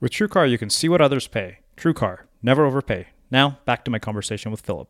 With 0.00 0.12
TrueCar, 0.12 0.50
you 0.50 0.58
can 0.58 0.70
see 0.70 0.88
what 0.88 1.00
others 1.00 1.26
pay. 1.26 1.58
TrueCar, 1.76 2.20
never 2.42 2.64
overpay. 2.64 3.06
Now, 3.30 3.58
back 3.64 3.84
to 3.86 3.90
my 3.90 3.98
conversation 3.98 4.50
with 4.50 4.60
Philip. 4.60 4.88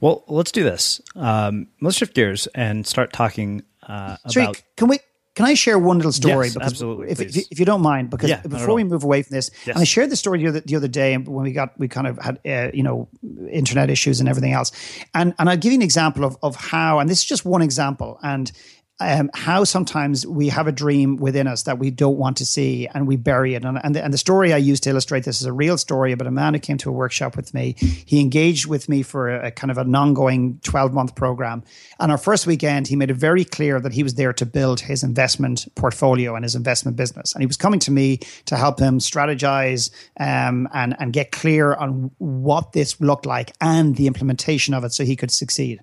Well, 0.00 0.24
let's 0.28 0.50
do 0.50 0.64
this. 0.64 1.00
Um, 1.14 1.68
let's 1.80 1.96
shift 1.96 2.14
gears 2.14 2.46
and 2.48 2.86
start 2.86 3.12
talking 3.12 3.62
uh, 3.86 4.16
about. 4.24 4.62
Can 4.76 4.88
we? 4.88 4.98
Can 5.36 5.46
I 5.46 5.54
share 5.54 5.78
one 5.78 5.96
little 5.96 6.12
story? 6.12 6.46
Yes, 6.46 6.54
because 6.54 6.72
absolutely. 6.72 7.10
If, 7.10 7.20
if, 7.20 7.36
if, 7.52 7.58
you 7.58 7.64
don't 7.64 7.82
mind, 7.82 8.10
because 8.10 8.28
yeah, 8.28 8.42
before 8.42 8.74
we 8.74 8.82
move 8.82 9.04
away 9.04 9.22
from 9.22 9.36
this, 9.36 9.50
yes. 9.64 9.76
and 9.76 9.78
I 9.78 9.84
shared 9.84 10.10
the 10.10 10.16
story 10.16 10.40
the 10.40 10.48
other, 10.48 10.60
the 10.60 10.74
other 10.74 10.88
day 10.88 11.16
when 11.16 11.44
we 11.44 11.52
got 11.52 11.78
we 11.78 11.86
kind 11.86 12.08
of 12.08 12.18
had 12.18 12.40
uh, 12.44 12.70
you 12.74 12.82
know 12.82 13.08
internet 13.50 13.90
issues 13.90 14.20
and 14.20 14.28
everything 14.28 14.52
else, 14.52 14.72
and 15.14 15.34
and 15.38 15.48
I'll 15.48 15.56
give 15.56 15.72
you 15.72 15.78
an 15.78 15.82
example 15.82 16.24
of 16.24 16.36
of 16.42 16.56
how, 16.56 16.98
and 16.98 17.08
this 17.08 17.18
is 17.20 17.24
just 17.24 17.44
one 17.44 17.62
example, 17.62 18.18
and 18.22 18.50
um, 19.00 19.30
how 19.34 19.64
sometimes 19.64 20.26
we 20.26 20.48
have 20.48 20.66
a 20.66 20.72
dream 20.72 21.16
within 21.16 21.46
us 21.46 21.62
that 21.62 21.78
we 21.78 21.90
don't 21.90 22.18
want 22.18 22.36
to 22.36 22.46
see 22.46 22.86
and 22.92 23.06
we 23.06 23.16
bury 23.16 23.54
it. 23.54 23.64
And, 23.64 23.78
and, 23.82 23.94
the, 23.94 24.04
and 24.04 24.12
the 24.12 24.18
story 24.18 24.52
I 24.52 24.58
used 24.58 24.82
to 24.84 24.90
illustrate 24.90 25.24
this 25.24 25.40
is 25.40 25.46
a 25.46 25.52
real 25.52 25.78
story 25.78 26.12
about 26.12 26.26
a 26.26 26.30
man 26.30 26.54
who 26.54 26.60
came 26.60 26.76
to 26.78 26.90
a 26.90 26.92
workshop 26.92 27.36
with 27.36 27.54
me. 27.54 27.74
He 27.78 28.20
engaged 28.20 28.66
with 28.66 28.88
me 28.88 29.02
for 29.02 29.30
a, 29.30 29.46
a 29.46 29.50
kind 29.50 29.70
of 29.70 29.78
an 29.78 29.94
ongoing 29.94 30.60
12 30.62 30.92
month 30.92 31.14
program. 31.14 31.62
And 31.98 32.12
our 32.12 32.18
first 32.18 32.46
weekend, 32.46 32.88
he 32.88 32.96
made 32.96 33.10
it 33.10 33.14
very 33.14 33.44
clear 33.44 33.80
that 33.80 33.92
he 33.92 34.02
was 34.02 34.14
there 34.14 34.32
to 34.34 34.44
build 34.44 34.80
his 34.80 35.02
investment 35.02 35.66
portfolio 35.74 36.34
and 36.34 36.44
his 36.44 36.54
investment 36.54 36.96
business. 36.96 37.32
And 37.32 37.42
he 37.42 37.46
was 37.46 37.56
coming 37.56 37.80
to 37.80 37.90
me 37.90 38.18
to 38.46 38.56
help 38.56 38.78
him 38.78 38.98
strategize 38.98 39.90
um, 40.18 40.68
and, 40.74 40.94
and 40.98 41.12
get 41.12 41.32
clear 41.32 41.74
on 41.74 42.10
what 42.18 42.72
this 42.72 43.00
looked 43.00 43.24
like 43.24 43.52
and 43.60 43.96
the 43.96 44.06
implementation 44.06 44.74
of 44.74 44.84
it 44.84 44.92
so 44.92 45.04
he 45.04 45.16
could 45.16 45.30
succeed. 45.30 45.80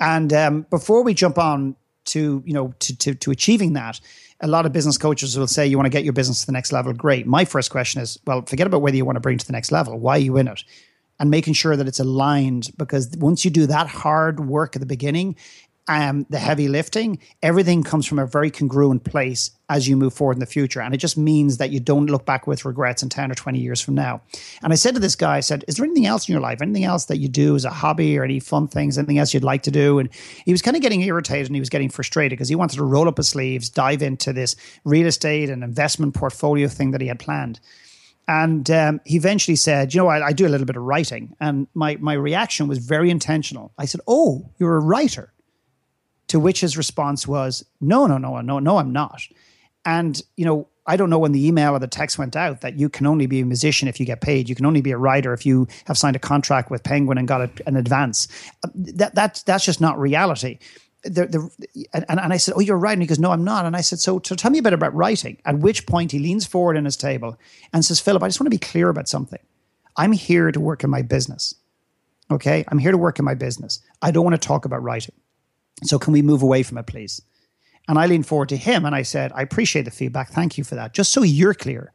And 0.00 0.32
um, 0.32 0.66
before 0.70 1.02
we 1.02 1.14
jump 1.14 1.38
on 1.38 1.76
to 2.06 2.42
you 2.44 2.52
know 2.52 2.74
to, 2.80 2.96
to 2.98 3.14
to 3.14 3.30
achieving 3.30 3.72
that 3.74 4.00
a 4.40 4.46
lot 4.46 4.66
of 4.66 4.72
business 4.72 4.98
coaches 4.98 5.38
will 5.38 5.46
say 5.46 5.66
you 5.66 5.76
want 5.76 5.86
to 5.86 5.90
get 5.90 6.04
your 6.04 6.12
business 6.12 6.40
to 6.40 6.46
the 6.46 6.52
next 6.52 6.72
level 6.72 6.92
great. 6.92 7.26
My 7.26 7.44
first 7.44 7.70
question 7.70 8.00
is 8.02 8.18
well 8.26 8.42
forget 8.42 8.66
about 8.66 8.82
whether 8.82 8.96
you 8.96 9.04
want 9.04 9.16
to 9.16 9.20
bring 9.20 9.36
it 9.36 9.40
to 9.40 9.46
the 9.46 9.52
next 9.52 9.72
level. 9.72 9.98
Why 9.98 10.16
are 10.16 10.20
you 10.20 10.36
in 10.36 10.48
it? 10.48 10.64
And 11.20 11.30
making 11.30 11.54
sure 11.54 11.76
that 11.76 11.86
it's 11.86 12.00
aligned 12.00 12.70
because 12.76 13.16
once 13.18 13.44
you 13.44 13.50
do 13.50 13.66
that 13.66 13.86
hard 13.86 14.40
work 14.40 14.74
at 14.74 14.80
the 14.80 14.86
beginning 14.86 15.36
um, 15.86 16.26
the 16.30 16.38
heavy 16.38 16.68
lifting, 16.68 17.18
everything 17.42 17.82
comes 17.82 18.06
from 18.06 18.18
a 18.18 18.26
very 18.26 18.50
congruent 18.50 19.04
place 19.04 19.50
as 19.68 19.86
you 19.86 19.96
move 19.96 20.14
forward 20.14 20.36
in 20.36 20.40
the 20.40 20.46
future. 20.46 20.80
And 20.80 20.94
it 20.94 20.98
just 20.98 21.16
means 21.16 21.58
that 21.58 21.70
you 21.70 21.80
don't 21.80 22.06
look 22.06 22.24
back 22.24 22.46
with 22.46 22.64
regrets 22.64 23.02
in 23.02 23.08
10 23.08 23.30
or 23.30 23.34
20 23.34 23.58
years 23.58 23.80
from 23.80 23.94
now. 23.94 24.22
And 24.62 24.72
I 24.72 24.76
said 24.76 24.94
to 24.94 25.00
this 25.00 25.16
guy, 25.16 25.36
I 25.36 25.40
said, 25.40 25.64
Is 25.68 25.76
there 25.76 25.84
anything 25.84 26.06
else 26.06 26.28
in 26.28 26.32
your 26.32 26.40
life? 26.40 26.62
Anything 26.62 26.84
else 26.84 27.06
that 27.06 27.18
you 27.18 27.28
do 27.28 27.54
as 27.54 27.64
a 27.64 27.70
hobby 27.70 28.18
or 28.18 28.24
any 28.24 28.40
fun 28.40 28.66
things? 28.66 28.96
Anything 28.96 29.18
else 29.18 29.34
you'd 29.34 29.44
like 29.44 29.62
to 29.64 29.70
do? 29.70 29.98
And 29.98 30.08
he 30.44 30.52
was 30.52 30.62
kind 30.62 30.76
of 30.76 30.82
getting 30.82 31.02
irritated 31.02 31.46
and 31.46 31.56
he 31.56 31.60
was 31.60 31.70
getting 31.70 31.90
frustrated 31.90 32.30
because 32.36 32.48
he 32.48 32.54
wanted 32.54 32.76
to 32.76 32.84
roll 32.84 33.08
up 33.08 33.18
his 33.18 33.28
sleeves, 33.28 33.68
dive 33.68 34.02
into 34.02 34.32
this 34.32 34.56
real 34.84 35.06
estate 35.06 35.50
and 35.50 35.62
investment 35.62 36.14
portfolio 36.14 36.68
thing 36.68 36.92
that 36.92 37.00
he 37.00 37.08
had 37.08 37.18
planned. 37.18 37.60
And 38.26 38.70
um, 38.70 39.00
he 39.04 39.16
eventually 39.16 39.56
said, 39.56 39.92
"You 39.92 40.00
know, 40.00 40.08
I, 40.08 40.28
I, 40.28 40.32
do 40.32 40.46
a 40.46 40.48
little 40.48 40.66
bit 40.66 40.76
of 40.76 40.82
writing." 40.82 41.36
And 41.40 41.66
my 41.74 41.96
my 41.96 42.14
reaction 42.14 42.68
was 42.68 42.78
very 42.78 43.10
intentional. 43.10 43.74
I 43.76 43.84
said, 43.84 44.00
"Oh, 44.06 44.50
you're 44.58 44.76
a 44.76 44.80
writer." 44.80 45.33
To 46.28 46.40
which 46.40 46.60
his 46.60 46.76
response 46.76 47.28
was, 47.28 47.64
"No, 47.80 48.06
no, 48.06 48.18
no, 48.18 48.40
no, 48.40 48.58
no, 48.58 48.78
I'm 48.78 48.92
not." 48.92 49.22
And 49.84 50.20
you 50.36 50.44
know, 50.44 50.68
I 50.86 50.96
don't 50.96 51.10
know 51.10 51.18
when 51.18 51.32
the 51.32 51.46
email 51.46 51.74
or 51.74 51.78
the 51.78 51.86
text 51.86 52.18
went 52.18 52.36
out 52.36 52.60
that 52.62 52.78
you 52.78 52.88
can 52.88 53.06
only 53.06 53.26
be 53.26 53.40
a 53.40 53.44
musician 53.44 53.88
if 53.88 54.00
you 54.00 54.06
get 54.06 54.20
paid. 54.20 54.48
You 54.48 54.54
can 54.54 54.66
only 54.66 54.80
be 54.80 54.90
a 54.90 54.98
writer 54.98 55.32
if 55.32 55.44
you 55.44 55.68
have 55.86 55.98
signed 55.98 56.16
a 56.16 56.20
contract 56.20 56.70
with 56.70 56.82
Penguin 56.82 57.18
and 57.18 57.28
got 57.28 57.42
a, 57.42 57.50
an 57.66 57.76
advance. 57.76 58.28
Uh, 58.64 58.68
that 58.74 59.14
that 59.14 59.42
that's 59.46 59.64
just 59.64 59.80
not 59.80 59.98
reality 59.98 60.58
the, 61.04 61.26
the, 61.26 61.86
and, 61.92 62.04
and 62.08 62.32
I 62.32 62.36
said, 62.38 62.54
Oh, 62.56 62.60
you're 62.60 62.78
right." 62.78 62.92
And 62.92 63.02
He 63.02 63.06
goes, 63.06 63.18
No, 63.18 63.30
I'm 63.30 63.44
not. 63.44 63.66
And 63.66 63.76
I 63.76 63.80
said, 63.80 64.00
So, 64.00 64.20
so 64.24 64.34
tell 64.34 64.50
me 64.50 64.58
a 64.58 64.62
bit 64.62 64.72
about 64.72 64.94
writing. 64.94 65.38
At 65.44 65.58
which 65.58 65.86
point 65.86 66.12
he 66.12 66.18
leans 66.18 66.46
forward 66.46 66.76
in 66.76 66.84
his 66.84 66.96
table 66.96 67.38
and 67.72 67.84
says, 67.84 68.00
Philip, 68.00 68.22
I 68.22 68.28
just 68.28 68.40
want 68.40 68.46
to 68.46 68.50
be 68.50 68.58
clear 68.58 68.88
about 68.88 69.08
something. 69.08 69.40
I'm 69.96 70.12
here 70.12 70.50
to 70.50 70.60
work 70.60 70.82
in 70.82 70.90
my 70.90 71.02
business. 71.02 71.54
Okay. 72.30 72.64
I'm 72.68 72.78
here 72.78 72.90
to 72.90 72.98
work 72.98 73.18
in 73.18 73.24
my 73.24 73.34
business. 73.34 73.80
I 74.02 74.10
don't 74.10 74.24
want 74.24 74.40
to 74.40 74.48
talk 74.48 74.64
about 74.64 74.82
writing. 74.82 75.14
So 75.82 75.98
can 75.98 76.12
we 76.12 76.22
move 76.22 76.42
away 76.42 76.62
from 76.62 76.78
it, 76.78 76.86
please? 76.86 77.20
And 77.88 77.98
I 77.98 78.06
leaned 78.06 78.26
forward 78.26 78.48
to 78.50 78.56
him 78.56 78.84
and 78.84 78.94
I 78.94 79.02
said, 79.02 79.32
I 79.34 79.42
appreciate 79.42 79.82
the 79.82 79.90
feedback. 79.90 80.30
Thank 80.30 80.56
you 80.56 80.64
for 80.64 80.74
that. 80.74 80.94
Just 80.94 81.12
so 81.12 81.22
you're 81.22 81.54
clear, 81.54 81.92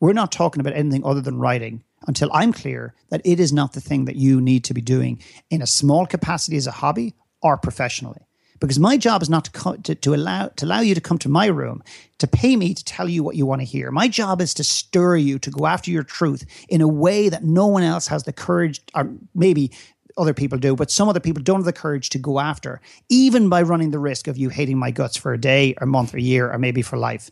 we're 0.00 0.12
not 0.12 0.32
talking 0.32 0.60
about 0.60 0.74
anything 0.74 1.04
other 1.04 1.20
than 1.20 1.38
writing 1.38 1.82
until 2.06 2.30
I'm 2.32 2.52
clear 2.52 2.94
that 3.10 3.22
it 3.24 3.40
is 3.40 3.52
not 3.52 3.72
the 3.72 3.80
thing 3.80 4.04
that 4.04 4.16
you 4.16 4.40
need 4.40 4.64
to 4.64 4.74
be 4.74 4.80
doing 4.80 5.22
in 5.50 5.62
a 5.62 5.66
small 5.66 6.06
capacity 6.06 6.56
as 6.56 6.66
a 6.66 6.72
hobby 6.72 7.14
or 7.42 7.56
professionally 7.56 8.26
because 8.60 8.78
my 8.78 8.96
job 8.96 9.22
is 9.22 9.28
not 9.28 9.44
to, 9.46 9.50
co- 9.50 9.76
to, 9.76 9.94
to, 9.94 10.14
allow 10.14 10.48
to 10.48 10.64
allow 10.64 10.80
you 10.80 10.94
to 10.94 11.00
come 11.00 11.18
to 11.18 11.28
my 11.28 11.46
room 11.46 11.82
to 12.18 12.26
pay 12.26 12.56
me 12.56 12.72
to 12.74 12.84
tell 12.84 13.08
you 13.08 13.22
what 13.22 13.36
you 13.36 13.46
want 13.46 13.60
to 13.60 13.64
hear 13.66 13.90
my 13.90 14.08
job 14.08 14.40
is 14.40 14.54
to 14.54 14.64
stir 14.64 15.16
you 15.16 15.38
to 15.38 15.50
go 15.50 15.66
after 15.66 15.90
your 15.90 16.02
truth 16.02 16.44
in 16.68 16.80
a 16.80 16.88
way 16.88 17.28
that 17.28 17.44
no 17.44 17.66
one 17.66 17.82
else 17.82 18.06
has 18.06 18.24
the 18.24 18.32
courage 18.32 18.80
or 18.94 19.12
maybe 19.34 19.70
other 20.16 20.34
people 20.34 20.58
do 20.58 20.74
but 20.74 20.90
some 20.90 21.08
other 21.08 21.20
people 21.20 21.42
don't 21.42 21.56
have 21.56 21.64
the 21.64 21.72
courage 21.72 22.10
to 22.10 22.18
go 22.18 22.40
after 22.40 22.80
even 23.08 23.48
by 23.48 23.62
running 23.62 23.90
the 23.90 23.98
risk 23.98 24.28
of 24.28 24.36
you 24.36 24.48
hating 24.48 24.78
my 24.78 24.90
guts 24.90 25.16
for 25.16 25.32
a 25.32 25.38
day 25.38 25.74
or 25.80 25.86
month 25.86 26.14
or 26.14 26.18
year 26.18 26.50
or 26.50 26.58
maybe 26.58 26.82
for 26.82 26.96
life 26.96 27.30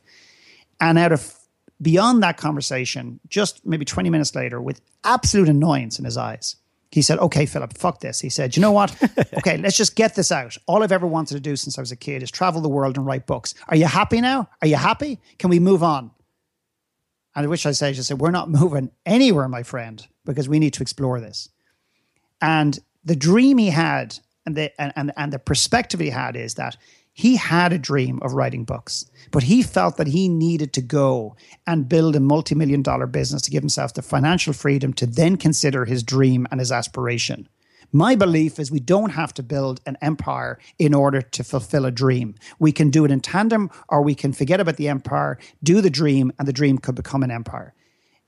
and 0.81 0.99
out 0.99 1.13
of 1.13 1.35
beyond 1.81 2.23
that 2.23 2.37
conversation 2.37 3.21
just 3.29 3.65
maybe 3.67 3.85
20 3.85 4.11
minutes 4.11 4.35
later 4.35 4.61
with 4.61 4.81
absolute 5.05 5.49
annoyance 5.49 5.99
in 5.99 6.05
his 6.05 6.17
eyes 6.17 6.57
he 6.95 7.03
said, 7.03 7.19
okay, 7.19 7.45
Philip, 7.45 7.77
fuck 7.77 7.99
this. 7.99 8.21
He 8.21 8.29
said, 8.29 8.55
you 8.55 8.61
know 8.61 8.71
what? 8.71 8.97
okay, 9.39 9.57
let's 9.57 9.77
just 9.77 9.97
get 9.97 10.15
this 10.15 10.31
out. 10.31 10.57
All 10.69 10.85
I've 10.85 10.93
ever 10.93 11.09
wanted 11.09 11.35
to 11.35 11.41
do 11.41 11.57
since 11.57 11.77
I 11.77 11.83
was 11.83 11.91
a 11.91 11.97
kid 11.97 12.23
is 12.23 12.31
travel 12.31 12.61
the 12.61 12.69
world 12.69 12.97
and 12.97 13.05
write 13.05 13.27
books. 13.27 13.53
Are 13.67 13.75
you 13.75 13.87
happy 13.87 14.21
now? 14.21 14.49
Are 14.63 14.69
you 14.69 14.77
happy? 14.77 15.19
Can 15.41 15.51
we 15.51 15.59
move 15.59 15.83
on? 15.83 16.13
And 17.35 17.45
I 17.45 17.49
wish 17.49 17.67
I 17.67 17.73
said, 17.73 17.89
I 17.89 17.93
just 17.95 18.07
said, 18.07 18.21
we're 18.21 18.31
not 18.31 18.49
moving 18.61 18.93
anywhere, 19.05 19.49
my 19.49 19.65
friend, 19.65 20.07
because 20.25 20.49
we 20.49 20.61
need 20.61 20.73
to 20.75 20.83
explore 20.83 21.19
this. 21.19 21.49
And 22.45 22.79
the 23.03 23.17
dream 23.17 23.57
he 23.57 23.71
had 23.71 24.19
and 24.45 24.55
the, 24.55 24.79
and, 24.79 24.93
and, 24.97 25.13
and 25.17 25.33
the 25.33 25.39
perspective 25.39 25.99
he 25.99 26.11
had 26.11 26.37
is 26.37 26.57
that 26.57 26.77
he 27.15 27.37
had 27.37 27.73
a 27.73 27.79
dream 27.79 28.19
of 28.21 28.35
writing 28.35 28.65
books, 28.65 29.07
but 29.31 29.45
he 29.45 29.63
felt 29.63 29.97
that 29.97 30.09
he 30.09 30.29
needed 30.29 30.75
to 30.75 30.83
go 30.83 31.37
and 31.67 31.89
build 31.89 32.15
a 32.15 32.21
multi 32.21 32.55
million 32.55 32.83
dollar 32.83 33.07
business 33.07 33.41
to 33.43 33.51
give 33.51 33.63
himself 33.63 33.95
the 33.95 34.03
financial 34.03 34.53
freedom 34.53 34.93
to 34.93 35.07
then 35.07 35.39
consider 35.39 35.87
his 35.87 36.03
dream 36.03 36.47
and 36.51 36.61
his 36.61 36.71
aspiration. 36.71 37.49
My 37.93 38.15
belief 38.15 38.59
is 38.59 38.71
we 38.71 38.79
don't 38.81 39.11
have 39.11 39.33
to 39.35 39.43
build 39.43 39.81
an 39.87 39.97
empire 40.03 40.59
in 40.79 40.93
order 40.93 41.23
to 41.23 41.45
fulfill 41.45 41.87
a 41.87 41.91
dream. 41.91 42.35
We 42.59 42.73
can 42.73 42.91
do 42.91 43.07
it 43.07 43.11
in 43.11 43.21
tandem 43.21 43.71
or 43.89 44.03
we 44.03 44.15
can 44.15 44.35
forget 44.35 44.61
about 44.61 44.77
the 44.77 44.89
empire, 44.89 45.39
do 45.63 45.81
the 45.81 45.89
dream, 45.89 46.31
and 46.39 46.47
the 46.47 46.53
dream 46.53 46.77
could 46.77 46.95
become 46.95 47.23
an 47.23 47.31
empire. 47.31 47.73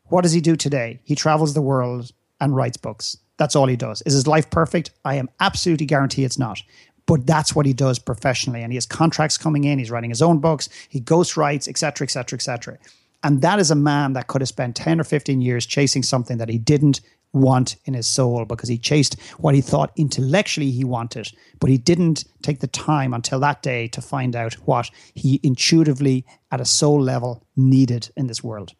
What 0.04 0.22
does 0.22 0.32
he 0.32 0.40
do 0.40 0.56
today? 0.56 1.00
He 1.04 1.14
travels 1.16 1.52
the 1.52 1.60
world 1.60 2.12
and 2.40 2.56
writes 2.56 2.78
books. 2.78 3.18
That's 3.38 3.54
all 3.54 3.66
he 3.66 3.76
does. 3.76 4.02
Is 4.02 4.14
his 4.14 4.26
life 4.26 4.50
perfect? 4.50 4.90
I 5.04 5.16
am 5.16 5.28
absolutely 5.40 5.86
guarantee 5.86 6.24
it's 6.24 6.38
not 6.38 6.62
but 7.06 7.26
that's 7.26 7.54
what 7.54 7.66
he 7.66 7.72
does 7.72 7.98
professionally. 7.98 8.62
And 8.62 8.72
he 8.72 8.76
has 8.76 8.84
contracts 8.84 9.38
coming 9.38 9.64
in. 9.64 9.78
He's 9.78 9.90
writing 9.90 10.10
his 10.10 10.22
own 10.22 10.38
books. 10.38 10.68
He 10.88 11.00
ghost 11.00 11.36
writes, 11.36 11.68
etc., 11.68 12.04
etc., 12.04 12.36
etc. 12.36 12.78
And 13.22 13.42
that 13.42 13.58
is 13.58 13.70
a 13.70 13.76
man 13.76 14.12
that 14.12 14.26
could 14.26 14.42
have 14.42 14.48
spent 14.48 14.76
10 14.76 15.00
or 15.00 15.04
15 15.04 15.40
years 15.40 15.66
chasing 15.66 16.02
something 16.02 16.38
that 16.38 16.48
he 16.48 16.58
didn't 16.58 17.00
want 17.32 17.76
in 17.84 17.94
his 17.94 18.06
soul 18.06 18.44
because 18.44 18.68
he 18.68 18.78
chased 18.78 19.20
what 19.38 19.54
he 19.54 19.60
thought 19.60 19.92
intellectually 19.96 20.70
he 20.70 20.84
wanted, 20.84 21.30
but 21.60 21.70
he 21.70 21.78
didn't 21.78 22.24
take 22.42 22.60
the 22.60 22.66
time 22.66 23.12
until 23.12 23.40
that 23.40 23.62
day 23.62 23.88
to 23.88 24.00
find 24.00 24.34
out 24.34 24.54
what 24.64 24.90
he 25.14 25.40
intuitively, 25.42 26.24
at 26.50 26.60
a 26.60 26.64
soul 26.64 27.00
level, 27.00 27.44
needed 27.56 28.10
in 28.16 28.26
this 28.26 28.42
world. 28.42 28.74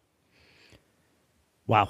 Wow. 1.67 1.89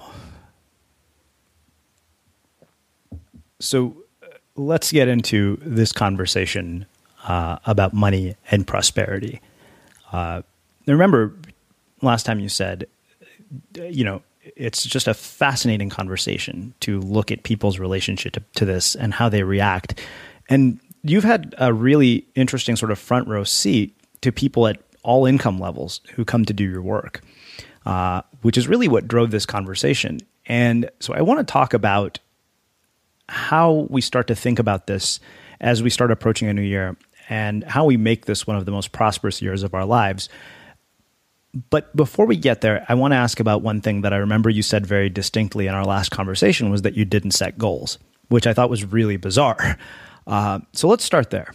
So 3.60 4.04
let's 4.56 4.92
get 4.92 5.08
into 5.08 5.58
this 5.62 5.92
conversation 5.92 6.86
uh, 7.28 7.58
about 7.66 7.94
money 7.94 8.36
and 8.52 8.66
prosperity. 8.66 9.42
Uh, 10.12 10.42
remember, 10.86 11.34
last 12.02 12.26
time 12.26 12.40
you 12.40 12.50
said, 12.50 12.88
you 13.76 14.04
know, 14.04 14.22
it's 14.56 14.84
just 14.84 15.08
a 15.08 15.14
fascinating 15.14 15.90
conversation 15.90 16.74
to 16.82 17.00
look 17.02 17.32
at 17.32 17.44
people's 17.44 17.80
relationship 17.80 18.34
to, 18.34 18.44
to 18.56 18.66
this 18.66 18.96
and 18.96 19.14
how 19.14 19.28
they 19.28 19.44
react. 19.44 20.00
And 20.50 20.80
you've 21.04 21.24
had 21.24 21.54
a 21.58 21.74
really 21.74 22.26
interesting 22.36 22.76
sort 22.76 22.92
of 22.92 23.00
front 23.00 23.28
row 23.28 23.44
seat 23.44 23.96
to 24.22 24.32
people 24.32 24.68
at 24.68 24.78
all 25.04 25.26
income 25.26 25.60
levels 25.60 26.02
who 26.14 26.26
come 26.26 26.46
to 26.46 26.54
do 26.54 26.64
your 26.64 26.82
work, 26.82 27.22
uh, 27.86 28.22
which 28.42 28.58
is 28.58 28.68
really 28.68 28.88
what 28.88 29.08
drove 29.08 29.32
this 29.32 29.46
conversation. 29.46 30.20
And 30.46 30.90
so 31.00 31.14
I 31.14 31.22
want 31.22 31.40
to 31.40 31.52
talk 31.52 31.74
about 31.74 32.20
how 33.30 33.88
we 33.90 34.02
start 34.02 34.28
to 34.28 34.36
think 34.36 34.60
about 34.60 34.88
this 34.88 35.20
as 35.60 35.84
we 35.84 35.90
start 35.90 36.12
approaching 36.12 36.48
a 36.48 36.54
new 36.54 36.62
year 36.62 36.96
and 37.30 37.64
how 37.64 37.86
we 37.86 37.98
make 37.98 38.26
this 38.26 38.48
one 38.48 38.56
of 38.56 38.66
the 38.66 38.72
most 38.72 38.92
prosperous 38.92 39.42
years 39.42 39.64
of 39.64 39.74
our 39.74 39.86
lives. 39.86 40.30
But 41.70 41.96
before 41.96 42.26
we 42.26 42.38
get 42.38 42.62
there, 42.62 42.86
I 42.88 42.94
want 42.94 43.14
to 43.14 43.18
ask 43.18 43.40
about 43.40 43.62
one 43.62 43.82
thing 43.82 44.02
that 44.02 44.14
I 44.14 44.18
remember 44.18 44.50
you 44.50 44.62
said 44.62 44.86
very 44.86 45.10
distinctly 45.10 45.68
in 45.68 45.74
our 45.74 45.86
last 45.86 46.10
conversation 46.12 46.70
was 46.70 46.84
that 46.84 46.96
you 46.96 47.06
didn't 47.06 47.32
set 47.32 47.58
goals, 47.58 47.98
which 48.30 48.46
I 48.46 48.54
thought 48.54 48.70
was 48.70 48.86
really 48.86 49.18
bizarre. 49.18 49.78
Uh, 50.28 50.60
so 50.74 50.90
let's 50.90 51.06
start 51.06 51.30
there. 51.30 51.54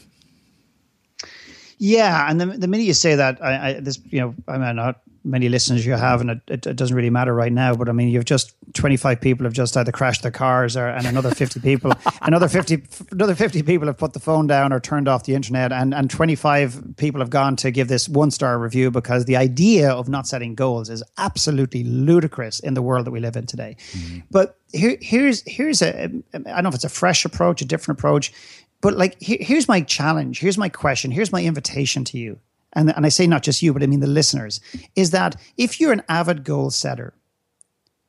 Yeah, 1.77 2.27
and 2.31 2.41
the, 2.41 2.47
the 2.47 2.67
minute 2.67 2.85
you 2.85 2.95
say 2.95 3.17
that, 3.17 3.45
I, 3.45 3.69
I 3.69 3.73
this 3.81 4.01
you 4.09 4.19
know, 4.19 4.35
I 4.49 4.57
mean, 4.57 4.77
not 4.77 5.03
many 5.25 5.49
listeners 5.49 5.85
you 5.85 5.93
have, 5.93 6.21
and 6.21 6.31
it, 6.31 6.41
it, 6.49 6.67
it, 6.67 6.77
doesn't 6.77 6.97
really 6.97 7.11
matter 7.11 7.35
right 7.35 7.53
now. 7.53 7.75
But 7.75 7.89
I 7.89 7.93
mean, 7.93 8.09
you've 8.09 8.25
just 8.25 8.55
25 8.75 9.21
people 9.21 9.45
have 9.45 9.53
just 9.53 9.77
either 9.77 9.93
crashed 9.93 10.23
their 10.23 10.31
cars, 10.31 10.77
or 10.77 10.89
and 10.89 11.07
another 11.07 11.31
50 11.31 11.61
people, 11.61 11.93
another 12.23 12.49
50, 12.49 12.83
another 13.11 13.35
50 13.35 13.63
people 13.63 13.87
have 13.87 13.99
put 13.99 14.13
the 14.13 14.21
phone 14.21 14.47
down 14.47 14.73
or 14.73 14.81
turned 14.81 15.09
off 15.09 15.25
the 15.25 15.35
internet, 15.35 15.73
and 15.73 15.95
and 15.95 16.11
25 16.11 16.95
people 16.97 17.21
have 17.21 17.31
gone 17.31 17.57
to 17.57 17.71
give 17.71 17.89
this 17.89 18.09
one 18.09 18.31
star 18.31 18.59
review 18.59 18.91
because 18.91 19.25
the 19.25 19.37
idea 19.37 19.91
of 19.91 20.09
not 20.09 20.27
setting 20.27 20.55
goals 20.55 20.91
is 20.91 21.03
absolutely 21.19 21.85
ludicrous 21.85 22.61
in 22.61 22.75
the 22.75 22.83
world 22.83 23.07
that 23.07 23.11
we 23.11 23.21
live 23.21 23.37
in 23.37 23.47
today. 23.47 23.77
Mm-hmm. 23.93 24.21
But 24.31 24.59
here, 24.73 24.97
here's 25.01 25.43
here's 25.47 25.83
a 25.83 26.05
I 26.05 26.39
don't 26.39 26.63
know 26.63 26.69
if 26.69 26.75
it's 26.75 26.85
a 26.85 26.89
fresh 26.89 27.25
approach, 27.25 27.63
a 27.63 27.65
different 27.65 27.99
approach. 27.99 28.33
But 28.81 28.97
like, 28.99 29.17
here, 29.23 29.39
here's 29.41 29.69
my 29.69 29.81
challenge. 29.81 30.41
Here's 30.41 30.59
my 30.59 30.69
question. 30.69 31.13
Here's 31.13 31.33
my 31.33 31.43
invitation 31.43 32.05
to 32.07 32.19
you 32.19 32.41
and, 32.73 32.95
and 32.95 33.05
I 33.05 33.09
say 33.09 33.27
not 33.27 33.43
just 33.43 33.63
you, 33.63 33.73
but 33.73 33.83
I 33.83 33.87
mean 33.87 34.01
the 34.01 34.07
listeners, 34.07 34.61
is 34.97 35.11
that 35.11 35.37
if 35.57 35.81
you're 35.81 35.93
an 35.93 36.03
avid 36.09 36.45
goal 36.45 36.71
setter, 36.71 37.15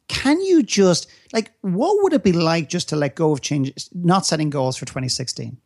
can 0.08 0.42
you 0.42 0.64
just 0.64 1.10
like 1.32 1.52
what 1.62 2.04
would 2.04 2.14
it 2.14 2.24
be 2.24 2.34
like 2.34 2.70
just 2.70 2.90
to 2.90 2.96
let 2.96 3.16
go 3.16 3.32
of 3.32 3.42
change, 3.42 3.74
not 3.94 4.26
setting 4.26 4.50
goals 4.50 4.78
for 4.78 4.86
2016? 4.86 5.58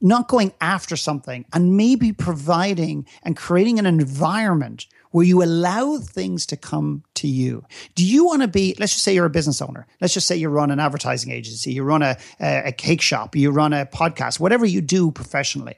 Not 0.00 0.28
going 0.28 0.52
after 0.60 0.94
something 0.94 1.46
and 1.54 1.76
maybe 1.76 2.12
providing 2.12 3.06
and 3.22 3.34
creating 3.36 3.78
an 3.78 3.86
environment 3.86 4.86
where 5.10 5.24
you 5.24 5.42
allow 5.42 5.96
things 5.96 6.44
to 6.46 6.56
come 6.56 7.02
to 7.14 7.26
you. 7.26 7.64
Do 7.94 8.04
you 8.04 8.26
want 8.26 8.42
to 8.42 8.48
be, 8.48 8.76
let's 8.78 8.92
just 8.92 9.04
say 9.04 9.14
you're 9.14 9.24
a 9.24 9.30
business 9.30 9.62
owner. 9.62 9.86
Let's 10.02 10.12
just 10.12 10.26
say 10.26 10.36
you 10.36 10.50
run 10.50 10.70
an 10.70 10.80
advertising 10.80 11.32
agency, 11.32 11.72
you 11.72 11.82
run 11.82 12.02
a, 12.02 12.18
a 12.38 12.72
cake 12.72 13.00
shop, 13.00 13.34
you 13.34 13.50
run 13.50 13.72
a 13.72 13.86
podcast, 13.86 14.38
whatever 14.38 14.66
you 14.66 14.82
do 14.82 15.10
professionally 15.10 15.76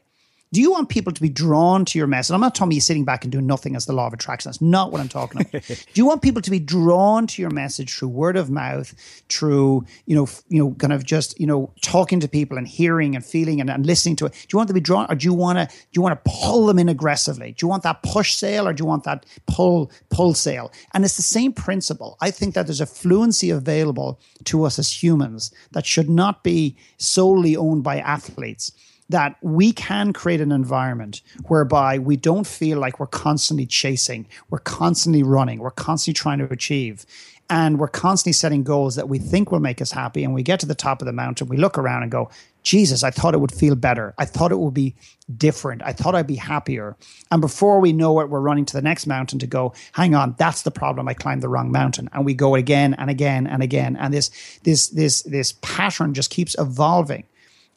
Do 0.51 0.63
you 0.63 0.71
want 0.71 0.89
people 0.89 1.13
to 1.13 1.21
be 1.21 1.29
drawn 1.29 1.85
to 1.85 1.99
your 1.99 2.07
message? 2.07 2.33
I'm 2.33 2.41
not 2.41 2.55
talking 2.55 2.73
you 2.73 2.81
sitting 2.81 3.05
back 3.05 3.23
and 3.23 3.31
doing 3.31 3.47
nothing 3.47 3.77
as 3.77 3.85
the 3.85 3.93
law 3.93 4.07
of 4.07 4.15
attraction. 4.15 4.49
That's 4.49 4.63
not 4.63 4.91
what 4.91 5.01
I'm 5.01 5.09
talking 5.09 5.43
about. 5.43 5.53
Do 5.69 5.87
you 5.95 6.07
want 6.07 6.23
people 6.23 6.41
to 6.41 6.51
be 6.51 6.59
drawn 6.59 7.27
to 7.27 7.43
your 7.43 7.51
message 7.51 7.95
through 7.95 8.09
word 8.09 8.37
of 8.37 8.49
mouth, 8.49 8.95
through, 9.29 9.85
you 10.07 10.17
know, 10.17 10.27
you 10.49 10.59
know, 10.59 10.75
kind 10.79 10.95
of 10.95 11.05
just, 11.05 11.39
you 11.39 11.47
know, 11.47 11.71
talking 11.83 12.19
to 12.21 12.29
people 12.29 12.57
and 12.57 12.67
hearing 12.67 13.15
and 13.15 13.23
feeling 13.25 13.61
and, 13.61 13.69
and 13.69 13.85
listening 13.85 14.17
to 14.17 14.27
it? 14.27 14.33
Do 14.33 14.47
you 14.53 14.57
want 14.57 14.69
them 14.69 14.75
to 14.75 14.81
be 14.81 14.85
drawn 14.85 15.07
or 15.11 15.15
do 15.15 15.27
you 15.27 15.35
want 15.35 15.59
to 15.59 15.67
do 15.67 15.91
you 15.93 16.03
want 16.03 16.25
to 16.25 16.31
pull 16.31 16.65
them 16.65 16.79
in 16.79 16.89
aggressively? 16.89 17.53
Do 17.53 17.67
you 17.67 17.69
want 17.69 17.83
that 17.83 18.03
push 18.03 18.35
sale 18.35 18.67
or 18.67 18.73
do 18.73 18.83
you 18.83 18.87
want 18.87 19.05
that 19.05 19.27
pull 19.47 19.91
pull 20.09 20.33
sale? 20.33 20.73
And 20.95 21.05
it's 21.05 21.17
the 21.17 21.23
same 21.23 21.53
principle. 21.53 22.17
I 22.23 22.31
think 22.31 22.55
that 22.55 22.67
there's 22.67 22.81
a 22.81 22.87
fluency 22.87 23.51
available 23.51 24.19
to 24.45 24.65
us 24.65 24.79
as 24.79 25.03
humans 25.03 25.53
that 25.73 25.85
should 25.85 26.09
not 26.09 26.43
be 26.43 26.79
solely 26.97 27.55
owned 27.55 27.85
by 27.85 27.99
athletes 27.99 28.73
that 29.09 29.37
we 29.43 29.73
can 29.73 30.13
create 30.13 30.41
an 30.41 30.53
environment 30.53 31.23
whereby 31.47 31.99
we 31.99 32.17
don't 32.17 32.47
feel 32.47 32.79
like 32.79 33.01
we're 33.01 33.07
constantly 33.07 33.67
chasing, 33.67 34.27
we're 34.51 34.59
constantly 34.59 35.23
running, 35.23 35.59
we're 35.61 35.71
constantly 35.71 36.19
trying 36.19 36.39
to 36.39 36.53
achieve. 36.53 37.07
And 37.51 37.79
we're 37.79 37.89
constantly 37.89 38.35
setting 38.35 38.63
goals 38.63 38.97
that 38.97 39.09
we 39.09 39.19
think 39.19 39.51
will 39.51 39.61
make 39.61 39.81
us 39.81 39.91
happy. 39.91 40.23
And 40.23 40.35
we 40.35 40.43
get 40.43 40.61
to 40.61 40.67
the 40.67 40.75
top 40.75 41.01
of 41.01 41.07
the 41.07 41.15
mountain, 41.15 41.49
we 41.49 41.57
look 41.57 41.79
around 41.79 42.03
and 42.03 42.13
go, 42.13 42.29
Jesus, 42.63 43.03
I 43.03 43.11
thought 43.11 43.33
it 43.33 43.41
would 43.41 43.53
feel 43.53 43.75
better. 43.75 44.13
I 44.19 44.27
thought 44.27 44.53
it 44.53 44.59
would 44.59 44.75
be 44.75 44.95
different. 45.35 45.81
I 45.83 45.95
thought 45.95 46.15
I'd 46.15 46.27
be 46.27 46.37
happier. 46.37 46.95
And 47.31 47.41
before 47.41 47.81
we 47.81 47.95
know 47.95 48.21
it, 48.21 48.29
we're 48.29 48.41
running 48.41 48.67
to 48.67 48.75
the 48.75 48.83
next 48.83 49.07
mountain 49.07 49.39
to 49.39 49.47
go, 49.47 49.73
hang 49.93 50.15
on, 50.15 50.35
that's 50.37 50.63
the 50.63 50.71
problem. 50.71 51.09
I 51.09 51.15
climbed 51.15 51.43
the 51.43 51.49
wrong 51.49 51.73
mountain. 51.73 52.11
And 52.13 52.27
we 52.27 52.35
go 52.35 52.55
again 52.55 52.93
and 52.93 53.09
again 53.09 53.47
and 53.47 53.63
again. 53.63 53.97
And 53.97 54.13
this, 54.13 54.31
this, 54.65 54.89
this, 54.89 55.23
this 55.23 55.55
pattern 55.63 56.13
just 56.13 56.29
keeps 56.29 56.55
evolving. 56.59 57.25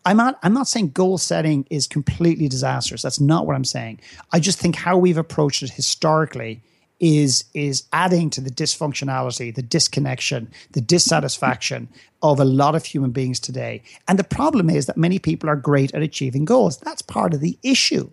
I'm 0.05 0.17
not 0.17 0.39
I'm 0.43 0.53
not 0.53 0.67
saying 0.67 0.89
goal 0.89 1.17
setting 1.17 1.65
is 1.69 1.87
completely 1.87 2.47
disastrous. 2.47 3.01
That's 3.01 3.19
not 3.19 3.45
what 3.45 3.55
I'm 3.55 3.65
saying. 3.65 3.99
I 4.31 4.39
just 4.39 4.59
think 4.59 4.75
how 4.75 4.97
we've 4.97 5.17
approached 5.17 5.63
it 5.63 5.69
historically 5.69 6.61
is 6.99 7.45
is 7.53 7.83
adding 7.93 8.29
to 8.31 8.41
the 8.41 8.51
dysfunctionality, 8.51 9.53
the 9.53 9.61
disconnection, 9.61 10.51
the 10.71 10.81
dissatisfaction 10.81 11.89
of 12.21 12.39
a 12.39 12.45
lot 12.45 12.75
of 12.75 12.85
human 12.85 13.11
beings 13.11 13.39
today. 13.39 13.81
And 14.07 14.17
the 14.17 14.23
problem 14.23 14.69
is 14.69 14.85
that 14.85 14.97
many 14.97 15.19
people 15.19 15.49
are 15.49 15.55
great 15.55 15.93
at 15.93 16.01
achieving 16.01 16.45
goals. 16.45 16.77
That's 16.77 17.01
part 17.01 17.33
of 17.33 17.41
the 17.41 17.57
issue 17.63 18.11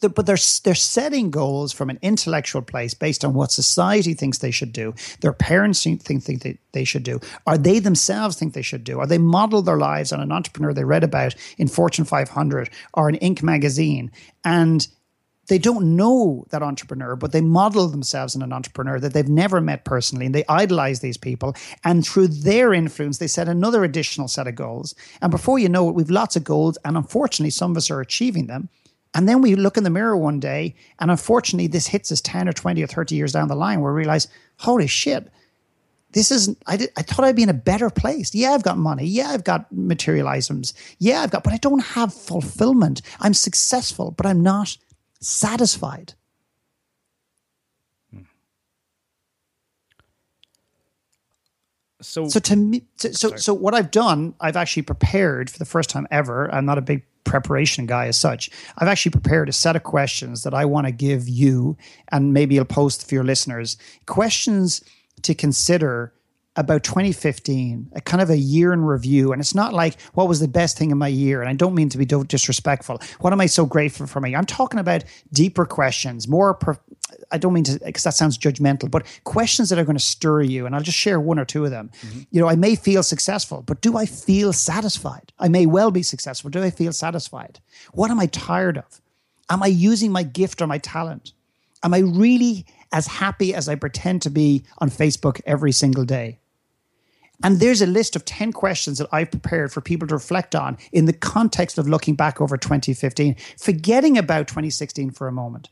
the, 0.00 0.08
but 0.08 0.26
they're 0.26 0.36
they're 0.64 0.74
setting 0.74 1.30
goals 1.30 1.72
from 1.72 1.90
an 1.90 1.98
intellectual 2.02 2.62
place 2.62 2.94
based 2.94 3.24
on 3.24 3.34
what 3.34 3.50
society 3.50 4.14
thinks 4.14 4.38
they 4.38 4.50
should 4.50 4.72
do, 4.72 4.94
their 5.20 5.32
parents 5.32 5.82
think, 5.82 6.02
think 6.02 6.42
they, 6.42 6.58
they 6.72 6.84
should 6.84 7.02
do, 7.02 7.20
or 7.46 7.56
they 7.56 7.78
themselves 7.78 8.36
think 8.36 8.54
they 8.54 8.62
should 8.62 8.84
do, 8.84 8.98
or 8.98 9.06
they 9.06 9.18
model 9.18 9.62
their 9.62 9.78
lives 9.78 10.12
on 10.12 10.20
an 10.20 10.32
entrepreneur 10.32 10.72
they 10.72 10.84
read 10.84 11.04
about 11.04 11.34
in 11.58 11.68
Fortune 11.68 12.04
500 12.04 12.70
or 12.94 13.08
in 13.08 13.16
Inc. 13.16 13.42
magazine, 13.42 14.10
and 14.44 14.86
they 15.48 15.58
don't 15.58 15.96
know 15.96 16.44
that 16.50 16.62
entrepreneur, 16.62 17.16
but 17.16 17.32
they 17.32 17.40
model 17.40 17.86
themselves 17.88 18.34
in 18.34 18.42
an 18.42 18.52
entrepreneur 18.52 18.98
that 18.98 19.12
they've 19.12 19.28
never 19.28 19.60
met 19.60 19.84
personally, 19.84 20.26
and 20.26 20.34
they 20.34 20.44
idolize 20.48 21.00
these 21.00 21.16
people. 21.16 21.54
And 21.84 22.06
through 22.06 22.28
their 22.28 22.72
influence, 22.74 23.18
they 23.18 23.28
set 23.28 23.48
another 23.48 23.84
additional 23.84 24.28
set 24.28 24.48
of 24.48 24.56
goals. 24.56 24.94
And 25.22 25.30
before 25.30 25.58
you 25.58 25.68
know 25.68 25.88
it, 25.88 25.94
we've 25.94 26.10
lots 26.10 26.36
of 26.36 26.44
goals, 26.44 26.78
and 26.84 26.96
unfortunately, 26.96 27.50
some 27.50 27.70
of 27.70 27.76
us 27.76 27.90
are 27.90 28.00
achieving 28.00 28.46
them. 28.46 28.68
And 29.14 29.28
then 29.28 29.40
we 29.40 29.54
look 29.54 29.76
in 29.76 29.84
the 29.84 29.90
mirror 29.90 30.16
one 30.16 30.40
day, 30.40 30.74
and 30.98 31.10
unfortunately, 31.10 31.68
this 31.68 31.86
hits 31.86 32.12
us 32.12 32.20
10 32.20 32.48
or 32.48 32.52
20 32.52 32.82
or 32.82 32.86
30 32.86 33.14
years 33.14 33.32
down 33.32 33.48
the 33.48 33.54
line 33.54 33.80
where 33.80 33.92
we 33.92 33.98
realize, 33.98 34.28
holy 34.58 34.86
shit, 34.86 35.30
this 36.12 36.30
isn't, 36.30 36.58
I, 36.66 36.76
did, 36.76 36.90
I 36.96 37.02
thought 37.02 37.24
I'd 37.24 37.36
be 37.36 37.42
in 37.42 37.48
a 37.48 37.54
better 37.54 37.90
place. 37.90 38.34
Yeah, 38.34 38.52
I've 38.52 38.62
got 38.62 38.78
money. 38.78 39.06
Yeah, 39.06 39.28
I've 39.28 39.44
got 39.44 39.70
material 39.72 40.28
items. 40.28 40.74
Yeah, 40.98 41.20
I've 41.20 41.30
got, 41.30 41.44
but 41.44 41.52
I 41.52 41.58
don't 41.58 41.80
have 41.80 42.12
fulfillment. 42.12 43.02
I'm 43.20 43.34
successful, 43.34 44.12
but 44.12 44.26
I'm 44.26 44.42
not 44.42 44.76
satisfied. 45.20 46.14
So, 52.02 52.28
so 52.28 52.38
to 52.40 52.56
me, 52.56 52.82
so, 52.96 53.10
so, 53.10 53.36
so 53.36 53.54
what 53.54 53.74
I've 53.74 53.90
done, 53.90 54.34
I've 54.40 54.56
actually 54.56 54.82
prepared 54.82 55.50
for 55.50 55.58
the 55.58 55.64
first 55.64 55.90
time 55.90 56.06
ever. 56.10 56.52
I'm 56.54 56.64
not 56.64 56.78
a 56.78 56.82
big 56.82 57.04
preparation 57.26 57.86
guy 57.86 58.06
as 58.06 58.16
such. 58.16 58.48
I've 58.78 58.88
actually 58.88 59.10
prepared 59.10 59.48
a 59.48 59.52
set 59.52 59.76
of 59.76 59.82
questions 59.82 60.42
that 60.44 60.54
I 60.54 60.64
want 60.64 60.86
to 60.86 60.92
give 60.92 61.28
you, 61.28 61.76
and 62.10 62.32
maybe 62.32 62.58
I'll 62.58 62.64
post 62.64 63.06
for 63.06 63.14
your 63.14 63.24
listeners 63.24 63.76
questions 64.06 64.82
to 65.22 65.34
consider 65.34 66.12
about 66.56 66.82
2015, 66.82 67.90
a 67.92 68.00
kind 68.00 68.22
of 68.22 68.30
a 68.30 68.36
year 68.36 68.72
in 68.72 68.82
review. 68.82 69.32
And 69.32 69.40
it's 69.40 69.54
not 69.54 69.74
like 69.74 70.00
what 70.14 70.26
was 70.26 70.40
the 70.40 70.48
best 70.48 70.78
thing 70.78 70.90
in 70.90 70.98
my 70.98 71.08
year. 71.08 71.40
And 71.40 71.50
I 71.50 71.52
don't 71.52 71.74
mean 71.74 71.90
to 71.90 71.98
be 71.98 72.06
disrespectful. 72.06 73.00
What 73.20 73.32
am 73.32 73.40
I 73.40 73.46
so 73.46 73.66
grateful 73.66 74.06
for 74.06 74.20
me? 74.20 74.34
I'm 74.34 74.46
talking 74.46 74.80
about 74.80 75.04
deeper 75.32 75.66
questions, 75.66 76.26
more. 76.26 76.54
Per, 76.54 76.78
I 77.30 77.38
don't 77.38 77.52
mean 77.52 77.64
to, 77.64 77.78
because 77.84 78.04
that 78.04 78.14
sounds 78.14 78.38
judgmental, 78.38 78.90
but 78.90 79.06
questions 79.24 79.68
that 79.68 79.78
are 79.78 79.84
going 79.84 79.98
to 79.98 80.02
stir 80.02 80.42
you. 80.42 80.64
And 80.64 80.74
I'll 80.74 80.82
just 80.82 80.98
share 80.98 81.20
one 81.20 81.38
or 81.38 81.44
two 81.44 81.64
of 81.64 81.70
them. 81.70 81.90
Mm-hmm. 82.00 82.20
You 82.30 82.40
know, 82.40 82.48
I 82.48 82.56
may 82.56 82.74
feel 82.74 83.02
successful, 83.02 83.62
but 83.62 83.82
do 83.82 83.96
I 83.96 84.06
feel 84.06 84.52
satisfied? 84.52 85.32
I 85.38 85.48
may 85.48 85.66
well 85.66 85.90
be 85.90 86.02
successful. 86.02 86.50
Do 86.50 86.62
I 86.62 86.70
feel 86.70 86.92
satisfied? 86.92 87.60
What 87.92 88.10
am 88.10 88.18
I 88.18 88.26
tired 88.26 88.78
of? 88.78 89.00
Am 89.50 89.62
I 89.62 89.66
using 89.66 90.10
my 90.10 90.22
gift 90.22 90.62
or 90.62 90.66
my 90.66 90.78
talent? 90.78 91.32
Am 91.82 91.92
I 91.92 91.98
really 91.98 92.64
as 92.92 93.06
happy 93.06 93.54
as 93.54 93.68
I 93.68 93.74
pretend 93.74 94.22
to 94.22 94.30
be 94.30 94.64
on 94.78 94.90
Facebook 94.90 95.40
every 95.44 95.72
single 95.72 96.04
day? 96.04 96.38
And 97.42 97.60
there's 97.60 97.82
a 97.82 97.86
list 97.86 98.16
of 98.16 98.24
10 98.24 98.52
questions 98.52 98.98
that 98.98 99.08
I've 99.12 99.30
prepared 99.30 99.72
for 99.72 99.80
people 99.80 100.08
to 100.08 100.14
reflect 100.14 100.54
on 100.54 100.78
in 100.92 101.04
the 101.04 101.12
context 101.12 101.78
of 101.78 101.88
looking 101.88 102.14
back 102.14 102.40
over 102.40 102.56
2015, 102.56 103.36
forgetting 103.58 104.16
about 104.16 104.48
2016 104.48 105.10
for 105.10 105.28
a 105.28 105.32
moment. 105.32 105.68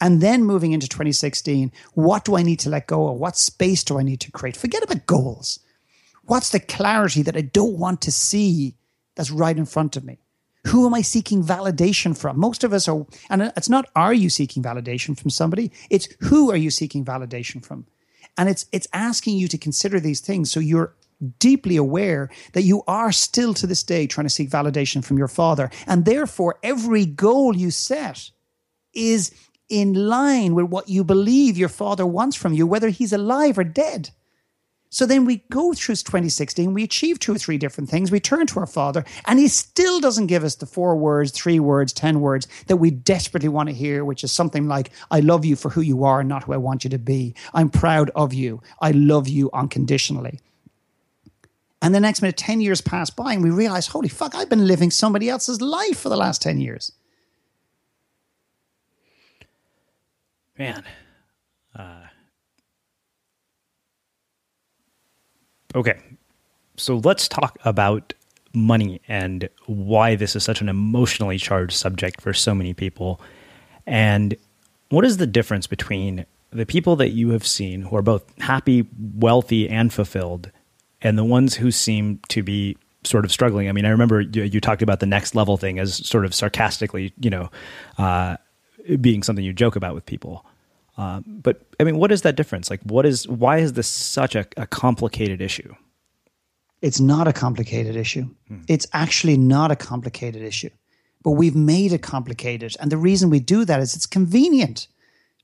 And 0.00 0.20
then 0.20 0.44
moving 0.44 0.72
into 0.72 0.88
2016, 0.88 1.72
what 1.94 2.24
do 2.24 2.36
I 2.36 2.42
need 2.42 2.60
to 2.60 2.70
let 2.70 2.86
go 2.86 3.08
of? 3.08 3.18
What 3.18 3.36
space 3.36 3.84
do 3.84 3.98
I 3.98 4.02
need 4.02 4.20
to 4.20 4.30
create? 4.30 4.56
Forget 4.56 4.82
about 4.82 5.06
goals. 5.06 5.58
What's 6.24 6.50
the 6.50 6.60
clarity 6.60 7.22
that 7.22 7.36
I 7.36 7.42
don't 7.42 7.78
want 7.78 8.00
to 8.02 8.12
see 8.12 8.76
that's 9.14 9.30
right 9.30 9.56
in 9.56 9.66
front 9.66 9.96
of 9.96 10.04
me? 10.04 10.18
Who 10.68 10.86
am 10.86 10.94
I 10.94 11.02
seeking 11.02 11.42
validation 11.42 12.16
from? 12.16 12.38
Most 12.38 12.64
of 12.64 12.72
us 12.72 12.86
are, 12.86 13.06
and 13.30 13.52
it's 13.56 13.68
not 13.68 13.90
are 13.96 14.14
you 14.14 14.30
seeking 14.30 14.62
validation 14.62 15.18
from 15.18 15.30
somebody? 15.30 15.72
It's 15.88 16.08
who 16.20 16.50
are 16.50 16.56
you 16.56 16.70
seeking 16.70 17.04
validation 17.04 17.64
from? 17.64 17.86
And 18.36 18.48
it's 18.48 18.66
it's 18.70 18.86
asking 18.92 19.38
you 19.38 19.48
to 19.48 19.58
consider 19.58 20.00
these 20.00 20.20
things 20.20 20.50
so 20.50 20.60
you're 20.60 20.94
deeply 21.38 21.76
aware 21.76 22.30
that 22.52 22.62
you 22.62 22.82
are 22.86 23.12
still 23.12 23.54
to 23.54 23.66
this 23.66 23.82
day 23.82 24.06
trying 24.06 24.26
to 24.26 24.30
seek 24.30 24.50
validation 24.50 25.04
from 25.04 25.18
your 25.18 25.28
father. 25.28 25.70
And 25.86 26.04
therefore, 26.04 26.58
every 26.62 27.06
goal 27.06 27.56
you 27.56 27.70
set 27.70 28.30
is 28.94 29.32
in 29.68 29.94
line 29.94 30.54
with 30.54 30.66
what 30.66 30.88
you 30.88 31.04
believe 31.04 31.56
your 31.56 31.68
father 31.68 32.06
wants 32.06 32.36
from 32.36 32.52
you, 32.52 32.66
whether 32.66 32.88
he's 32.88 33.12
alive 33.12 33.58
or 33.58 33.64
dead. 33.64 34.10
So 34.92 35.06
then 35.06 35.24
we 35.24 35.44
go 35.52 35.72
through 35.72 35.94
2016, 35.94 36.74
we 36.74 36.82
achieve 36.82 37.20
two 37.20 37.32
or 37.32 37.38
three 37.38 37.58
different 37.58 37.88
things, 37.88 38.10
we 38.10 38.18
turn 38.18 38.48
to 38.48 38.58
our 38.58 38.66
father, 38.66 39.04
and 39.26 39.38
he 39.38 39.46
still 39.46 40.00
doesn't 40.00 40.26
give 40.26 40.42
us 40.42 40.56
the 40.56 40.66
four 40.66 40.96
words, 40.96 41.30
three 41.30 41.60
words, 41.60 41.92
10 41.92 42.20
words 42.20 42.48
that 42.66 42.78
we 42.78 42.90
desperately 42.90 43.48
want 43.48 43.68
to 43.68 43.74
hear, 43.74 44.04
which 44.04 44.24
is 44.24 44.32
something 44.32 44.66
like, 44.66 44.90
I 45.12 45.20
love 45.20 45.44
you 45.44 45.54
for 45.54 45.70
who 45.70 45.80
you 45.80 46.02
are, 46.02 46.24
not 46.24 46.42
who 46.42 46.54
I 46.54 46.56
want 46.56 46.82
you 46.82 46.90
to 46.90 46.98
be. 46.98 47.36
I'm 47.54 47.70
proud 47.70 48.10
of 48.16 48.34
you. 48.34 48.62
I 48.80 48.90
love 48.90 49.28
you 49.28 49.48
unconditionally. 49.52 50.40
And 51.82 51.94
the 51.94 52.00
next 52.00 52.20
minute, 52.20 52.36
10 52.36 52.60
years 52.60 52.80
pass 52.80 53.08
by 53.10 53.32
and 53.32 53.42
we 53.42 53.50
realize, 53.50 53.86
holy 53.86 54.08
fuck, 54.08 54.34
I've 54.34 54.50
been 54.50 54.66
living 54.66 54.90
somebody 54.90 55.28
else's 55.28 55.60
life 55.60 55.98
for 55.98 56.10
the 56.10 56.16
last 56.16 56.42
10 56.42 56.60
years. 56.60 56.92
Man. 60.58 60.84
Uh, 61.74 62.02
okay. 65.74 65.98
So 66.76 66.98
let's 66.98 67.28
talk 67.28 67.56
about 67.64 68.12
money 68.52 69.00
and 69.08 69.48
why 69.66 70.16
this 70.16 70.36
is 70.36 70.44
such 70.44 70.60
an 70.60 70.68
emotionally 70.68 71.38
charged 71.38 71.72
subject 71.72 72.20
for 72.20 72.34
so 72.34 72.54
many 72.54 72.74
people. 72.74 73.20
And 73.86 74.36
what 74.90 75.04
is 75.04 75.16
the 75.16 75.26
difference 75.26 75.66
between 75.66 76.26
the 76.50 76.66
people 76.66 76.96
that 76.96 77.10
you 77.10 77.30
have 77.30 77.46
seen 77.46 77.82
who 77.82 77.96
are 77.96 78.02
both 78.02 78.38
happy, 78.40 78.86
wealthy, 79.14 79.68
and 79.68 79.90
fulfilled? 79.90 80.50
And 81.02 81.18
the 81.18 81.24
ones 81.24 81.54
who 81.54 81.70
seem 81.70 82.20
to 82.28 82.42
be 82.42 82.76
sort 83.04 83.24
of 83.24 83.32
struggling. 83.32 83.68
I 83.68 83.72
mean, 83.72 83.84
I 83.84 83.90
remember 83.90 84.20
you, 84.20 84.42
you 84.42 84.60
talked 84.60 84.82
about 84.82 85.00
the 85.00 85.06
next 85.06 85.34
level 85.34 85.56
thing 85.56 85.78
as 85.78 86.06
sort 86.06 86.24
of 86.24 86.34
sarcastically, 86.34 87.12
you 87.20 87.30
know, 87.30 87.50
uh, 87.98 88.36
being 89.00 89.22
something 89.22 89.44
you 89.44 89.52
joke 89.52 89.76
about 89.76 89.94
with 89.94 90.06
people. 90.06 90.44
Uh, 90.98 91.22
but 91.26 91.62
I 91.78 91.84
mean, 91.84 91.96
what 91.96 92.12
is 92.12 92.22
that 92.22 92.36
difference? 92.36 92.68
Like, 92.68 92.82
what 92.82 93.06
is 93.06 93.26
why 93.26 93.58
is 93.58 93.72
this 93.72 93.86
such 93.86 94.34
a, 94.34 94.46
a 94.56 94.66
complicated 94.66 95.40
issue? 95.40 95.74
It's 96.82 97.00
not 97.00 97.28
a 97.28 97.32
complicated 97.32 97.96
issue. 97.96 98.28
Hmm. 98.48 98.60
It's 98.68 98.86
actually 98.92 99.36
not 99.36 99.70
a 99.70 99.76
complicated 99.76 100.42
issue, 100.42 100.70
but 101.22 101.32
we've 101.32 101.56
made 101.56 101.92
it 101.92 102.02
complicated, 102.02 102.74
and 102.80 102.90
the 102.90 102.96
reason 102.96 103.30
we 103.30 103.40
do 103.40 103.64
that 103.64 103.80
is 103.80 103.94
it's 103.94 104.06
convenient 104.06 104.88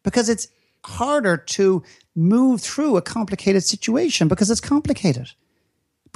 because 0.02 0.28
it's 0.28 0.48
harder 0.84 1.36
to 1.36 1.82
move 2.14 2.60
through 2.60 2.96
a 2.96 3.02
complicated 3.02 3.62
situation 3.62 4.28
because 4.28 4.50
it's 4.50 4.60
complicated 4.60 5.30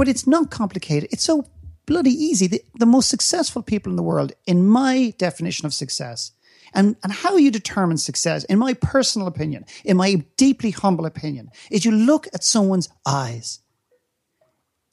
but 0.00 0.08
it's 0.08 0.26
not 0.26 0.50
complicated. 0.50 1.10
It's 1.12 1.22
so 1.22 1.44
bloody 1.84 2.12
easy. 2.12 2.46
The, 2.46 2.64
the 2.78 2.86
most 2.86 3.10
successful 3.10 3.62
people 3.62 3.92
in 3.92 3.96
the 3.96 4.02
world, 4.02 4.32
in 4.46 4.66
my 4.66 5.12
definition 5.18 5.66
of 5.66 5.74
success, 5.74 6.32
and, 6.72 6.96
and 7.02 7.12
how 7.12 7.36
you 7.36 7.50
determine 7.50 7.98
success, 7.98 8.44
in 8.44 8.58
my 8.58 8.72
personal 8.72 9.28
opinion, 9.28 9.66
in 9.84 9.98
my 9.98 10.24
deeply 10.38 10.70
humble 10.70 11.04
opinion, 11.04 11.50
is 11.70 11.84
you 11.84 11.92
look 11.92 12.28
at 12.32 12.42
someone's 12.42 12.88
eyes. 13.04 13.60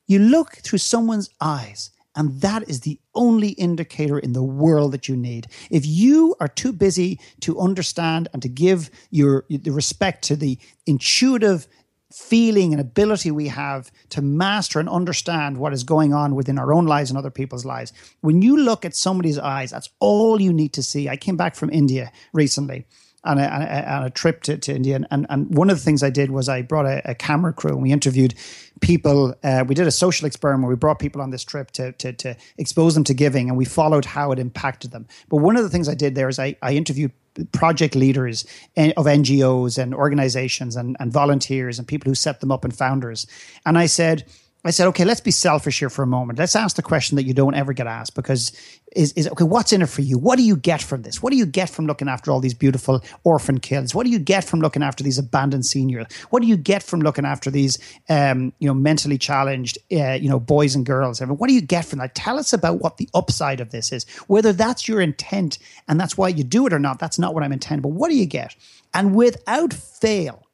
You 0.07 0.19
look 0.19 0.55
through 0.55 0.79
someone's 0.79 1.29
eyes, 1.39 1.91
and 2.13 2.41
that 2.41 2.67
is 2.67 2.81
the 2.81 2.99
only 3.15 3.51
indicator 3.51 4.19
in 4.19 4.33
the 4.33 4.43
world 4.43 4.91
that 4.91 5.07
you 5.07 5.15
need. 5.15 5.47
If 5.69 5.85
you 5.85 6.35
are 6.41 6.49
too 6.49 6.73
busy 6.73 7.17
to 7.41 7.61
understand 7.61 8.27
and 8.33 8.41
to 8.41 8.49
give 8.49 8.89
your 9.09 9.45
the 9.49 9.71
respect 9.71 10.25
to 10.25 10.35
the 10.35 10.59
intuitive 10.85 11.65
feeling 12.11 12.73
and 12.73 12.79
ability 12.79 13.31
we 13.31 13.47
have 13.49 13.91
to 14.09 14.21
master 14.21 14.79
and 14.79 14.87
understand 14.87 15.57
what 15.57 15.73
is 15.73 15.83
going 15.83 16.13
on 16.13 16.35
within 16.35 16.57
our 16.57 16.73
own 16.73 16.85
lives 16.85 17.09
and 17.09 17.17
other 17.17 17.31
people's 17.31 17.65
lives. 17.65 17.91
When 18.21 18.41
you 18.41 18.57
look 18.57 18.85
at 18.85 18.95
somebody's 18.95 19.37
eyes, 19.37 19.71
that's 19.71 19.89
all 19.99 20.39
you 20.41 20.53
need 20.53 20.73
to 20.73 20.83
see. 20.83 21.09
I 21.09 21.17
came 21.17 21.35
back 21.35 21.55
from 21.55 21.69
India 21.69 22.11
recently 22.31 22.85
on 23.23 23.37
a, 23.37 23.43
on 23.43 23.61
a, 23.61 23.65
on 23.65 24.03
a 24.05 24.09
trip 24.09 24.41
to, 24.43 24.57
to 24.57 24.73
India. 24.73 24.99
And, 25.11 25.25
and 25.29 25.55
one 25.55 25.69
of 25.69 25.77
the 25.77 25.83
things 25.83 26.01
I 26.01 26.09
did 26.09 26.31
was 26.31 26.47
I 26.47 26.61
brought 26.61 26.85
a, 26.85 27.01
a 27.11 27.15
camera 27.15 27.51
crew 27.51 27.71
and 27.71 27.81
we 27.81 27.91
interviewed 27.91 28.35
people. 28.79 29.35
Uh, 29.43 29.65
we 29.67 29.75
did 29.75 29.85
a 29.85 29.91
social 29.91 30.27
experiment 30.27 30.63
where 30.63 30.75
we 30.75 30.79
brought 30.79 30.99
people 30.99 31.21
on 31.21 31.31
this 31.31 31.43
trip 31.43 31.71
to, 31.71 31.91
to, 31.93 32.13
to 32.13 32.37
expose 32.57 32.93
them 32.93 33.03
to 33.05 33.13
giving 33.13 33.49
and 33.49 33.57
we 33.57 33.65
followed 33.65 34.05
how 34.05 34.31
it 34.31 34.39
impacted 34.39 34.91
them. 34.91 35.07
But 35.29 35.37
one 35.37 35.57
of 35.57 35.63
the 35.63 35.69
things 35.69 35.89
I 35.89 35.95
did 35.95 36.15
there 36.15 36.29
is 36.29 36.39
I, 36.39 36.55
I 36.61 36.73
interviewed 36.73 37.11
project 37.51 37.95
leaders 37.95 38.45
of 38.75 39.05
NGOs 39.05 39.77
and 39.77 39.93
organizations 39.93 40.75
and, 40.75 40.95
and 40.99 41.11
volunteers 41.11 41.79
and 41.79 41.87
people 41.87 42.09
who 42.09 42.15
set 42.15 42.39
them 42.39 42.51
up 42.51 42.63
and 42.63 42.75
founders. 42.75 43.27
And 43.65 43.77
I 43.77 43.85
said, 43.85 44.25
I 44.65 44.71
said, 44.71 44.87
okay, 44.87 45.05
let's 45.05 45.21
be 45.21 45.31
selfish 45.31 45.79
here 45.79 45.89
for 45.89 46.03
a 46.03 46.07
moment. 46.07 46.39
Let's 46.39 46.55
ask 46.55 46.75
the 46.75 46.81
question 46.81 47.15
that 47.15 47.23
you 47.23 47.33
don't 47.33 47.53
ever 47.53 47.73
get 47.73 47.87
asked 47.87 48.15
because 48.15 48.51
is, 48.97 49.13
is 49.13 49.27
okay, 49.27 49.43
what's 49.43 49.71
in 49.71 49.81
it 49.81 49.89
for 49.89 50.01
you? 50.01 50.17
What 50.17 50.37
do 50.37 50.43
you 50.43 50.57
get 50.57 50.81
from 50.81 51.03
this? 51.03 51.21
What 51.21 51.29
do 51.29 51.37
you 51.37 51.45
get 51.45 51.69
from 51.69 51.85
looking 51.85 52.09
after 52.09 52.31
all 52.31 52.39
these 52.39 52.55
beautiful 52.55 53.03
orphan 53.23 53.59
kids? 53.59 53.93
What 53.93 54.05
do 54.05 54.11
you 54.11 54.17
get 54.17 54.43
from 54.43 54.59
looking 54.59 54.81
after 54.81 55.03
these 55.03 55.19
abandoned 55.19 55.65
seniors? 55.65 56.11
What 56.31 56.41
do 56.41 56.47
you 56.47 56.57
get 56.57 56.81
from 56.81 57.01
looking 57.01 57.23
after 57.23 57.51
these, 57.51 57.77
um, 58.09 58.53
you 58.59 58.67
know, 58.67 58.73
mentally 58.73 59.17
challenged, 59.17 59.77
uh, 59.91 60.13
you 60.13 60.27
know, 60.29 60.39
boys 60.39 60.75
and 60.75 60.85
girls? 60.85 61.21
What 61.21 61.47
do 61.47 61.53
you 61.53 61.61
get 61.61 61.85
from 61.85 61.99
that? 61.99 62.15
Tell 62.15 62.39
us 62.39 62.53
about 62.53 62.81
what 62.81 62.97
the 62.97 63.07
upside 63.13 63.59
of 63.59 63.69
this 63.69 63.91
is. 63.91 64.05
Whether 64.27 64.51
that's 64.51 64.87
your 64.87 64.99
intent 64.99 65.59
and 65.87 65.99
that's 65.99 66.17
why 66.17 66.29
you 66.29 66.43
do 66.43 66.65
it 66.65 66.73
or 66.73 66.79
not, 66.79 66.97
that's 66.97 67.19
not 67.19 67.35
what 67.35 67.43
I'm 67.43 67.53
intending. 67.53 67.83
But 67.83 67.97
what 67.97 68.09
do 68.09 68.15
you 68.15 68.25
get? 68.25 68.55
And 68.93 69.15
without 69.15 69.73
fail, 69.73 70.47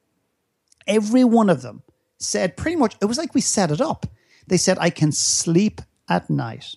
every 0.86 1.24
one 1.24 1.50
of 1.50 1.62
them 1.62 1.82
said 2.20 2.58
pretty 2.58 2.76
much, 2.76 2.96
it 3.02 3.06
was 3.06 3.18
like 3.18 3.34
we 3.34 3.42
set 3.42 3.72
it 3.72 3.80
up. 3.80 4.06
They 4.48 4.58
said, 4.58 4.78
I 4.80 4.90
can 4.90 5.14
sleep 5.14 5.80
at 6.10 6.30
night 6.30 6.76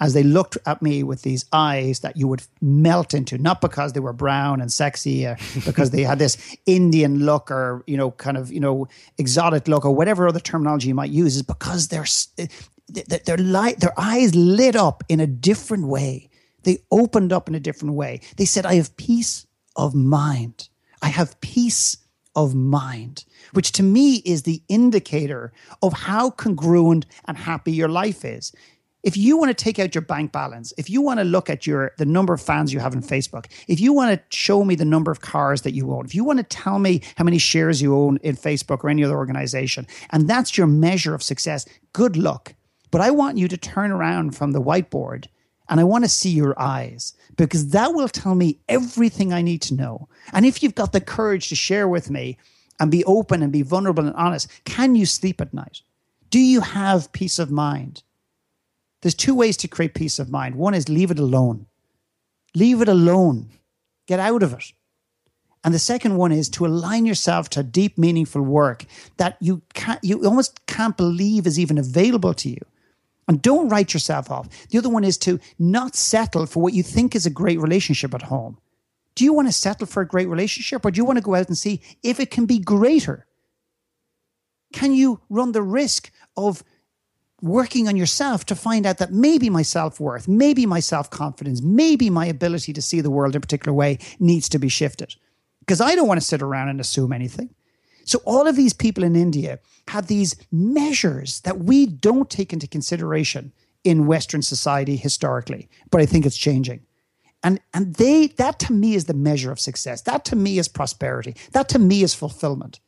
as 0.00 0.14
they 0.14 0.22
looked 0.22 0.58
at 0.66 0.82
me 0.82 1.02
with 1.02 1.22
these 1.22 1.44
eyes 1.52 2.00
that 2.00 2.16
you 2.16 2.26
would 2.28 2.42
melt 2.60 3.14
into, 3.14 3.38
not 3.38 3.60
because 3.60 3.92
they 3.92 4.00
were 4.00 4.12
brown 4.12 4.60
and 4.60 4.72
sexy, 4.72 5.26
or 5.26 5.36
because 5.64 5.90
they 5.90 6.02
had 6.02 6.18
this 6.18 6.56
Indian 6.66 7.24
look 7.24 7.50
or, 7.50 7.84
you 7.86 7.96
know, 7.96 8.10
kind 8.12 8.36
of, 8.36 8.52
you 8.52 8.60
know, 8.60 8.88
exotic 9.18 9.68
look 9.68 9.84
or 9.84 9.94
whatever 9.94 10.28
other 10.28 10.40
terminology 10.40 10.88
you 10.88 10.94
might 10.94 11.10
use, 11.10 11.36
is 11.36 11.42
because 11.42 11.92
eh, 11.92 12.46
their, 12.88 13.18
their, 13.24 13.36
light, 13.38 13.80
their 13.80 13.98
eyes 13.98 14.34
lit 14.34 14.76
up 14.76 15.04
in 15.08 15.20
a 15.20 15.26
different 15.26 15.86
way. 15.86 16.28
They 16.64 16.78
opened 16.90 17.32
up 17.32 17.48
in 17.48 17.54
a 17.54 17.60
different 17.60 17.94
way. 17.94 18.20
They 18.36 18.46
said, 18.46 18.66
I 18.66 18.74
have 18.74 18.96
peace 18.96 19.46
of 19.76 19.94
mind. 19.94 20.68
I 21.02 21.08
have 21.08 21.40
peace 21.40 21.98
of 22.36 22.54
mind, 22.54 23.24
which 23.52 23.72
to 23.72 23.82
me 23.82 24.16
is 24.24 24.42
the 24.42 24.62
indicator 24.68 25.52
of 25.82 25.92
how 25.92 26.30
congruent 26.30 27.06
and 27.26 27.36
happy 27.36 27.72
your 27.72 27.88
life 27.88 28.24
is. 28.24 28.52
If 29.04 29.18
you 29.18 29.36
want 29.36 29.50
to 29.50 29.64
take 29.64 29.78
out 29.78 29.94
your 29.94 30.00
bank 30.00 30.32
balance, 30.32 30.72
if 30.78 30.88
you 30.88 31.02
want 31.02 31.20
to 31.20 31.24
look 31.24 31.50
at 31.50 31.66
your 31.66 31.92
the 31.98 32.06
number 32.06 32.32
of 32.32 32.40
fans 32.40 32.72
you 32.72 32.80
have 32.80 32.96
on 32.96 33.02
Facebook, 33.02 33.46
if 33.68 33.78
you 33.78 33.92
want 33.92 34.18
to 34.18 34.36
show 34.36 34.64
me 34.64 34.74
the 34.74 34.86
number 34.86 35.10
of 35.10 35.20
cars 35.20 35.60
that 35.62 35.74
you 35.74 35.92
own, 35.92 36.06
if 36.06 36.14
you 36.14 36.24
want 36.24 36.38
to 36.38 36.44
tell 36.44 36.78
me 36.78 37.02
how 37.16 37.24
many 37.24 37.36
shares 37.36 37.82
you 37.82 37.94
own 37.94 38.16
in 38.22 38.34
Facebook 38.34 38.82
or 38.82 38.88
any 38.88 39.04
other 39.04 39.16
organization, 39.16 39.86
and 40.10 40.26
that's 40.26 40.56
your 40.56 40.66
measure 40.66 41.14
of 41.14 41.22
success, 41.22 41.66
good 41.92 42.16
luck. 42.16 42.54
But 42.90 43.02
I 43.02 43.10
want 43.10 43.36
you 43.36 43.46
to 43.46 43.58
turn 43.58 43.90
around 43.90 44.34
from 44.34 44.52
the 44.52 44.62
whiteboard 44.62 45.26
and 45.68 45.80
I 45.80 45.84
want 45.84 46.04
to 46.04 46.08
see 46.08 46.30
your 46.30 46.58
eyes 46.58 47.12
because 47.36 47.70
that 47.70 47.92
will 47.92 48.08
tell 48.08 48.34
me 48.34 48.60
everything 48.70 49.34
I 49.34 49.42
need 49.42 49.60
to 49.62 49.74
know. 49.74 50.08
And 50.32 50.46
if 50.46 50.62
you've 50.62 50.74
got 50.74 50.92
the 50.92 51.00
courage 51.02 51.50
to 51.50 51.56
share 51.56 51.88
with 51.88 52.10
me 52.10 52.38
and 52.80 52.90
be 52.90 53.04
open 53.04 53.42
and 53.42 53.52
be 53.52 53.62
vulnerable 53.62 54.06
and 54.06 54.16
honest, 54.16 54.48
can 54.64 54.94
you 54.94 55.04
sleep 55.04 55.42
at 55.42 55.52
night? 55.52 55.82
Do 56.30 56.38
you 56.38 56.62
have 56.62 57.12
peace 57.12 57.38
of 57.38 57.50
mind? 57.50 58.02
There's 59.04 59.14
two 59.14 59.34
ways 59.34 59.58
to 59.58 59.68
create 59.68 59.92
peace 59.92 60.18
of 60.18 60.30
mind. 60.30 60.54
One 60.54 60.72
is 60.72 60.88
leave 60.88 61.10
it 61.10 61.18
alone. 61.18 61.66
Leave 62.54 62.80
it 62.80 62.88
alone. 62.88 63.50
Get 64.06 64.18
out 64.18 64.42
of 64.42 64.54
it. 64.54 64.72
And 65.62 65.74
the 65.74 65.78
second 65.78 66.16
one 66.16 66.32
is 66.32 66.48
to 66.50 66.64
align 66.64 67.04
yourself 67.04 67.50
to 67.50 67.62
deep, 67.62 67.98
meaningful 67.98 68.40
work 68.40 68.86
that 69.18 69.36
you 69.42 69.60
can't, 69.74 70.02
you 70.02 70.24
almost 70.24 70.64
can't 70.64 70.96
believe 70.96 71.46
is 71.46 71.60
even 71.60 71.76
available 71.76 72.32
to 72.32 72.48
you. 72.48 72.60
And 73.28 73.42
don't 73.42 73.68
write 73.68 73.92
yourself 73.92 74.30
off. 74.30 74.48
The 74.70 74.78
other 74.78 74.88
one 74.88 75.04
is 75.04 75.18
to 75.18 75.38
not 75.58 75.94
settle 75.94 76.46
for 76.46 76.62
what 76.62 76.72
you 76.72 76.82
think 76.82 77.14
is 77.14 77.26
a 77.26 77.30
great 77.30 77.60
relationship 77.60 78.14
at 78.14 78.22
home. 78.22 78.56
Do 79.16 79.24
you 79.24 79.34
want 79.34 79.48
to 79.48 79.52
settle 79.52 79.86
for 79.86 80.00
a 80.00 80.08
great 80.08 80.28
relationship 80.28 80.82
or 80.82 80.90
do 80.90 80.96
you 80.96 81.04
want 81.04 81.18
to 81.18 81.22
go 81.22 81.34
out 81.34 81.48
and 81.48 81.58
see 81.58 81.82
if 82.02 82.20
it 82.20 82.30
can 82.30 82.46
be 82.46 82.58
greater? 82.58 83.26
Can 84.72 84.94
you 84.94 85.20
run 85.28 85.52
the 85.52 85.62
risk 85.62 86.10
of 86.38 86.64
working 87.44 87.86
on 87.86 87.94
yourself 87.94 88.46
to 88.46 88.56
find 88.56 88.86
out 88.86 88.98
that 88.98 89.12
maybe 89.12 89.50
my 89.50 89.62
self 89.62 90.00
worth, 90.00 90.26
maybe 90.26 90.64
my 90.66 90.80
self 90.80 91.10
confidence, 91.10 91.60
maybe 91.62 92.10
my 92.10 92.26
ability 92.26 92.72
to 92.72 92.82
see 92.82 93.00
the 93.00 93.10
world 93.10 93.34
in 93.34 93.36
a 93.36 93.40
particular 93.40 93.72
way 93.72 93.98
needs 94.18 94.48
to 94.48 94.58
be 94.58 94.68
shifted? 94.68 95.14
Because 95.60 95.80
I 95.80 95.94
don't 95.94 96.08
want 96.08 96.20
to 96.20 96.26
sit 96.26 96.42
around 96.42 96.70
and 96.70 96.80
assume 96.80 97.12
anything. 97.12 97.54
So 98.04 98.20
all 98.24 98.46
of 98.46 98.56
these 98.56 98.72
people 98.72 99.04
in 99.04 99.14
India 99.14 99.60
have 99.88 100.06
these 100.06 100.36
measures 100.50 101.40
that 101.40 101.58
we 101.58 101.86
don't 101.86 102.28
take 102.28 102.52
into 102.52 102.66
consideration 102.66 103.52
in 103.82 104.06
Western 104.06 104.42
society 104.42 104.96
historically, 104.96 105.68
but 105.90 106.00
I 106.00 106.06
think 106.06 106.26
it's 106.26 106.36
changing. 106.36 106.80
And, 107.42 107.60
and 107.74 107.94
they 107.96 108.28
that 108.38 108.58
to 108.60 108.72
me 108.72 108.94
is 108.94 109.04
the 109.04 109.14
measure 109.14 109.52
of 109.52 109.60
success. 109.60 110.00
That 110.02 110.24
to 110.26 110.36
me 110.36 110.58
is 110.58 110.66
prosperity. 110.66 111.36
That 111.52 111.68
to 111.70 111.78
me 111.78 112.02
is 112.02 112.14
fulfillment. 112.14 112.80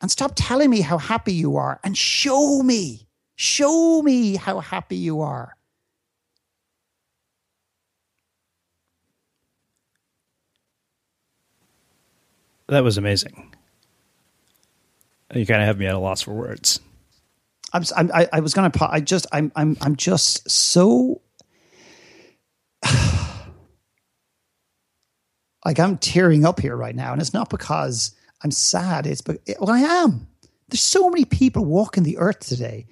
And 0.00 0.10
stop 0.10 0.32
telling 0.34 0.70
me 0.70 0.80
how 0.80 0.98
happy 0.98 1.32
you 1.32 1.56
are 1.56 1.78
and 1.84 1.96
show 1.96 2.62
me, 2.62 3.06
show 3.36 4.02
me 4.02 4.36
how 4.36 4.60
happy 4.60 4.96
you 4.96 5.20
are. 5.20 5.56
That 12.68 12.84
was 12.84 12.96
amazing. 12.96 13.52
You 15.34 15.44
kind 15.44 15.60
of 15.60 15.66
have 15.66 15.78
me 15.78 15.86
at 15.86 15.94
a 15.94 15.98
loss 15.98 16.22
for 16.22 16.32
words. 16.32 16.80
I'm, 17.72 17.82
I'm 17.96 18.10
I, 18.12 18.28
I 18.32 18.40
was 18.40 18.54
going 18.54 18.70
to. 18.70 18.88
I 18.90 19.00
just. 19.00 19.26
I'm. 19.32 19.52
I'm. 19.54 19.76
I'm 19.80 19.96
just 19.96 20.50
so. 20.50 21.20
like 25.64 25.78
I'm 25.78 25.98
tearing 25.98 26.44
up 26.44 26.60
here 26.60 26.76
right 26.76 26.94
now, 26.94 27.12
and 27.12 27.20
it's 27.20 27.34
not 27.34 27.48
because 27.50 28.14
I'm 28.42 28.50
sad. 28.50 29.06
It's 29.06 29.20
but 29.20 29.38
well, 29.58 29.70
I 29.70 29.80
am. 29.80 30.26
There's 30.68 30.80
so 30.80 31.10
many 31.10 31.24
people 31.24 31.64
walking 31.64 32.04
the 32.04 32.18
earth 32.18 32.40
today 32.40 32.86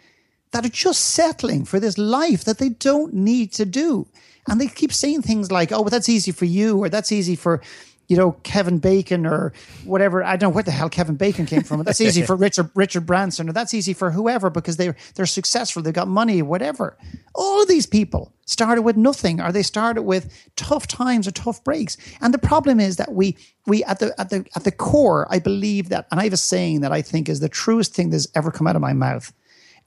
that 0.50 0.64
are 0.64 0.70
just 0.70 1.00
settling 1.00 1.64
for 1.64 1.78
this 1.78 1.98
life 1.98 2.44
that 2.44 2.58
they 2.58 2.70
don't 2.70 3.14
need 3.14 3.52
to 3.52 3.64
do. 3.64 4.08
And 4.48 4.60
they 4.60 4.66
keep 4.66 4.92
saying 4.92 5.22
things 5.22 5.52
like, 5.52 5.72
oh, 5.72 5.84
but 5.84 5.90
that's 5.90 6.08
easy 6.08 6.32
for 6.32 6.46
you, 6.46 6.78
or 6.78 6.88
that's 6.88 7.12
easy 7.12 7.36
for, 7.36 7.60
you 8.08 8.16
know, 8.16 8.32
Kevin 8.42 8.78
Bacon 8.78 9.26
or 9.26 9.52
whatever. 9.84 10.24
I 10.24 10.36
don't 10.36 10.50
know 10.50 10.54
where 10.54 10.62
the 10.62 10.70
hell 10.70 10.88
Kevin 10.88 11.16
Bacon 11.16 11.44
came 11.44 11.62
from. 11.62 11.82
That's 11.82 12.00
easy 12.00 12.22
for 12.22 12.34
Richard 12.46 12.70
Richard 12.74 13.06
Branson 13.06 13.48
or 13.48 13.52
that's 13.52 13.74
easy 13.74 13.92
for 13.92 14.10
whoever 14.10 14.48
because 14.48 14.78
they're 14.78 14.96
they're 15.14 15.26
successful, 15.26 15.82
they've 15.82 15.92
got 15.92 16.08
money, 16.08 16.40
whatever. 16.40 16.96
All 17.34 17.62
of 17.62 17.68
these 17.68 17.86
people 17.86 18.32
started 18.46 18.82
with 18.82 18.96
nothing 18.96 19.40
or 19.40 19.52
they 19.52 19.62
started 19.62 20.02
with 20.02 20.48
tough 20.56 20.86
times 20.86 21.28
or 21.28 21.32
tough 21.32 21.62
breaks. 21.62 21.98
And 22.22 22.32
the 22.32 22.38
problem 22.38 22.80
is 22.80 22.96
that 22.96 23.12
we 23.12 23.36
we 23.66 23.84
at 23.84 23.98
the 23.98 24.18
at 24.18 24.30
the 24.30 24.46
at 24.56 24.64
the 24.64 24.72
core, 24.72 25.26
I 25.30 25.38
believe 25.38 25.90
that 25.90 26.06
and 26.10 26.18
I 26.18 26.24
have 26.24 26.32
a 26.32 26.38
saying 26.38 26.80
that 26.80 26.92
I 26.92 27.02
think 27.02 27.28
is 27.28 27.40
the 27.40 27.48
truest 27.48 27.94
thing 27.94 28.08
that's 28.08 28.26
ever 28.34 28.50
come 28.50 28.66
out 28.66 28.76
of 28.76 28.82
my 28.82 28.94
mouth 28.94 29.32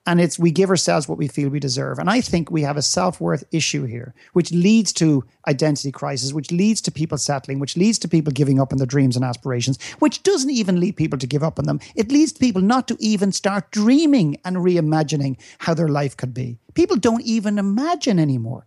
and 0.06 0.20
it's 0.20 0.40
we 0.40 0.52
give 0.52 0.70
ourselves 0.70 1.08
what 1.08 1.18
we 1.18 1.28
feel 1.28 1.50
we 1.50 1.60
deserve. 1.60 2.00
And 2.00 2.10
i 2.10 2.22
think 2.22 2.50
we 2.50 2.62
have 2.62 2.78
a 2.78 2.82
self-worth 2.82 3.44
issue 3.52 3.86
here 3.86 4.14
which 4.34 4.52
leads 4.52 4.92
to 4.94 5.24
identity 5.48 5.92
crisis 5.92 6.34
which 6.34 6.52
leads 6.52 6.82
to 6.82 6.92
people 6.92 7.18
settling 7.18 7.60
which 7.60 7.78
leads 7.78 8.00
to 8.00 8.08
people 8.08 8.32
giving 8.32 8.60
up 8.60 8.72
on 8.72 8.78
their 8.78 8.88
dreams 8.88 9.16
and 9.16 9.26
aspirations 9.26 9.82
which 10.00 10.24
doesn't 10.24 10.50
even 10.50 10.80
lead 10.80 10.96
people 10.96 11.20
to 11.20 11.28
give 11.28 11.44
up 11.44 11.60
on 11.60 11.66
them. 11.66 11.80
It 11.96 12.12
leads 12.12 12.34
people 12.34 12.62
not 12.62 12.88
to 12.88 12.98
even 13.00 13.32
start 13.32 13.72
dreaming 13.72 14.38
and 14.46 14.58
reimagining 14.58 15.38
how 15.60 15.74
their 15.74 15.90
life 15.90 16.18
could 16.18 16.34
be. 16.34 16.58
People 16.74 16.98
don't 16.98 17.24
even 17.24 17.58
imagine 17.60 18.20
anymore. 18.20 18.66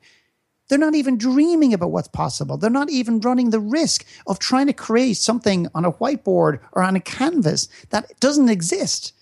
They're 0.69 0.79
not 0.79 0.95
even 0.95 1.19
dreaming 1.19 1.75
about 1.75 1.91
what's 1.91 2.09
possible. 2.09 2.57
They're 2.57 2.71
not 2.71 2.91
even 2.91 3.21
running 3.21 3.51
the 3.51 3.61
risk 3.61 4.07
of 4.27 4.39
trying 4.39 4.67
to 4.69 4.73
create 4.73 5.19
something 5.19 5.69
on 5.75 5.85
a 5.85 5.93
whiteboard 5.93 6.61
or 6.73 6.83
on 6.83 6.97
a 6.97 7.01
canvas 7.01 7.69
that 7.91 8.19
doesn't 8.21 8.49
exist 8.49 9.13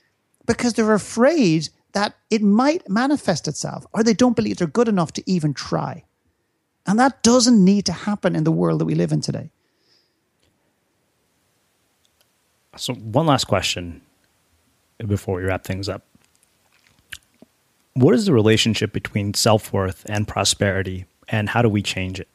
because 0.46 0.74
they're 0.74 0.94
afraid 0.94 1.68
that 1.92 2.14
it 2.30 2.42
might 2.42 2.88
manifest 2.88 3.48
itself 3.48 3.86
or 3.92 4.02
they 4.02 4.14
don't 4.14 4.36
believe 4.36 4.56
they're 4.56 4.66
good 4.66 4.88
enough 4.88 5.12
to 5.12 5.22
even 5.30 5.54
try. 5.54 6.04
And 6.86 6.98
that 6.98 7.22
doesn't 7.22 7.62
need 7.64 7.86
to 7.86 7.92
happen 7.92 8.34
in 8.34 8.44
the 8.44 8.52
world 8.52 8.80
that 8.80 8.86
we 8.86 8.94
live 8.94 9.12
in 9.12 9.20
today. 9.20 9.50
So, 12.76 12.94
one 12.94 13.26
last 13.26 13.44
question 13.44 14.00
before 15.06 15.36
we 15.36 15.44
wrap 15.44 15.64
things 15.64 15.88
up. 15.88 16.04
What 17.94 18.14
is 18.14 18.24
the 18.24 18.32
relationship 18.32 18.92
between 18.92 19.34
self 19.34 19.72
worth 19.72 20.06
and 20.08 20.26
prosperity, 20.26 21.04
and 21.28 21.50
how 21.50 21.60
do 21.60 21.68
we 21.68 21.82
change 21.82 22.18
it? 22.18 22.28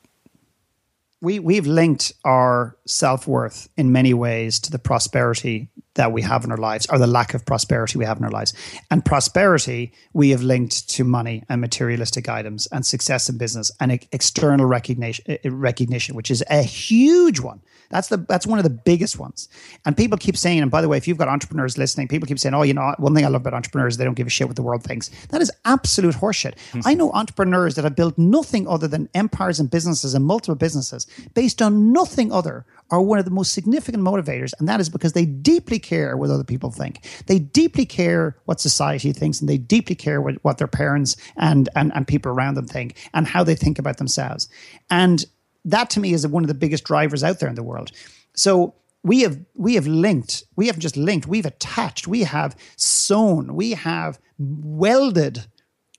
We, 1.20 1.40
we've 1.40 1.66
linked 1.66 2.14
our 2.24 2.77
self 2.90 3.28
worth 3.28 3.70
in 3.78 3.92
many 3.92 4.14
ways 4.14 4.60
to 4.60 4.72
the 4.72 4.80
prosperity 4.80 5.70
that 5.98 6.12
we 6.12 6.22
have 6.22 6.46
in 6.46 6.52
our 6.52 6.58
lives 6.58 6.88
or 6.90 6.98
the 6.98 7.08
lack 7.08 7.34
of 7.34 7.46
prosperity 7.46 7.98
we 7.98 8.06
have 8.06 8.18
in 8.18 8.24
our 8.24 8.32
lives. 8.32 8.54
And 8.90 9.04
prosperity 9.04 9.92
we 10.14 10.30
have 10.30 10.42
linked 10.44 10.90
to 10.90 11.04
money 11.04 11.44
and 11.50 11.60
materialistic 11.60 12.30
items 12.30 12.68
and 12.68 12.86
success 12.86 13.30
in 13.30 13.38
business 13.38 13.72
and 13.80 13.92
external 14.12 14.66
recognition, 14.66 15.38
recognition 15.46 16.16
which 16.16 16.32
is 16.32 16.44
a 16.50 16.62
huge 16.62 17.40
one. 17.40 17.62
That's 17.90 18.10
the 18.10 18.18
that's 18.18 18.46
one 18.46 18.60
of 18.60 18.64
the 18.64 18.70
biggest 18.70 19.18
ones. 19.18 19.48
And 19.86 19.96
people 19.96 20.18
keep 20.18 20.36
saying, 20.36 20.60
and 20.60 20.70
by 20.70 20.82
the 20.82 20.90
way, 20.90 20.98
if 20.98 21.08
you've 21.08 21.18
got 21.18 21.30
entrepreneurs 21.30 21.78
listening, 21.78 22.08
people 22.08 22.28
keep 22.28 22.40
saying, 22.40 22.54
"Oh, 22.54 22.64
you 22.64 22.74
know, 22.74 22.94
one 22.98 23.16
thing 23.16 23.24
I 23.24 23.30
love 23.30 23.42
about 23.42 23.54
entrepreneurs, 23.54 23.94
is 23.94 23.98
they 23.98 24.04
don't 24.04 24.14
give 24.14 24.28
a 24.28 24.30
shit 24.30 24.48
what 24.48 24.56
the 24.56 24.62
world 24.62 24.84
thinks." 24.84 25.10
That 25.30 25.42
is 25.42 25.52
absolute 25.64 26.16
horseshit. 26.16 26.56
Mm-hmm. 26.56 26.82
I 26.86 26.94
know 26.94 27.12
entrepreneurs 27.12 27.76
that 27.76 27.86
have 27.86 27.96
built 27.96 28.18
nothing 28.18 28.68
other 28.68 28.88
than 28.88 29.10
empires 29.14 29.60
and 29.60 29.70
businesses 29.70 30.14
and 30.14 30.26
multiple 30.26 30.56
businesses 30.56 31.08
based 31.34 31.62
on 31.62 31.94
nothing 31.94 32.32
other 32.32 32.66
are 32.90 33.02
one 33.02 33.20
of 33.20 33.26
the 33.26 33.32
most 33.32 33.54
significant 33.54 34.04
motivators, 34.04 34.54
and 34.60 34.68
that 34.68 34.80
is 34.80 34.90
because 34.90 35.14
they 35.14 35.26
deeply 35.26 35.80
care 35.80 36.16
what 36.16 36.30
other 36.30 36.44
people 36.44 36.72
think. 36.72 37.06
They 37.26 37.40
deeply 37.40 37.86
care 37.86 38.38
what 38.46 38.62
society 38.62 39.12
thinks, 39.12 39.40
and 39.40 39.50
they 39.50 39.58
deeply 39.58 39.96
care 39.96 40.22
what, 40.22 40.36
what 40.44 40.58
their 40.58 40.68
parents 40.68 41.18
and, 41.36 41.70
and 41.76 41.92
and 41.94 42.08
people 42.08 42.32
around 42.32 42.56
them 42.56 42.68
think, 42.68 42.96
and 43.14 43.28
how 43.28 43.44
they 43.44 43.56
think 43.56 43.80
about 43.80 43.98
themselves. 43.98 44.48
And 44.90 45.26
that 45.66 45.90
to 45.92 46.00
me 46.00 46.14
is 46.14 46.26
one 46.26 46.44
of 46.44 46.48
the 46.48 46.54
biggest 46.54 46.86
drivers 46.86 47.24
out 47.24 47.40
there 47.40 47.50
in 47.50 47.56
the 47.56 47.64
world. 47.64 47.92
So 48.36 48.74
we 49.04 49.22
have 49.22 49.38
we 49.56 49.76
have 49.76 49.88
linked, 49.88 50.44
we 50.56 50.68
haven't 50.68 50.82
just 50.82 50.98
linked, 50.98 51.28
we've 51.28 51.46
attached, 51.46 52.08
we 52.08 52.24
have 52.24 52.56
sewn, 52.78 53.56
we 53.56 53.72
have 53.72 54.20
welded 54.38 55.46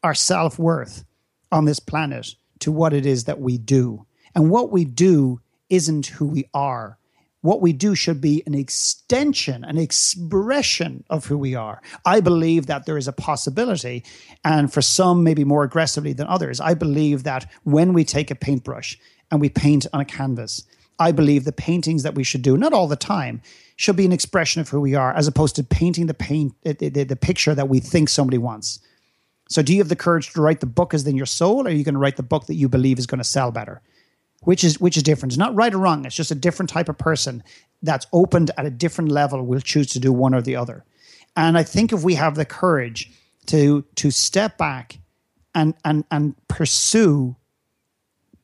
our 0.03 0.15
self-worth 0.15 1.05
on 1.51 1.65
this 1.65 1.81
planet 1.81 2.35
to 2.61 2.73
what 2.73 2.93
it 2.93 3.05
is 3.05 3.25
that 3.25 3.41
we 3.41 3.59
do. 3.59 4.07
And 4.35 4.51
what 4.51 4.71
we 4.71 4.85
do 4.85 5.41
isn't 5.71 6.07
who 6.07 6.27
we 6.27 6.49
are. 6.55 6.99
What 7.41 7.61
we 7.61 7.73
do 7.73 7.95
should 7.95 8.21
be 8.21 8.43
an 8.47 8.55
extension, 8.55 9.63
an 9.65 9.79
expression 9.79 11.05
of 11.09 11.27
who 11.27 11.39
we 11.39 11.55
are. 11.55 11.81
I 12.05 12.21
believe 12.21 12.67
that 12.67 12.85
there 12.85 12.99
is 12.99 13.07
a 13.07 13.13
possibility, 13.13 14.05
and 14.45 14.73
for 14.73 14.83
some, 14.83 15.23
maybe 15.23 15.45
more 15.45 15.63
aggressively 15.63 16.13
than 16.13 16.27
others, 16.27 16.61
I 16.61 16.75
believe 16.75 17.23
that 17.23 17.49
when 17.63 17.93
we 17.93 18.05
take 18.05 18.33
a 18.33 18.35
paintbrush 18.35 18.99
and 19.31 19.41
we 19.41 19.49
paint 19.49 19.87
on 19.93 20.01
a 20.01 20.05
canvas. 20.05 20.65
I 20.99 21.13
believe 21.13 21.45
the 21.45 21.53
paintings 21.53 22.03
that 22.03 22.17
we 22.17 22.25
should 22.25 22.43
do, 22.43 22.57
not 22.57 22.73
all 22.73 22.89
the 22.89 22.97
time, 22.97 23.41
should 23.77 23.95
be 23.95 24.05
an 24.05 24.13
expression 24.13 24.61
of 24.61 24.69
who 24.69 24.81
we 24.81 24.97
are, 24.97 25.15
as 25.15 25.29
opposed 25.29 25.55
to 25.57 25.65
painting 25.65 26.07
the 26.07 26.15
paint 26.15 26.55
the, 26.63 26.73
the, 26.73 27.05
the 27.05 27.17
picture 27.17 27.55
that 27.55 27.69
we 27.69 27.79
think 27.79 28.09
somebody 28.09 28.39
wants. 28.39 28.81
So, 29.49 29.63
do 29.63 29.73
you 29.73 29.79
have 29.79 29.89
the 29.89 29.97
courage 29.97 30.33
to 30.33 30.43
write 30.43 30.61
the 30.61 30.67
book 30.67 30.93
as 30.93 31.07
in 31.07 31.17
your 31.17 31.27
soul, 31.27 31.67
or 31.67 31.69
are 31.69 31.73
you 31.73 31.85
going 31.85 31.95
to 31.95 32.01
write 32.01 32.17
the 32.17 32.23
book 32.23 32.47
that 32.47 32.57
you 32.57 32.69
believe 32.69 32.99
is 32.99 33.07
going 33.07 33.19
to 33.19 33.25
sell 33.25 33.53
better? 33.53 33.81
Which 34.43 34.65
is 34.65 34.81
which 34.81 34.97
is 34.97 35.03
different. 35.03 35.33
It's 35.33 35.39
not 35.39 35.55
right 35.55 35.75
or 35.75 35.79
wrong. 35.79 36.05
It's 36.05 36.15
just 36.15 36.31
a 36.31 36.37
different 36.37 36.71
type 36.71 36.89
of 36.89 36.97
person 36.97 37.43
that's 37.83 38.07
opened 38.13 38.51
at 38.57 38.67
a 38.67 38.71
different 38.71 39.11
level 39.11 39.45
will 39.45 39.61
choose 39.61 39.89
to 39.89 40.01
do 40.01 40.13
one 40.13 40.35
or 40.35 40.43
the 40.43 40.57
other. 40.57 40.85
And 41.37 41.59
I 41.59 41.63
think 41.63 41.93
if 41.93 42.03
we 42.03 42.15
have 42.15 42.35
the 42.35 42.45
courage 42.45 43.11
to 43.47 43.85
to 43.97 44.11
step 44.11 44.59
back 44.59 44.99
and 45.55 45.75
and 45.85 46.05
and 46.11 46.35
pursue 46.49 47.37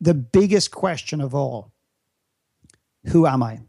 the 0.00 0.14
biggest 0.14 0.70
question 0.70 1.20
of 1.20 1.34
all 1.34 1.72
Who 3.06 3.26
am 3.26 3.42
I? 3.42 3.60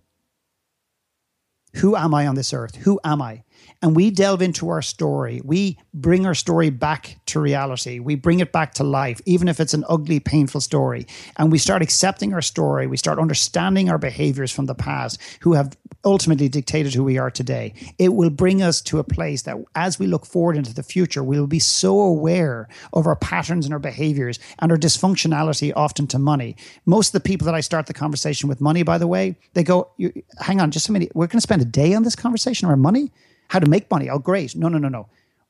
Who 1.75 1.95
am 1.95 2.13
I 2.13 2.27
on 2.27 2.35
this 2.35 2.53
earth? 2.53 2.75
Who 2.75 2.99
am 3.03 3.21
I? 3.21 3.43
and 3.81 3.95
we 3.95 4.09
delve 4.09 4.41
into 4.41 4.69
our 4.69 4.81
story. 4.81 5.41
We 5.43 5.77
bring 5.93 6.25
our 6.25 6.33
story 6.33 6.69
back 6.69 7.17
to 7.27 7.39
reality. 7.39 7.99
We 7.99 8.15
bring 8.15 8.39
it 8.39 8.51
back 8.51 8.73
to 8.75 8.83
life, 8.83 9.21
even 9.25 9.47
if 9.47 9.59
it's 9.59 9.73
an 9.73 9.85
ugly, 9.87 10.19
painful 10.19 10.61
story. 10.61 11.07
And 11.37 11.51
we 11.51 11.57
start 11.57 11.81
accepting 11.81 12.33
our 12.33 12.41
story. 12.41 12.87
We 12.87 12.97
start 12.97 13.19
understanding 13.19 13.89
our 13.89 13.97
behaviors 13.97 14.51
from 14.51 14.65
the 14.65 14.75
past, 14.75 15.21
who 15.41 15.53
have 15.53 15.77
ultimately 16.03 16.49
dictated 16.49 16.93
who 16.93 17.03
we 17.03 17.17
are 17.17 17.31
today. 17.31 17.73
It 17.97 18.13
will 18.13 18.29
bring 18.29 18.61
us 18.61 18.81
to 18.81 18.99
a 18.99 19.03
place 19.03 19.43
that 19.43 19.57
as 19.73 19.97
we 19.99 20.07
look 20.07 20.25
forward 20.25 20.57
into 20.57 20.73
the 20.73 20.83
future, 20.83 21.23
we 21.23 21.39
will 21.39 21.47
be 21.47 21.59
so 21.59 21.99
aware 21.99 22.67
of 22.93 23.07
our 23.07 23.15
patterns 23.15 23.65
and 23.65 23.73
our 23.73 23.79
behaviors 23.79 24.39
and 24.59 24.71
our 24.71 24.77
dysfunctionality 24.77 25.73
often 25.75 26.07
to 26.07 26.19
money. 26.19 26.55
Most 26.85 27.09
of 27.09 27.13
the 27.13 27.27
people 27.27 27.45
that 27.45 27.55
I 27.55 27.61
start 27.61 27.87
the 27.87 27.93
conversation 27.93 28.47
with 28.49 28.61
money, 28.61 28.83
by 28.83 28.97
the 28.97 29.07
way, 29.07 29.37
they 29.53 29.63
go, 29.63 29.91
hang 30.39 30.61
on 30.61 30.71
just 30.71 30.89
a 30.89 30.91
minute. 30.91 31.11
We're 31.15 31.27
going 31.27 31.37
to 31.37 31.41
spend 31.41 31.61
a 31.65 31.71
day 31.81 31.93
on 31.93 32.03
this 32.03 32.15
conversation 32.15 32.67
around 32.67 32.81
money? 32.81 33.11
How 33.49 33.59
to 33.59 33.69
make 33.69 33.89
money? 33.91 34.09
Oh, 34.09 34.19
great. 34.19 34.55
No, 34.55 34.67
no, 34.69 34.77
no, 34.77 34.89
no. 34.89 35.07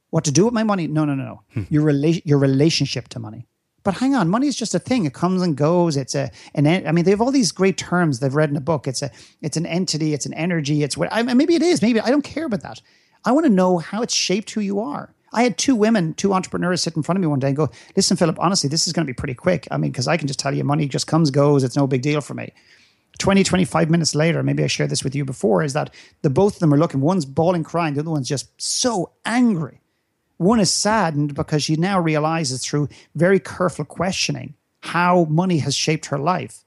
What 0.10 0.24
to 0.26 0.32
do 0.32 0.46
with 0.46 0.54
my 0.54 0.64
money? 0.64 0.88
No, 0.88 1.06
no, 1.06 1.16
no, 1.16 1.24
no. 1.24 1.42
Hmm. 1.54 1.64
Your 1.70 1.84
rela- 1.84 2.22
your 2.26 2.40
relationship 2.40 3.08
to 3.10 3.20
money. 3.20 3.48
But 3.84 3.96
hang 3.96 4.16
on, 4.16 4.30
money 4.30 4.48
is 4.48 4.56
just 4.56 4.74
a 4.74 4.80
thing. 4.80 5.06
It 5.06 5.14
comes 5.14 5.42
and 5.44 5.56
goes. 5.56 5.96
It's 5.96 6.16
a 6.16 6.32
an. 6.56 6.66
I 6.68 6.92
mean, 6.92 7.06
they 7.06 7.12
have 7.12 7.22
all 7.22 7.32
these 7.32 7.52
great 7.52 7.78
terms 7.78 8.20
they've 8.20 8.34
read 8.34 8.50
in 8.50 8.56
a 8.58 8.62
book. 8.62 8.88
It's 8.88 9.02
a 9.04 9.12
it's 9.42 9.58
an 9.58 9.66
entity. 9.66 10.14
It's 10.14 10.26
an 10.26 10.34
energy. 10.34 10.82
It's 10.84 10.98
what. 10.98 11.10
I 11.12 11.22
mean, 11.22 11.38
maybe 11.38 11.56
it 11.56 11.62
is. 11.62 11.82
Maybe 11.82 12.00
I 12.00 12.10
don't 12.10 12.24
care 12.24 12.46
about 12.46 12.62
that. 12.64 12.82
I 13.26 13.32
want 13.32 13.46
to 13.46 13.52
know 13.52 13.78
how 13.78 14.02
it's 14.02 14.14
shaped 14.14 14.52
who 14.52 14.62
you 14.62 14.80
are. 14.80 15.14
I 15.34 15.44
had 15.44 15.58
two 15.58 15.76
women, 15.76 16.14
two 16.14 16.34
entrepreneurs 16.34 16.82
sit 16.82 16.96
in 16.96 17.04
front 17.04 17.18
of 17.18 17.22
me 17.22 17.28
one 17.28 17.40
day 17.40 17.48
and 17.48 17.58
go, 17.58 17.70
listen, 17.98 18.16
Philip, 18.16 18.38
honestly, 18.40 18.70
this 18.70 18.88
is 18.88 18.94
going 18.94 19.06
to 19.06 19.10
be 19.10 19.16
pretty 19.16 19.34
quick. 19.34 19.68
I 19.70 19.78
mean, 19.78 19.92
because 19.92 20.08
I 20.08 20.16
can 20.16 20.28
just 20.28 20.40
tell 20.40 20.54
you 20.56 20.64
money 20.64 20.88
just 20.88 21.08
comes, 21.08 21.30
goes. 21.30 21.64
It's 21.64 21.76
no 21.76 21.88
big 21.88 22.02
deal 22.02 22.22
for 22.22 22.34
me. 22.36 22.54
20, 23.18 23.44
25 23.44 23.90
minutes 23.90 24.16
later, 24.16 24.44
maybe 24.44 24.64
I 24.64 24.68
shared 24.68 24.90
this 24.90 25.04
with 25.04 25.16
you 25.16 25.26
before, 25.26 25.64
is 25.64 25.74
that 25.74 25.94
the 26.22 26.30
both 26.30 26.56
of 26.56 26.60
them 26.60 26.74
are 26.74 26.78
looking, 26.78 27.02
one's 27.02 27.26
bawling 27.26 27.64
crying, 27.64 27.94
the 27.94 28.02
other 28.02 28.12
one's 28.12 28.28
just 28.28 28.50
so 28.62 29.12
angry. 29.26 29.82
One 30.38 30.60
is 30.60 30.72
saddened 30.72 31.34
because 31.34 31.64
she 31.64 31.76
now 31.76 32.00
realizes 32.00 32.64
through 32.64 32.90
very 33.16 33.40
careful 33.40 33.86
questioning 33.86 34.56
how 34.82 35.26
money 35.26 35.60
has 35.60 35.76
shaped 35.76 36.08
her 36.08 36.18
life. 36.18 36.64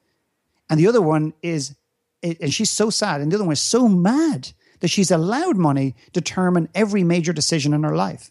And 0.71 0.81
the 0.81 0.87
other 0.87 1.03
one 1.03 1.35
is, 1.43 1.75
and 2.23 2.53
she's 2.53 2.71
so 2.71 2.91
sad, 2.91 3.21
and 3.21 3.31
the 3.31 3.37
other 3.37 3.45
one 3.45 3.53
is 3.53 3.61
so 3.61 3.89
mad 3.89 4.53
that 4.81 4.89
she's 4.89 5.11
allowed 5.11 5.57
money 5.57 5.95
to 6.07 6.13
determine 6.13 6.69
every 6.75 7.05
major 7.05 7.33
decision 7.33 7.75
in 7.75 7.83
her 7.83 7.97
life. 7.97 8.31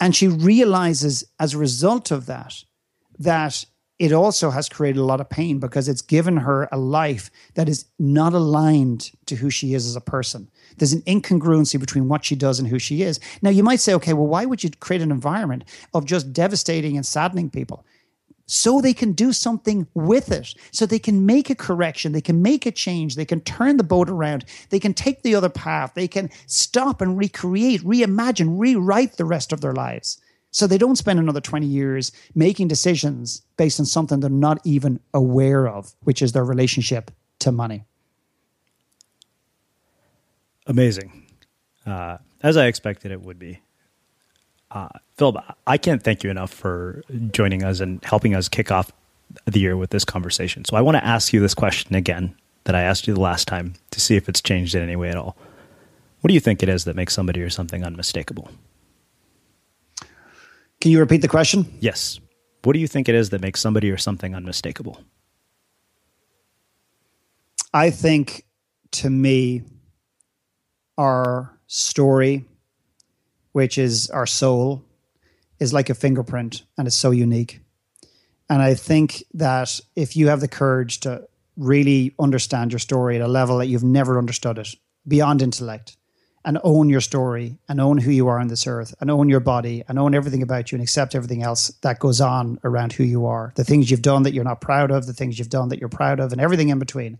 And 0.00 0.14
she 0.14 0.28
realizes 0.28 1.24
as 1.38 1.54
a 1.54 1.58
result 1.58 2.10
of 2.10 2.26
that, 2.26 2.54
that 3.18 3.64
it 3.98 4.12
also 4.12 4.50
has 4.50 4.68
created 4.68 4.98
a 4.98 5.04
lot 5.04 5.20
of 5.20 5.30
pain 5.30 5.58
because 5.58 5.88
it's 5.88 6.02
given 6.02 6.38
her 6.38 6.68
a 6.72 6.76
life 6.76 7.30
that 7.54 7.68
is 7.68 7.84
not 7.98 8.32
aligned 8.32 9.12
to 9.26 9.36
who 9.36 9.50
she 9.50 9.72
is 9.72 9.86
as 9.86 9.94
a 9.94 10.00
person. 10.00 10.50
There's 10.76 10.92
an 10.92 11.02
incongruency 11.02 11.78
between 11.78 12.08
what 12.08 12.24
she 12.24 12.34
does 12.34 12.58
and 12.58 12.68
who 12.68 12.80
she 12.80 13.02
is. 13.02 13.20
Now, 13.40 13.50
you 13.50 13.62
might 13.62 13.80
say, 13.80 13.94
okay, 13.94 14.12
well, 14.12 14.26
why 14.26 14.46
would 14.46 14.64
you 14.64 14.70
create 14.80 15.02
an 15.02 15.12
environment 15.12 15.64
of 15.92 16.06
just 16.06 16.32
devastating 16.32 16.96
and 16.96 17.06
saddening 17.06 17.50
people? 17.50 17.86
So 18.46 18.80
they 18.80 18.92
can 18.92 19.12
do 19.12 19.32
something 19.32 19.86
with 19.94 20.30
it, 20.30 20.54
so 20.70 20.84
they 20.84 20.98
can 20.98 21.24
make 21.24 21.48
a 21.48 21.54
correction, 21.54 22.12
they 22.12 22.20
can 22.20 22.42
make 22.42 22.66
a 22.66 22.72
change, 22.72 23.14
they 23.14 23.24
can 23.24 23.40
turn 23.40 23.78
the 23.78 23.84
boat 23.84 24.10
around, 24.10 24.44
they 24.68 24.78
can 24.78 24.92
take 24.92 25.22
the 25.22 25.34
other 25.34 25.48
path, 25.48 25.92
they 25.94 26.08
can 26.08 26.28
stop 26.46 27.00
and 27.00 27.16
recreate, 27.16 27.80
reimagine, 27.82 28.58
rewrite 28.58 29.16
the 29.16 29.24
rest 29.24 29.50
of 29.50 29.62
their 29.62 29.72
lives. 29.72 30.20
So 30.54 30.68
they 30.68 30.78
don't 30.78 30.94
spend 30.94 31.18
another 31.18 31.40
20 31.40 31.66
years 31.66 32.12
making 32.36 32.68
decisions 32.68 33.42
based 33.56 33.80
on 33.80 33.86
something 33.86 34.20
they're 34.20 34.30
not 34.30 34.60
even 34.62 35.00
aware 35.12 35.66
of, 35.66 35.92
which 36.04 36.22
is 36.22 36.30
their 36.30 36.44
relationship 36.44 37.10
to 37.40 37.50
money. 37.50 37.82
Amazing. 40.68 41.26
Uh, 41.84 42.18
as 42.40 42.56
I 42.56 42.66
expected 42.66 43.10
it 43.10 43.20
would 43.22 43.36
be. 43.36 43.58
Uh, 44.70 44.90
Philip, 45.16 45.44
I 45.66 45.76
can't 45.76 46.04
thank 46.04 46.22
you 46.22 46.30
enough 46.30 46.54
for 46.54 47.02
joining 47.32 47.64
us 47.64 47.80
and 47.80 48.02
helping 48.04 48.36
us 48.36 48.48
kick 48.48 48.70
off 48.70 48.92
the 49.46 49.58
year 49.58 49.76
with 49.76 49.90
this 49.90 50.04
conversation. 50.04 50.64
So 50.64 50.76
I 50.76 50.82
want 50.82 50.96
to 50.96 51.04
ask 51.04 51.32
you 51.32 51.40
this 51.40 51.54
question 51.54 51.96
again 51.96 52.32
that 52.62 52.76
I 52.76 52.82
asked 52.82 53.08
you 53.08 53.14
the 53.14 53.20
last 53.20 53.48
time 53.48 53.74
to 53.90 54.00
see 54.00 54.14
if 54.14 54.28
it's 54.28 54.40
changed 54.40 54.76
in 54.76 54.84
any 54.84 54.94
way 54.94 55.08
at 55.10 55.16
all. 55.16 55.36
What 56.20 56.28
do 56.28 56.34
you 56.34 56.40
think 56.40 56.62
it 56.62 56.68
is 56.68 56.84
that 56.84 56.94
makes 56.94 57.12
somebody 57.12 57.42
or 57.42 57.50
something 57.50 57.82
unmistakable? 57.82 58.52
Can 60.80 60.90
you 60.90 60.98
repeat 61.00 61.22
the 61.22 61.28
question? 61.28 61.66
Yes. 61.80 62.20
What 62.62 62.72
do 62.72 62.78
you 62.78 62.88
think 62.88 63.08
it 63.08 63.14
is 63.14 63.30
that 63.30 63.40
makes 63.40 63.60
somebody 63.60 63.90
or 63.90 63.96
something 63.96 64.34
unmistakable? 64.34 65.00
I 67.72 67.90
think 67.90 68.44
to 68.92 69.10
me, 69.10 69.62
our 70.96 71.58
story, 71.66 72.44
which 73.52 73.78
is 73.78 74.08
our 74.10 74.26
soul, 74.26 74.84
is 75.58 75.72
like 75.72 75.90
a 75.90 75.94
fingerprint 75.94 76.62
and 76.78 76.86
it's 76.86 76.96
so 76.96 77.10
unique. 77.10 77.60
And 78.48 78.62
I 78.62 78.74
think 78.74 79.24
that 79.34 79.80
if 79.96 80.16
you 80.16 80.28
have 80.28 80.40
the 80.40 80.48
courage 80.48 81.00
to 81.00 81.26
really 81.56 82.14
understand 82.18 82.72
your 82.72 82.78
story 82.78 83.16
at 83.16 83.22
a 83.22 83.28
level 83.28 83.58
that 83.58 83.66
you've 83.66 83.84
never 83.84 84.18
understood 84.18 84.58
it, 84.58 84.68
beyond 85.06 85.42
intellect, 85.42 85.96
and 86.44 86.58
own 86.62 86.90
your 86.90 87.00
story 87.00 87.58
and 87.68 87.80
own 87.80 87.96
who 87.96 88.10
you 88.10 88.28
are 88.28 88.38
on 88.38 88.48
this 88.48 88.66
earth 88.66 88.94
and 89.00 89.10
own 89.10 89.28
your 89.28 89.40
body 89.40 89.82
and 89.88 89.98
own 89.98 90.14
everything 90.14 90.42
about 90.42 90.70
you 90.70 90.76
and 90.76 90.82
accept 90.82 91.14
everything 91.14 91.42
else 91.42 91.68
that 91.80 91.98
goes 91.98 92.20
on 92.20 92.58
around 92.64 92.92
who 92.92 93.02
you 93.02 93.24
are. 93.24 93.52
The 93.56 93.64
things 93.64 93.90
you've 93.90 94.02
done 94.02 94.24
that 94.24 94.34
you're 94.34 94.44
not 94.44 94.60
proud 94.60 94.90
of 94.90 95.06
the 95.06 95.14
things 95.14 95.38
you've 95.38 95.48
done 95.48 95.70
that 95.70 95.80
you're 95.80 95.88
proud 95.88 96.20
of 96.20 96.32
and 96.32 96.40
everything 96.40 96.68
in 96.68 96.78
between. 96.78 97.18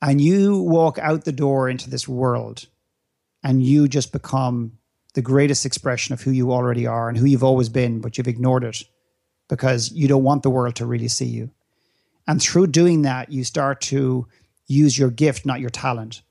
And 0.00 0.20
you 0.20 0.62
walk 0.62 0.98
out 0.98 1.24
the 1.24 1.32
door 1.32 1.68
into 1.68 1.90
this 1.90 2.08
world 2.08 2.66
and 3.44 3.62
you 3.62 3.86
just 3.86 4.12
become 4.12 4.78
the 5.14 5.22
greatest 5.22 5.66
expression 5.66 6.14
of 6.14 6.22
who 6.22 6.30
you 6.30 6.52
already 6.52 6.86
are 6.86 7.10
and 7.10 7.18
who 7.18 7.26
you've 7.26 7.44
always 7.44 7.68
been 7.68 8.00
but 8.00 8.16
you've 8.16 8.28
ignored 8.28 8.64
it 8.64 8.82
because 9.48 9.92
you 9.92 10.08
don't 10.08 10.24
want 10.24 10.42
the 10.42 10.50
world 10.50 10.76
to 10.76 10.86
really 10.86 11.08
see 11.08 11.26
you. 11.26 11.50
And 12.26 12.40
through 12.40 12.68
doing 12.68 13.02
that 13.02 13.30
you 13.30 13.44
start 13.44 13.82
to 13.82 14.26
use 14.66 14.98
your 14.98 15.10
gift 15.10 15.44
not 15.44 15.60
your 15.60 15.68
talent 15.68 16.22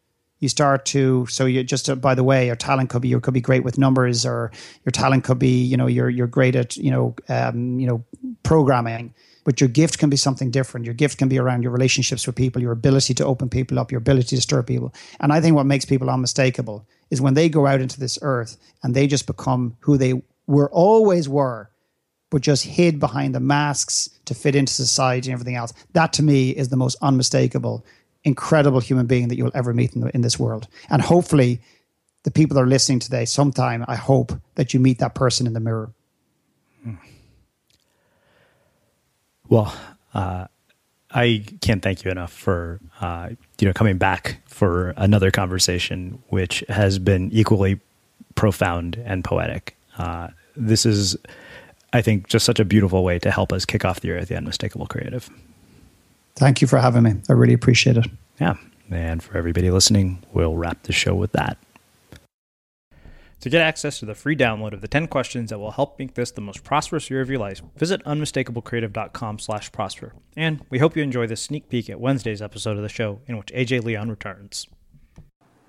you 0.41 0.49
start 0.49 0.85
to 0.85 1.25
so 1.27 1.45
you 1.45 1.63
just 1.63 1.89
uh, 1.89 1.95
by 1.95 2.13
the 2.13 2.23
way 2.23 2.47
your 2.47 2.55
talent 2.57 2.89
could 2.89 3.01
be 3.01 3.07
you 3.07 3.19
could 3.21 3.33
be 3.33 3.39
great 3.39 3.63
with 3.63 3.77
numbers 3.77 4.25
or 4.25 4.51
your 4.83 4.91
talent 4.91 5.23
could 5.23 5.39
be 5.39 5.63
you 5.63 5.77
know 5.77 5.87
you're 5.87 6.09
you're 6.09 6.27
great 6.27 6.55
at 6.55 6.75
you 6.75 6.91
know 6.91 7.15
um, 7.29 7.79
you 7.79 7.87
know 7.87 8.03
programming 8.43 9.13
but 9.43 9.59
your 9.59 9.69
gift 9.69 9.97
can 9.97 10.11
be 10.11 10.17
something 10.17 10.51
different. 10.51 10.85
Your 10.85 10.93
gift 10.93 11.17
can 11.17 11.27
be 11.27 11.39
around 11.39 11.63
your 11.63 11.71
relationships 11.71 12.27
with 12.27 12.35
people 12.35 12.61
your 12.61 12.71
ability 12.71 13.15
to 13.15 13.25
open 13.25 13.49
people 13.49 13.79
up 13.79 13.91
your 13.91 13.97
ability 13.97 14.35
to 14.35 14.41
stir 14.41 14.61
people. 14.61 14.93
And 15.19 15.33
i 15.33 15.41
think 15.41 15.55
what 15.55 15.65
makes 15.65 15.85
people 15.85 16.09
unmistakable 16.09 16.85
is 17.09 17.21
when 17.21 17.33
they 17.33 17.49
go 17.49 17.65
out 17.65 17.81
into 17.81 17.99
this 17.99 18.19
earth 18.21 18.57
and 18.83 18.93
they 18.93 19.07
just 19.07 19.27
become 19.27 19.77
who 19.79 19.97
they 19.97 20.21
were 20.47 20.69
always 20.71 21.29
were 21.29 21.71
but 22.31 22.41
just 22.41 22.65
hid 22.65 22.99
behind 22.99 23.35
the 23.35 23.39
masks 23.39 24.09
to 24.25 24.33
fit 24.33 24.55
into 24.55 24.73
society 24.73 25.29
and 25.29 25.33
everything 25.33 25.57
else. 25.57 25.73
That 25.93 26.13
to 26.13 26.23
me 26.23 26.51
is 26.51 26.69
the 26.69 26.77
most 26.77 26.97
unmistakable 27.01 27.85
incredible 28.23 28.79
human 28.79 29.07
being 29.07 29.27
that 29.29 29.37
you'll 29.37 29.51
ever 29.53 29.73
meet 29.73 29.95
in, 29.95 30.01
the, 30.01 30.15
in 30.15 30.21
this 30.21 30.39
world. 30.39 30.67
And 30.89 31.01
hopefully, 31.01 31.61
the 32.23 32.31
people 32.31 32.55
that 32.55 32.61
are 32.61 32.67
listening 32.67 32.99
today, 32.99 33.25
sometime 33.25 33.83
I 33.87 33.95
hope 33.95 34.31
that 34.55 34.73
you 34.73 34.79
meet 34.79 34.99
that 34.99 35.15
person 35.15 35.47
in 35.47 35.53
the 35.53 35.59
mirror. 35.59 35.91
Well, 39.49 39.75
uh, 40.13 40.47
I 41.13 41.43
can't 41.59 41.81
thank 41.81 42.05
you 42.05 42.11
enough 42.11 42.31
for 42.31 42.79
uh, 43.01 43.31
you 43.59 43.67
know 43.67 43.73
coming 43.73 43.97
back 43.97 44.37
for 44.45 44.93
another 44.95 45.29
conversation, 45.29 46.23
which 46.29 46.63
has 46.69 46.99
been 46.99 47.29
equally 47.33 47.81
profound 48.35 49.01
and 49.05 49.25
poetic. 49.25 49.75
Uh, 49.97 50.29
this 50.55 50.85
is, 50.85 51.17
I 51.91 52.01
think, 52.01 52.27
just 52.27 52.45
such 52.45 52.61
a 52.61 52.65
beautiful 52.65 53.03
way 53.03 53.19
to 53.19 53.29
help 53.29 53.51
us 53.51 53.65
kick 53.65 53.83
off 53.83 53.99
the 53.99 54.07
year 54.07 54.17
at 54.17 54.29
the 54.29 54.37
Unmistakable 54.37 54.87
Creative. 54.87 55.29
Thank 56.35 56.61
you 56.61 56.67
for 56.67 56.77
having 56.79 57.03
me. 57.03 57.15
I 57.29 57.33
really 57.33 57.53
appreciate 57.53 57.97
it. 57.97 58.07
Yeah. 58.39 58.55
And 58.89 59.23
for 59.23 59.37
everybody 59.37 59.71
listening, 59.71 60.23
we'll 60.33 60.55
wrap 60.55 60.83
the 60.83 60.93
show 60.93 61.15
with 61.15 61.31
that. 61.33 61.57
To 63.41 63.49
get 63.49 63.61
access 63.61 63.97
to 63.99 64.05
the 64.05 64.13
free 64.13 64.35
download 64.35 64.73
of 64.73 64.81
the 64.81 64.87
10 64.87 65.07
questions 65.07 65.49
that 65.49 65.57
will 65.57 65.71
help 65.71 65.97
make 65.97 66.13
this 66.13 66.29
the 66.29 66.41
most 66.41 66.63
prosperous 66.63 67.09
year 67.09 67.21
of 67.21 67.29
your 67.29 67.39
life, 67.39 67.63
visit 67.75 68.03
unmistakablecreative.com 68.05 69.39
slash 69.39 69.71
prosper. 69.71 70.13
And 70.37 70.63
we 70.69 70.77
hope 70.77 70.95
you 70.95 71.01
enjoy 71.01 71.25
this 71.25 71.41
sneak 71.41 71.67
peek 71.67 71.89
at 71.89 71.99
Wednesday's 71.99 72.41
episode 72.41 72.77
of 72.77 72.83
the 72.83 72.89
show 72.89 73.21
in 73.25 73.37
which 73.37 73.47
AJ 73.47 73.83
Leon 73.83 74.09
returns. 74.11 74.67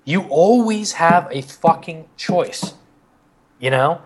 You 0.05 0.21
always 0.23 0.93
have 0.93 1.27
a 1.31 1.41
fucking 1.41 2.09
choice, 2.15 2.75
you 3.59 3.71
know? 3.71 4.03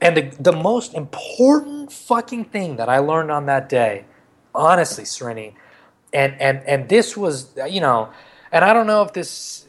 And 0.00 0.16
the, 0.16 0.22
the 0.40 0.52
most 0.52 0.94
important 0.94 1.92
fucking 1.92 2.46
thing 2.46 2.76
that 2.76 2.88
I 2.88 3.00
learned 3.00 3.30
on 3.30 3.44
that 3.46 3.68
day, 3.68 4.06
honestly, 4.54 5.04
Srini, 5.04 5.52
and 6.12 6.40
and 6.40 6.62
and 6.66 6.88
this 6.88 7.16
was 7.16 7.50
you 7.68 7.80
know 7.80 8.10
and 8.52 8.64
i 8.64 8.72
don't 8.72 8.86
know 8.86 9.02
if 9.02 9.12
this 9.12 9.66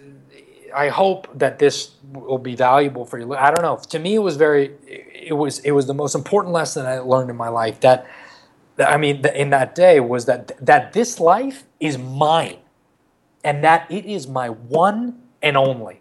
i 0.73 0.89
hope 0.89 1.27
that 1.37 1.59
this 1.59 1.91
will 2.13 2.37
be 2.37 2.55
valuable 2.55 3.05
for 3.05 3.19
you. 3.19 3.33
I 3.35 3.51
don't 3.51 3.61
know. 3.61 3.77
To 3.89 3.99
me 3.99 4.15
it 4.15 4.19
was 4.19 4.35
very 4.35 4.71
it 5.13 5.33
was 5.33 5.59
it 5.59 5.71
was 5.71 5.85
the 5.87 5.93
most 5.93 6.15
important 6.15 6.53
lesson 6.53 6.85
i 6.85 6.99
learned 6.99 7.29
in 7.29 7.35
my 7.35 7.49
life 7.49 7.79
that 7.81 8.05
i 8.79 8.97
mean 8.97 9.25
in 9.27 9.49
that 9.51 9.75
day 9.75 9.99
was 9.99 10.25
that 10.25 10.51
that 10.65 10.93
this 10.93 11.19
life 11.19 11.63
is 11.79 11.97
mine. 11.97 12.57
And 13.43 13.63
that 13.63 13.89
it 13.91 14.05
is 14.05 14.27
my 14.27 14.49
one 14.49 15.19
and 15.41 15.57
only 15.57 16.00